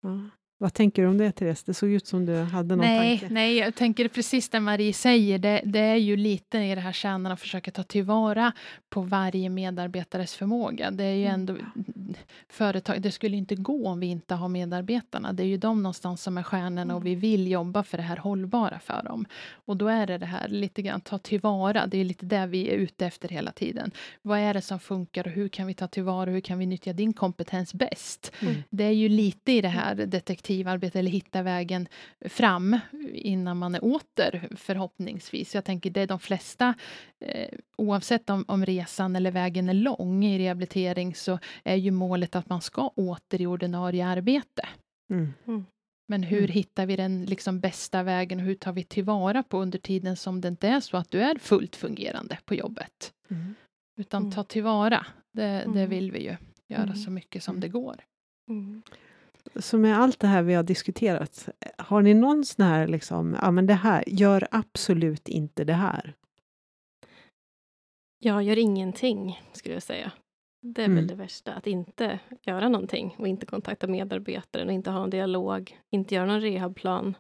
ja. 0.01 0.31
Vad 0.59 0.75
tänker 0.75 1.03
du 1.03 1.09
om 1.09 1.19
det, 1.19 1.33
Therese? 1.33 1.63
Det 1.63 1.75
såg 1.75 1.91
ut 1.91 2.07
som 2.07 2.27
du 2.27 2.37
hade 2.37 2.77
någon 2.77 2.87
nej, 2.87 3.19
tanke. 3.19 3.35
Nej, 3.35 3.57
jag 3.57 3.75
tänker 3.75 4.09
precis 4.09 4.49
det 4.49 4.61
Marie 4.61 4.93
säger. 4.93 5.39
Det, 5.39 5.63
det 5.65 5.79
är 5.79 5.97
ju 5.97 6.17
lite 6.17 6.59
i 6.59 6.75
det 6.75 6.81
här 6.81 6.93
kärnan 6.93 7.33
att 7.33 7.41
försöka 7.41 7.71
ta 7.71 7.83
tillvara 7.83 8.53
på 8.89 9.01
varje 9.01 9.49
medarbetares 9.49 10.35
förmåga. 10.35 10.91
Det 10.91 11.05
är 11.05 11.15
ju 11.15 11.27
mm. 11.27 11.35
ändå 11.35 11.57
företag, 12.49 13.03
det 13.03 13.11
skulle 13.11 13.37
inte 13.37 13.55
gå 13.55 13.89
om 13.89 14.01
vi 14.01 14.07
inte 14.07 14.35
har 14.35 14.49
medarbetarna. 14.49 15.33
Det 15.33 15.43
är 15.43 15.47
ju 15.47 15.57
de 15.57 15.83
någonstans 15.83 16.23
som 16.23 16.39
är 16.39 16.43
stjärnorna 16.43 16.97
och 16.97 17.07
vi 17.07 17.11
mm. 17.11 17.21
vill 17.21 17.51
jobba 17.51 17.83
för 17.83 17.97
det 17.97 18.03
här 18.03 18.17
hållbara 18.17 18.79
för 18.79 19.03
dem. 19.03 19.27
Och 19.53 19.77
då 19.77 19.89
är 19.89 20.07
det 20.07 20.19
det 20.19 20.27
här 20.27 20.49
lite 20.49 20.83
grann 20.83 21.01
ta 21.01 21.19
tillvara. 21.19 21.87
Det 21.87 21.99
är 21.99 22.05
lite 22.05 22.27
det 22.27 22.47
vi 22.47 22.69
är 22.71 22.75
ute 22.75 23.07
efter 23.07 23.29
hela 23.29 23.53
tiden. 23.53 23.91
Vad 24.23 24.39
är 24.39 24.55
det 24.55 24.63
som 24.63 24.81
funkar 24.81 25.27
och 25.27 25.33
hur 25.33 25.49
kan 25.49 25.67
vi 25.67 25.75
ta 25.75 25.89
tillvara? 25.89 26.31
Hur 26.31 26.41
kan 26.41 26.59
vi 26.59 26.67
nyttja 26.67 26.93
din 26.93 27.13
kompetens 27.13 27.75
bäst? 27.75 28.33
Mm. 28.41 28.55
Det 28.71 28.85
är 28.85 28.91
ju 28.91 29.09
lite 29.09 29.53
i 29.53 29.61
det 29.61 29.69
här 29.69 29.95
detektivarbete 30.45 30.99
eller 30.99 31.11
hitta 31.11 31.43
vägen 31.43 31.89
fram 32.25 32.79
innan 33.13 33.59
man 33.59 33.75
är 33.75 33.85
åter 33.85 34.49
förhoppningsvis. 34.57 35.55
Jag 35.55 35.65
tänker 35.65 35.91
det 35.91 36.01
är 36.01 36.07
de 36.07 36.19
flesta, 36.19 36.75
eh, 37.21 37.49
oavsett 37.77 38.31
om, 38.31 38.45
om 38.49 38.65
resan 38.67 39.17
eller 39.17 39.31
vägen 39.31 39.69
är 39.69 39.75
lång 39.75 40.25
i 40.25 40.39
rehabilitering 40.39 41.15
så 41.15 41.39
är 41.65 41.77
ju 41.77 41.91
målet 41.91 42.37
att 42.37 42.49
man 42.49 42.61
ska 42.61 42.89
åter 42.89 43.41
i 43.41 43.47
ordinarie 43.47 44.07
arbete. 44.07 44.69
Mm. 45.11 45.33
Mm. 45.47 45.65
Men 46.09 46.23
hur 46.23 46.39
mm. 46.39 46.51
hittar 46.51 46.87
vi 46.87 46.97
den 46.97 47.25
liksom 47.25 47.61
bästa 47.61 48.03
vägen 48.03 48.41
och 48.41 48.47
hur 48.47 48.55
tar 48.55 48.73
vi 48.73 48.85
tillvara 48.85 49.43
på 49.43 49.59
under 49.59 49.79
tiden 49.79 50.17
som 50.17 50.41
det 50.41 50.49
inte 50.49 50.69
är 50.69 50.81
så 50.81 50.97
att 50.97 51.11
du 51.11 51.21
är 51.21 51.39
fullt 51.39 51.77
fungerande 51.77 52.39
på 52.45 52.55
jobbet? 52.55 53.13
Mm. 53.31 53.55
Utan 54.01 54.23
mm. 54.23 54.33
ta 54.33 54.45
tillvara, 54.45 55.07
det, 55.33 55.43
det 55.43 55.81
mm. 55.83 55.91
vill 55.91 56.13
vi 56.13 56.23
ju 56.23 56.37
göra 56.69 56.95
så 56.95 57.11
mycket 57.11 57.43
som 57.43 57.61
det 57.61 57.69
går. 57.69 57.97
Så 59.57 59.79
med 59.79 59.99
allt 59.99 60.21
det 60.21 60.27
här 60.27 60.43
vi 60.43 60.55
har 60.55 60.63
diskuterat, 60.63 61.49
har 61.79 62.03
ni 62.03 62.15
någon 62.15 62.45
sån 62.45 62.65
här 62.65 62.87
liksom, 62.87 63.37
ja 63.43 63.51
men 63.51 63.67
det 63.67 63.75
här, 63.75 64.05
gör 64.07 64.49
absolut 64.51 65.29
inte 65.29 65.65
det 65.65 65.73
här? 65.73 66.15
Jag 68.19 68.43
gör 68.43 68.59
ingenting, 68.59 69.41
skulle 69.53 69.75
jag 69.75 69.83
säga. 69.83 70.13
Det 70.63 70.83
är 70.83 70.87
mm. 70.87 70.97
väl 70.97 71.07
det 71.07 71.15
värsta, 71.15 71.53
att 71.53 71.67
inte 71.67 72.19
göra 72.43 72.69
någonting 72.69 73.15
och 73.19 73.29
inte 73.29 73.47
kontakta 73.47 73.87
medarbetaren 73.87 74.69
och 74.69 74.75
inte 74.75 74.91
ha 74.91 75.05
en 75.05 75.11
dialog, 75.11 75.79
inte 75.91 76.15
göra 76.15 76.27
någon 76.27 76.41
rehabplan. 76.41 77.17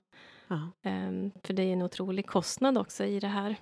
Um, 0.84 1.30
för 1.42 1.54
det 1.54 1.62
är 1.62 1.72
en 1.72 1.82
otrolig 1.82 2.26
kostnad 2.26 2.78
också 2.78 3.04
i 3.04 3.20
det 3.20 3.28
här. 3.28 3.56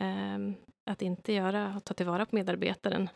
Um, 0.00 0.54
att 0.90 1.02
inte 1.02 1.32
göra, 1.32 1.80
ta 1.84 1.94
tillvara 1.94 2.26
på 2.26 2.36
medarbetaren. 2.36 3.08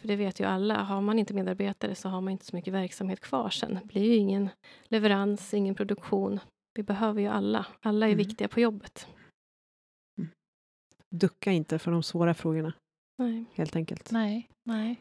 För 0.00 0.08
det 0.08 0.16
vet 0.16 0.40
ju 0.40 0.44
alla, 0.44 0.82
har 0.82 1.00
man 1.00 1.18
inte 1.18 1.34
medarbetare 1.34 1.94
så 1.94 2.08
har 2.08 2.20
man 2.20 2.32
inte 2.32 2.44
så 2.44 2.56
mycket 2.56 2.74
verksamhet 2.74 3.20
kvar 3.20 3.50
sen. 3.50 3.74
Det 3.74 3.86
blir 3.86 4.04
ju 4.04 4.14
ingen 4.14 4.48
leverans, 4.84 5.54
ingen 5.54 5.74
produktion. 5.74 6.40
Vi 6.74 6.82
behöver 6.82 7.20
ju 7.20 7.26
alla. 7.28 7.66
Alla 7.80 8.06
är 8.06 8.12
mm. 8.12 8.26
viktiga 8.26 8.48
på 8.48 8.60
jobbet. 8.60 9.06
Mm. 10.18 10.30
Ducka 11.10 11.52
inte 11.52 11.78
för 11.78 11.90
de 11.90 12.02
svåra 12.02 12.34
frågorna. 12.34 12.72
Nej. 13.18 13.44
Helt 13.54 13.76
enkelt. 13.76 14.10
Nej, 14.10 14.48
nej. 14.64 15.00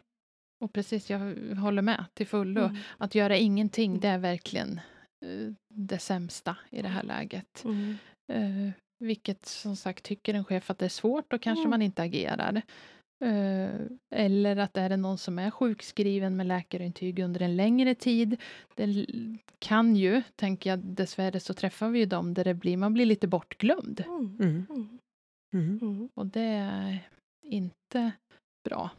Och 0.64 0.74
precis, 0.74 1.10
jag 1.10 1.20
håller 1.56 1.82
med 1.82 2.06
till 2.14 2.28
fullo. 2.28 2.62
Mm. 2.62 2.78
Att 2.98 3.16
göra 3.16 3.38
ingenting, 3.38 4.00
det 4.00 4.08
är 4.08 4.18
verkligen 4.18 4.80
uh, 5.26 5.54
det 5.74 6.00
sämsta 6.00 6.58
i 6.70 6.82
det 6.82 6.88
här 6.88 7.04
läget. 7.04 7.64
Mm. 7.64 7.98
Uh, 8.34 8.72
vilket 9.00 9.46
som 9.46 9.76
sagt, 9.76 10.04
tycker 10.04 10.34
en 10.34 10.46
chef 10.46 10.70
att 10.70 10.78
det 10.78 10.86
är 10.86 10.90
svårt, 10.90 11.26
då 11.32 11.40
kanske 11.40 11.62
mm. 11.62 11.70
man 11.70 11.82
inte 11.82 12.02
agerar. 12.02 12.62
Uh, 13.24 13.70
eller 14.10 14.58
att 14.58 14.78
är 14.78 14.90
det 14.90 14.98
någon 14.98 15.18
som 15.18 15.40
är 15.40 15.52
sjukskriven 15.52 16.36
med 16.36 16.48
läkarintyg 16.48 17.20
under 17.20 17.42
en 17.42 17.56
längre 17.56 17.96
tid. 17.96 18.38
Det 18.76 19.06
kan 19.60 19.96
ju, 19.96 20.22
tänker 20.36 20.70
jag, 20.70 20.80
dessvärre 20.80 21.40
så 21.40 21.54
träffar 21.54 21.90
vi 21.90 22.00
ju 22.00 22.06
dem 22.06 22.34
där 22.34 22.44
det 22.44 22.54
blir, 22.54 22.78
man 22.78 22.94
blir 22.94 23.06
lite 23.06 23.28
bortglömd. 23.28 24.04
Mm. 24.08 24.38
Mm. 24.40 24.66
mm. 25.54 25.80
mm. 25.82 26.10
Och 26.14 26.26
det 26.26 26.42
är 26.42 27.00
inte 27.44 28.12
bra. 28.70 28.90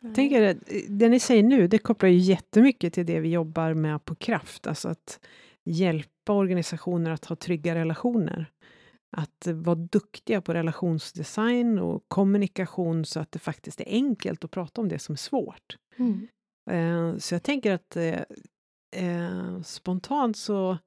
Jag 0.00 0.14
tänker 0.14 0.42
att 0.42 0.56
eh, 0.56 0.80
det 0.88 1.08
ni 1.08 1.20
säger 1.20 1.42
nu, 1.42 1.68
det 1.68 1.78
kopplar 1.78 2.08
ju 2.08 2.18
jättemycket 2.18 2.92
till 2.92 3.06
det 3.06 3.20
vi 3.20 3.28
jobbar 3.28 3.74
med 3.74 4.04
på 4.04 4.14
Kraft, 4.14 4.66
alltså 4.66 4.88
att 4.88 5.20
hjälpa 5.64 6.32
organisationer 6.32 7.10
att 7.10 7.24
ha 7.24 7.36
trygga 7.36 7.74
relationer. 7.74 8.50
Att 9.16 9.46
vara 9.46 9.74
duktiga 9.74 10.40
på 10.40 10.54
relationsdesign 10.54 11.78
och 11.78 12.04
kommunikation 12.08 13.04
så 13.04 13.20
att 13.20 13.32
det 13.32 13.38
faktiskt 13.38 13.80
är 13.80 13.86
enkelt 13.86 14.44
att 14.44 14.50
prata 14.50 14.80
om 14.80 14.88
det 14.88 14.98
som 14.98 15.12
är 15.12 15.16
svårt. 15.16 15.76
Mm. 15.96 16.28
Eh, 16.70 17.18
så 17.18 17.34
jag 17.34 17.42
tänker 17.42 17.72
att 17.72 17.96
eh, 17.96 18.20
eh, 18.96 19.60
spontant 19.62 20.36
så 20.36 20.78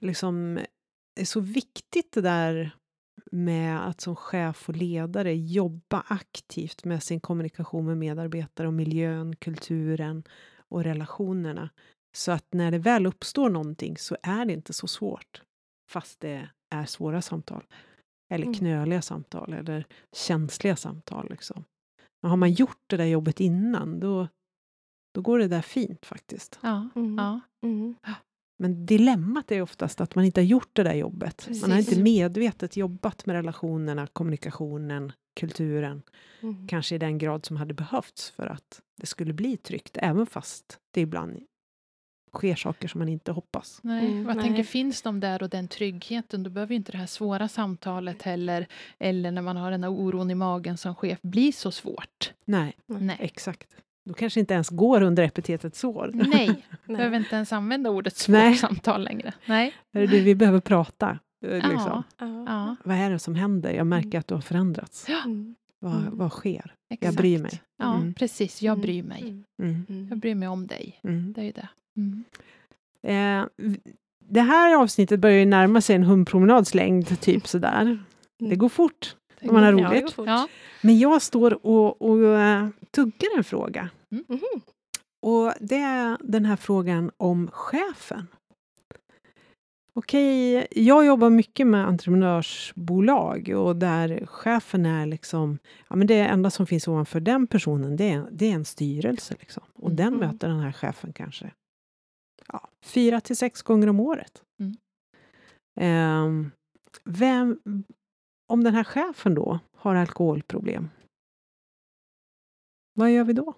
liksom 0.00 0.58
är 1.20 1.24
så 1.24 1.40
viktigt 1.40 2.12
det 2.12 2.20
där 2.20 2.76
med 3.32 3.88
att 3.88 4.00
som 4.00 4.16
chef 4.16 4.68
och 4.68 4.76
ledare 4.76 5.34
jobba 5.34 6.04
aktivt 6.08 6.84
med 6.84 7.02
sin 7.02 7.20
kommunikation 7.20 7.86
med 7.86 7.98
medarbetare 7.98 8.66
och 8.66 8.74
miljön, 8.74 9.36
kulturen 9.36 10.22
och 10.68 10.84
relationerna. 10.84 11.70
Så 12.16 12.32
att 12.32 12.46
när 12.50 12.70
det 12.70 12.78
väl 12.78 13.06
uppstår 13.06 13.50
någonting 13.50 13.96
så 13.96 14.16
är 14.22 14.44
det 14.44 14.52
inte 14.52 14.72
så 14.72 14.86
svårt. 14.86 15.42
Fast 15.90 16.20
det 16.20 16.48
är 16.72 16.86
svåra 16.86 17.22
samtal. 17.22 17.64
Eller 18.30 18.44
mm. 18.44 18.54
knöliga 18.54 19.02
samtal 19.02 19.52
eller 19.52 19.86
känsliga 20.12 20.76
samtal. 20.76 21.26
Liksom. 21.30 21.64
Men 22.22 22.30
har 22.30 22.36
man 22.36 22.52
gjort 22.52 22.82
det 22.86 22.96
där 22.96 23.04
jobbet 23.04 23.40
innan 23.40 24.00
då, 24.00 24.28
då 25.14 25.20
går 25.20 25.38
det 25.38 25.48
där 25.48 25.62
fint 25.62 26.06
faktiskt. 26.06 26.58
Ja. 26.62 26.88
Mm. 26.94 27.18
ja. 27.18 27.40
Mm. 27.62 27.94
Men 28.58 28.86
dilemmat 28.86 29.52
är 29.52 29.62
oftast 29.62 30.00
att 30.00 30.14
man 30.14 30.24
inte 30.24 30.40
har 30.40 30.46
gjort 30.46 30.70
det 30.72 30.82
där 30.82 30.94
jobbet. 30.94 31.36
Precis. 31.46 31.62
Man 31.62 31.70
har 31.70 31.78
inte 31.78 32.02
medvetet 32.02 32.76
jobbat 32.76 33.26
med 33.26 33.34
relationerna, 33.36 34.06
kommunikationen, 34.06 35.12
kulturen. 35.40 36.02
Mm. 36.40 36.68
Kanske 36.68 36.94
i 36.94 36.98
den 36.98 37.18
grad 37.18 37.46
som 37.46 37.56
hade 37.56 37.74
behövts 37.74 38.30
för 38.30 38.46
att 38.46 38.82
det 39.00 39.06
skulle 39.06 39.32
bli 39.32 39.56
tryggt, 39.56 39.96
även 40.00 40.26
fast 40.26 40.78
det 40.90 41.00
ibland 41.00 41.46
sker 42.34 42.54
saker 42.54 42.88
som 42.88 42.98
man 42.98 43.08
inte 43.08 43.32
hoppas. 43.32 43.80
Nej, 43.82 44.06
mm, 44.06 44.26
jag 44.26 44.36
nej. 44.36 44.44
tänker, 44.44 44.64
finns 44.64 45.02
de 45.02 45.20
där 45.20 45.42
och 45.42 45.48
den 45.48 45.68
tryggheten, 45.68 46.42
då 46.42 46.50
behöver 46.50 46.74
inte 46.74 46.92
det 46.92 46.98
här 46.98 47.06
svåra 47.06 47.48
samtalet 47.48 48.22
heller, 48.22 48.66
eller 48.98 49.30
när 49.30 49.42
man 49.42 49.56
har 49.56 49.70
den 49.70 49.82
här 49.82 49.90
oron 49.90 50.30
i 50.30 50.34
magen 50.34 50.76
som 50.76 50.94
chef, 50.94 51.18
bli 51.22 51.52
så 51.52 51.70
svårt. 51.70 52.32
Nej, 52.44 52.76
nej. 52.86 53.16
exakt. 53.20 53.68
Då 54.04 54.14
kanske 54.14 54.40
inte 54.40 54.54
ens 54.54 54.68
går 54.68 55.02
under 55.02 55.22
epitetet 55.22 55.76
sår. 55.76 56.10
Nej, 56.32 56.66
behöver 56.84 57.16
inte 57.16 57.36
ens 57.36 57.52
använda 57.52 57.90
ordet 57.90 58.16
svårt 58.16 58.32
Nej. 58.32 58.54
samtal 58.54 59.04
längre. 59.04 59.34
Nej. 59.46 59.74
Det 59.92 60.06
vi 60.06 60.34
behöver 60.34 60.60
prata. 60.60 61.18
Eh, 61.46 61.54
liksom. 61.54 62.02
Ja, 62.18 62.44
ja. 62.46 62.76
Vad 62.84 62.96
är 62.96 63.10
det 63.10 63.18
som 63.18 63.34
händer? 63.34 63.70
Jag 63.72 63.86
märker 63.86 64.18
att 64.18 64.28
du 64.28 64.34
har 64.34 64.40
förändrats. 64.40 65.06
Ja. 65.08 65.22
Mm. 65.24 65.54
Vad, 65.78 65.96
mm. 65.96 66.18
vad 66.18 66.32
sker? 66.32 66.74
Exakt. 66.90 67.04
Jag 67.04 67.14
bryr 67.14 67.38
mig. 67.38 67.62
Ja, 67.78 67.94
mm. 67.94 68.14
precis. 68.14 68.62
Jag 68.62 68.72
mm. 68.72 68.82
bryr 68.82 69.02
mig. 69.02 69.22
Mm. 69.22 69.86
Mm. 69.88 70.06
Jag 70.10 70.18
bryr 70.18 70.34
mig 70.34 70.48
om 70.48 70.66
dig. 70.66 71.00
Det 71.02 71.40
är 71.40 71.44
ju 71.44 71.52
det. 71.52 71.68
Eh, 73.02 73.44
det 74.28 74.40
här 74.40 74.76
avsnittet 74.76 75.20
börjar 75.20 75.38
ju 75.38 75.44
närma 75.44 75.80
sig 75.80 75.96
en 75.96 76.02
hundpromenads 76.02 76.74
längd, 76.74 77.20
typ 77.20 77.46
sådär. 77.46 77.98
Det 78.38 78.56
går 78.56 78.68
fort 78.68 79.16
om 79.42 79.54
man 79.54 79.64
har 79.64 79.72
roligt. 79.72 80.14
Ja, 80.16 80.48
Men 80.82 80.98
jag 80.98 81.22
står 81.22 81.66
och, 81.66 82.02
och 82.02 82.16
uh, 82.16 82.68
tuggar 82.90 83.36
en 83.36 83.44
fråga. 83.44 83.90
Mm. 84.12 84.24
Mm. 84.28 84.40
Och 85.22 85.52
det 85.60 85.76
är 85.76 86.16
den 86.20 86.44
här 86.44 86.56
frågan 86.56 87.10
om 87.16 87.50
chefen. 87.52 88.26
Okej, 89.94 90.66
jag 90.70 91.06
jobbar 91.06 91.30
mycket 91.30 91.66
med 91.66 91.86
entreprenörsbolag 91.86 93.48
och 93.56 93.76
där 93.76 94.26
chefen 94.26 94.86
är 94.86 95.06
liksom, 95.06 95.58
ja 95.88 95.96
men 95.96 96.06
det 96.06 96.18
enda 96.18 96.50
som 96.50 96.66
finns 96.66 96.88
ovanför 96.88 97.20
den 97.20 97.46
personen, 97.46 97.96
det 97.96 98.10
är, 98.10 98.28
det 98.30 98.50
är 98.50 98.54
en 98.54 98.64
styrelse 98.64 99.34
liksom. 99.40 99.62
Och 99.74 99.90
mm. 99.90 99.96
den 99.96 100.16
möter 100.16 100.48
den 100.48 100.60
här 100.60 100.72
chefen 100.72 101.12
kanske 101.12 101.50
fyra 102.82 103.20
till 103.20 103.36
sex 103.36 103.62
gånger 103.62 103.88
om 103.88 104.00
året. 104.00 104.42
Mm. 104.60 104.76
Um, 106.26 106.50
vem, 107.04 107.60
om 108.46 108.64
den 108.64 108.74
här 108.74 108.84
chefen 108.84 109.34
då 109.34 109.60
har 109.76 109.94
alkoholproblem, 109.94 110.90
vad 112.94 113.12
gör 113.12 113.24
vi 113.24 113.32
då? 113.32 113.54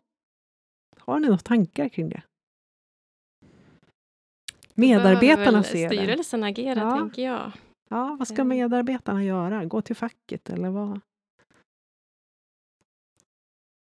Har 0.98 1.20
ni 1.20 1.26
några 1.26 1.38
tankar 1.38 1.88
kring 1.88 2.08
det? 2.08 2.22
Medarbetarna 4.74 5.62
ser 5.62 5.88
det. 5.88 5.96
Styrelsen 5.96 6.44
agera, 6.44 6.80
ja. 6.80 6.98
tänker 6.98 7.22
jag. 7.22 7.52
Ja, 7.88 8.16
vad 8.18 8.28
ska 8.28 8.38
eh. 8.38 8.44
medarbetarna 8.44 9.24
göra? 9.24 9.64
Gå 9.64 9.82
till 9.82 9.96
facket 9.96 10.50
eller 10.50 10.70
vad? 10.70 11.00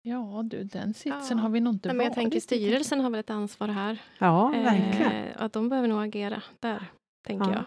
Ja 0.07 0.43
du, 0.43 0.65
den 0.65 0.95
sitsen 0.95 1.39
ja. 1.39 1.43
har 1.43 1.49
vi 1.49 1.61
nog 1.61 1.75
inte 1.75 1.89
Nej, 1.89 1.97
men 1.97 2.07
Jag 2.07 2.15
tänker 2.15 2.41
styrelsen 2.41 3.01
har 3.01 3.11
väl 3.11 3.21
ett 3.21 3.31
ansvar 3.31 3.69
här. 3.69 4.03
Ja, 4.19 4.49
verkligen. 4.49 5.13
Eh, 5.13 5.43
att 5.43 5.53
de 5.53 5.69
behöver 5.69 5.89
nog 5.89 6.03
agera 6.03 6.43
där, 6.61 6.87
tänker 7.27 7.53
ja. 7.53 7.65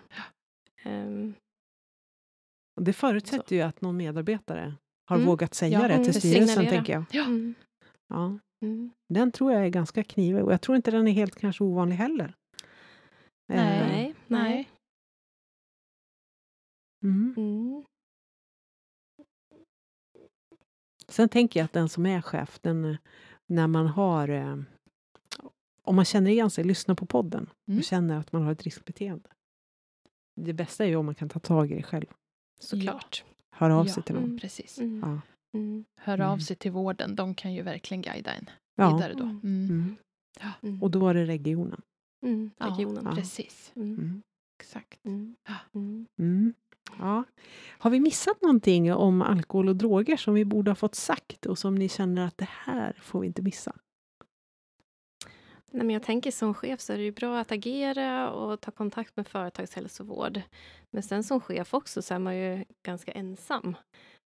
jag. 0.83 1.07
Um, 1.07 1.33
det 2.81 2.93
förutsätter 2.93 3.47
så. 3.47 3.55
ju 3.55 3.61
att 3.61 3.81
någon 3.81 3.97
medarbetare 3.97 4.73
har 5.05 5.15
mm. 5.15 5.27
vågat 5.27 5.53
säga 5.53 5.81
ja, 5.81 5.87
det 5.87 6.03
till 6.03 6.13
styrelsen, 6.13 6.47
signalera. 6.47 6.71
tänker 6.71 6.93
jag. 6.93 7.05
Ja. 7.11 7.25
Mm. 7.25 7.55
ja. 8.07 8.39
Mm. 8.65 8.91
Den 9.09 9.31
tror 9.31 9.53
jag 9.53 9.65
är 9.65 9.69
ganska 9.69 10.03
knivig 10.03 10.43
och 10.43 10.53
jag 10.53 10.61
tror 10.61 10.75
inte 10.75 10.91
den 10.91 11.07
är 11.07 11.11
helt 11.11 11.35
kanske 11.35 11.63
ovanlig 11.63 11.95
heller. 11.95 12.35
Nej, 13.47 14.05
eh. 14.05 14.15
nej. 14.27 14.69
Mm. 17.03 17.83
Sen 21.17 21.29
tänker 21.29 21.59
jag 21.59 21.65
att 21.65 21.73
den 21.73 21.89
som 21.89 22.05
är 22.05 22.21
chef, 22.21 22.59
den, 22.61 22.97
när 23.45 23.67
man 23.67 23.87
har... 23.87 24.29
Eh, 24.29 24.57
om 25.81 25.95
man 25.95 26.05
känner 26.05 26.31
igen 26.31 26.49
sig, 26.49 26.63
lyssnar 26.63 26.95
på 26.95 27.05
podden 27.05 27.49
mm. 27.67 27.79
och 27.79 27.83
känner 27.83 28.19
att 28.19 28.31
man 28.31 28.41
har 28.41 28.51
ett 28.51 28.63
riskbeteende. 28.63 29.29
Det 30.35 30.53
bästa 30.53 30.85
är 30.85 30.87
ju 30.87 30.95
om 30.95 31.05
man 31.05 31.15
kan 31.15 31.29
ta 31.29 31.39
tag 31.39 31.71
i 31.71 31.75
det 31.75 31.83
själv. 31.83 32.05
Såklart. 32.59 33.23
Hör 33.51 33.69
av 33.69 33.87
ja. 33.87 33.93
sig 33.93 34.03
till 34.03 34.15
någon. 34.15 34.23
Mm, 34.23 34.39
precis. 34.39 34.79
Mm. 34.79 34.99
Ja. 34.99 35.21
Mm. 35.59 35.85
Hör 35.95 36.21
av 36.21 36.37
sig 36.37 36.55
till 36.55 36.71
vården, 36.71 37.15
de 37.15 37.35
kan 37.35 37.53
ju 37.53 37.61
verkligen 37.61 38.01
guida 38.01 38.33
en 38.33 38.49
ja. 38.75 38.95
vidare 38.95 39.13
då. 39.13 39.23
Mm. 39.23 39.41
Mm. 39.43 39.95
Mm. 40.61 40.83
Och 40.83 40.91
då 40.91 40.99
var 40.99 41.13
det 41.13 41.25
regionen. 41.25 41.81
regionen, 42.57 43.05
ja, 43.05 43.15
precis. 43.15 43.73
Exakt. 44.59 45.05
Ja. 46.99 47.23
Har 47.79 47.89
vi 47.89 47.99
missat 47.99 48.41
någonting 48.41 48.93
om 48.93 49.21
alkohol 49.21 49.69
och 49.69 49.75
droger 49.75 50.17
som 50.17 50.33
vi 50.33 50.45
borde 50.45 50.71
ha 50.71 50.75
fått 50.75 50.95
sagt 50.95 51.45
och 51.45 51.57
som 51.57 51.75
ni 51.75 51.89
känner 51.89 52.27
att 52.27 52.37
det 52.37 52.49
här 52.49 52.97
får 53.01 53.19
vi 53.19 53.27
inte 53.27 53.41
missa? 53.41 53.75
Nej, 55.71 55.85
men 55.85 55.89
jag 55.89 56.03
tänker 56.03 56.31
som 56.31 56.53
chef 56.53 56.81
så 56.81 56.93
är 56.93 56.97
det 56.97 57.03
ju 57.03 57.11
bra 57.11 57.39
att 57.39 57.51
agera 57.51 58.31
och 58.31 58.61
ta 58.61 58.71
kontakt 58.71 59.15
med 59.15 59.27
företagshälsovård. 59.27 60.41
Men 60.91 61.03
sen 61.03 61.23
som 61.23 61.41
chef 61.41 61.73
också 61.73 62.01
så 62.01 62.13
är 62.13 62.19
man 62.19 62.37
ju 62.37 62.65
ganska 62.85 63.11
ensam. 63.11 63.75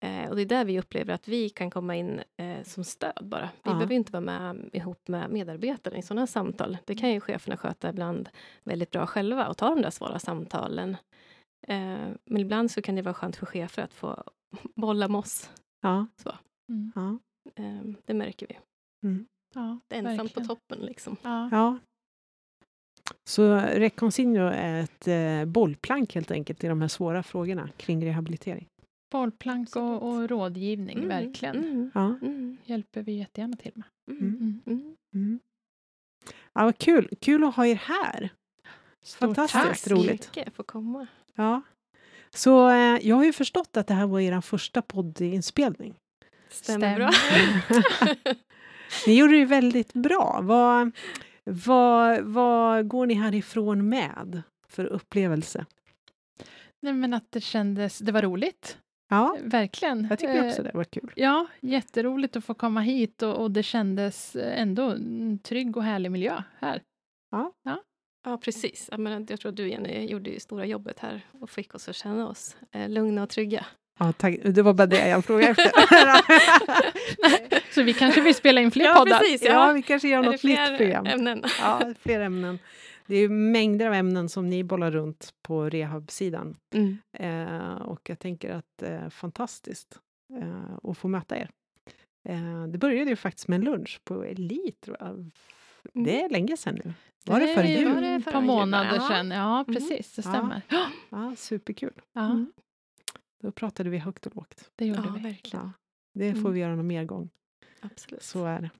Eh, 0.04 0.30
och 0.30 0.36
det 0.36 0.42
är 0.42 0.46
där 0.46 0.64
vi 0.64 0.78
upplever 0.78 1.14
att 1.14 1.28
vi 1.28 1.48
kan 1.48 1.70
komma 1.70 1.96
in 1.96 2.20
eh, 2.36 2.62
som 2.64 2.84
stöd 2.84 3.28
bara. 3.28 3.48
Vi 3.54 3.70
ja. 3.70 3.72
behöver 3.72 3.94
inte 3.94 4.12
vara 4.12 4.20
med 4.20 4.70
ihop 4.72 5.08
med 5.08 5.30
medarbetare 5.30 5.98
i 5.98 6.02
sådana 6.02 6.26
samtal. 6.26 6.78
Det 6.84 6.94
kan 6.94 7.10
ju 7.10 7.20
cheferna 7.20 7.56
sköta 7.56 7.88
ibland 7.88 8.28
väldigt 8.64 8.90
bra 8.90 9.06
själva 9.06 9.48
och 9.48 9.56
ta 9.56 9.68
de 9.68 9.82
där 9.82 9.90
svåra 9.90 10.18
samtalen. 10.18 10.96
Eh, 11.66 12.08
men 12.24 12.40
ibland 12.40 12.70
så 12.70 12.82
kan 12.82 12.94
det 12.94 13.02
vara 13.02 13.14
skönt 13.14 13.36
för 13.36 13.46
chefer 13.46 13.82
att 13.82 13.94
få 13.94 14.24
bolla 14.74 15.08
med 15.08 15.18
oss. 15.18 15.50
Ja. 15.80 16.06
Så. 16.22 16.32
Mm. 16.72 16.92
Ja. 16.94 17.18
Eh, 17.54 17.82
det 18.04 18.14
märker 18.14 18.46
vi. 18.46 18.58
Mm. 19.08 19.26
Ja, 19.54 19.78
Ensam 19.88 20.28
på 20.28 20.40
toppen 20.40 20.78
liksom. 20.78 21.16
Ja. 21.22 21.48
ja. 21.52 21.78
Så 23.24 23.56
Reconsigno 23.56 24.40
är 24.40 24.82
ett 24.82 25.08
eh, 25.08 25.44
bollplank 25.52 26.14
helt 26.14 26.30
enkelt 26.30 26.64
i 26.64 26.68
de 26.68 26.80
här 26.80 26.88
svåra 26.88 27.22
frågorna 27.22 27.68
kring 27.76 28.06
rehabilitering. 28.06 28.68
Bollplank 29.10 29.76
och, 29.76 30.02
och 30.02 30.28
rådgivning, 30.28 30.96
mm. 30.96 31.08
verkligen. 31.08 31.56
Mm. 31.56 31.90
Ja. 31.94 32.18
Mm. 32.22 32.56
hjälper 32.64 33.02
vi 33.02 33.12
jättegärna 33.12 33.56
till 33.56 33.72
med. 33.74 33.86
Mm. 34.10 34.62
Mm. 35.14 35.40
Ja, 36.52 36.64
vad 36.64 36.78
kul! 36.78 37.08
Kul 37.20 37.44
att 37.44 37.54
ha 37.54 37.66
er 37.66 37.74
här. 37.74 38.30
Stort 39.02 39.18
Fantastiskt 39.18 39.84
tack. 39.84 39.92
roligt. 39.92 40.32
Tack 40.32 40.54
för 40.54 40.62
komma. 40.62 41.06
Ja. 41.38 41.62
Så 42.30 42.70
eh, 42.70 42.98
jag 43.08 43.16
har 43.16 43.24
ju 43.24 43.32
förstått 43.32 43.76
att 43.76 43.86
det 43.86 43.94
här 43.94 44.06
var 44.06 44.20
er 44.20 44.40
första 44.40 44.82
poddinspelning. 44.82 45.94
Stämmer, 46.48 46.78
Stämmer. 46.78 46.96
bra. 46.98 48.34
Ni 49.06 49.18
gjorde 49.18 49.38
det 49.38 49.44
väldigt 49.44 49.92
bra. 49.92 50.40
Vad, 50.42 50.90
vad, 51.44 52.20
vad 52.20 52.88
går 52.88 53.06
ni 53.06 53.14
härifrån 53.14 53.88
med 53.88 54.42
för 54.68 54.84
upplevelse? 54.84 55.66
Nej, 56.82 56.92
men 56.92 57.14
att 57.14 57.26
det 57.30 57.40
kändes, 57.40 57.98
det 57.98 58.12
var 58.12 58.22
roligt. 58.22 58.78
Ja, 59.08 59.36
verkligen. 59.42 60.06
Jag 60.10 60.18
tycker 60.18 60.48
också 60.48 60.62
det 60.62 60.70
var 60.74 60.84
kul. 60.84 61.12
Ja, 61.16 61.46
jätteroligt 61.60 62.36
att 62.36 62.44
få 62.44 62.54
komma 62.54 62.80
hit 62.80 63.22
och, 63.22 63.36
och 63.36 63.50
det 63.50 63.62
kändes 63.62 64.36
ändå 64.36 64.90
en 64.90 65.38
trygg 65.38 65.76
och 65.76 65.82
härlig 65.82 66.10
miljö 66.10 66.42
här. 66.58 66.82
Ja, 67.30 67.52
ja. 67.62 67.82
Ja 68.28 68.38
precis. 68.38 68.88
Jag, 68.90 69.00
menar, 69.00 69.26
jag 69.28 69.40
tror 69.40 69.50
att 69.50 69.56
du 69.56 69.68
Jenny 69.68 70.06
gjorde 70.06 70.30
det 70.30 70.40
stora 70.40 70.66
jobbet 70.66 70.98
här 70.98 71.26
och 71.40 71.50
fick 71.50 71.74
oss 71.74 71.88
att 71.88 71.96
känna 71.96 72.28
oss 72.28 72.56
eh, 72.72 72.88
lugna 72.88 73.22
och 73.22 73.28
trygga. 73.28 73.66
Ja, 73.98 74.12
tack. 74.12 74.36
Det 74.44 74.62
var 74.62 74.74
bara 74.74 74.86
det 74.86 75.08
jag 75.08 75.24
frågade 75.24 75.50
efter. 75.50 75.70
Så 77.74 77.82
vi 77.82 77.94
kanske 77.94 78.20
vill 78.20 78.34
spela 78.34 78.60
in 78.60 78.70
fler 78.70 78.84
ja, 78.84 78.94
poddar? 78.94 79.18
Precis, 79.18 79.42
ja. 79.42 79.68
ja, 79.68 79.72
vi 79.72 79.82
kanske 79.82 80.08
gör 80.08 80.22
något 80.22 80.42
nytt 80.42 80.78
program. 80.78 81.06
Ämnen? 81.06 81.44
Ja, 81.60 81.94
fler 82.00 82.20
ämnen. 82.20 82.58
Det 83.06 83.16
är 83.16 83.28
mängder 83.28 83.86
av 83.86 83.94
ämnen 83.94 84.28
som 84.28 84.48
ni 84.50 84.64
bollar 84.64 84.90
runt 84.90 85.34
på 85.42 85.68
rehabsidan. 85.68 86.56
Mm. 86.74 86.98
Eh, 87.12 87.82
och 87.82 88.10
jag 88.10 88.18
tänker 88.18 88.50
att 88.50 88.66
det 88.78 88.88
är 88.88 89.10
fantastiskt 89.10 89.98
eh, 90.40 90.90
att 90.90 90.98
få 90.98 91.08
möta 91.08 91.36
er. 91.36 91.50
Eh, 92.28 92.64
det 92.68 92.78
började 92.78 93.10
ju 93.10 93.16
faktiskt 93.16 93.48
med 93.48 93.56
en 93.58 93.64
lunch 93.64 94.00
på 94.04 94.24
Elit. 94.24 94.88
Mm. 95.00 95.30
Det 95.92 96.22
är 96.22 96.30
länge 96.30 96.56
sedan 96.56 96.80
nu. 96.84 96.92
Var 97.28 97.40
det, 97.40 97.54
före 97.54 97.68
jul? 97.68 97.94
Var 97.94 98.00
det 98.00 98.08
ett 98.08 98.24
par 98.24 98.40
månader 98.40 99.00
sedan. 99.00 99.30
Ja, 99.30 99.60
mm. 99.60 99.74
precis. 99.74 100.14
Det 100.14 100.22
stämmer. 100.22 100.62
Ja, 100.68 100.86
ja 101.10 101.32
superkul. 101.36 101.92
Ja. 102.12 102.24
Mm. 102.24 102.52
Då 103.42 103.52
pratade 103.52 103.90
vi 103.90 103.98
högt 103.98 104.26
och 104.26 104.36
lågt. 104.36 104.70
Det 104.76 104.86
gjorde 104.86 105.02
ja, 105.04 105.12
vi. 105.16 105.22
verkligen. 105.22 105.64
Ja, 105.64 105.72
det 106.14 106.32
får 106.32 106.40
mm. 106.40 106.52
vi 106.52 106.60
göra 106.60 106.76
någon 106.76 106.86
mer 106.86 107.04
gång. 107.04 107.30
Absolut. 107.80 108.22
Så 108.22 108.44
är 108.44 108.60
det. 108.60 108.70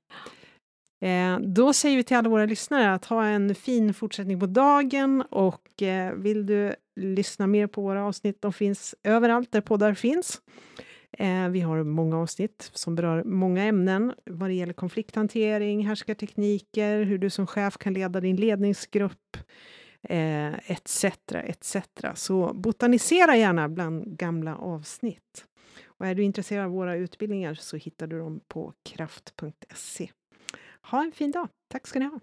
Eh, 1.01 1.39
då 1.39 1.73
säger 1.73 1.97
vi 1.97 2.03
till 2.03 2.17
alla 2.17 2.29
våra 2.29 2.45
lyssnare 2.45 2.93
att 2.93 3.05
ha 3.05 3.25
en 3.25 3.55
fin 3.55 3.93
fortsättning 3.93 4.39
på 4.39 4.45
dagen 4.45 5.21
och 5.21 5.81
eh, 5.81 6.13
vill 6.13 6.45
du 6.45 6.75
lyssna 6.95 7.47
mer 7.47 7.67
på 7.67 7.81
våra 7.81 8.03
avsnitt, 8.03 8.41
de 8.41 8.53
finns 8.53 8.95
överallt 9.03 9.51
där 9.51 9.61
poddar 9.61 9.93
finns. 9.93 10.41
Eh, 11.17 11.49
vi 11.49 11.61
har 11.61 11.83
många 11.83 12.17
avsnitt 12.17 12.71
som 12.73 12.95
berör 12.95 13.23
många 13.23 13.63
ämnen 13.63 14.13
vad 14.25 14.49
det 14.49 14.53
gäller 14.53 14.73
konflikthantering, 14.73 15.87
härskartekniker, 15.87 17.03
hur 17.03 17.17
du 17.17 17.29
som 17.29 17.47
chef 17.47 17.77
kan 17.77 17.93
leda 17.93 18.21
din 18.21 18.35
ledningsgrupp, 18.35 19.37
eh, 20.03 20.71
etc. 20.71 21.05
etc. 21.31 21.77
Så 22.15 22.53
botanisera 22.53 23.35
gärna 23.35 23.69
bland 23.69 24.17
gamla 24.17 24.57
avsnitt. 24.57 25.45
Och 25.85 26.07
är 26.07 26.15
du 26.15 26.23
intresserad 26.23 26.65
av 26.65 26.71
våra 26.71 26.95
utbildningar 26.95 27.53
så 27.53 27.77
hittar 27.77 28.07
du 28.07 28.19
dem 28.19 28.41
på 28.47 28.73
kraft.se. 28.89 30.09
Ha 30.81 31.03
en 31.03 31.11
fin 31.11 31.31
dag. 31.31 31.47
Tack 31.71 31.87
ska 31.87 31.99
ni 31.99 32.05
ha. 32.05 32.19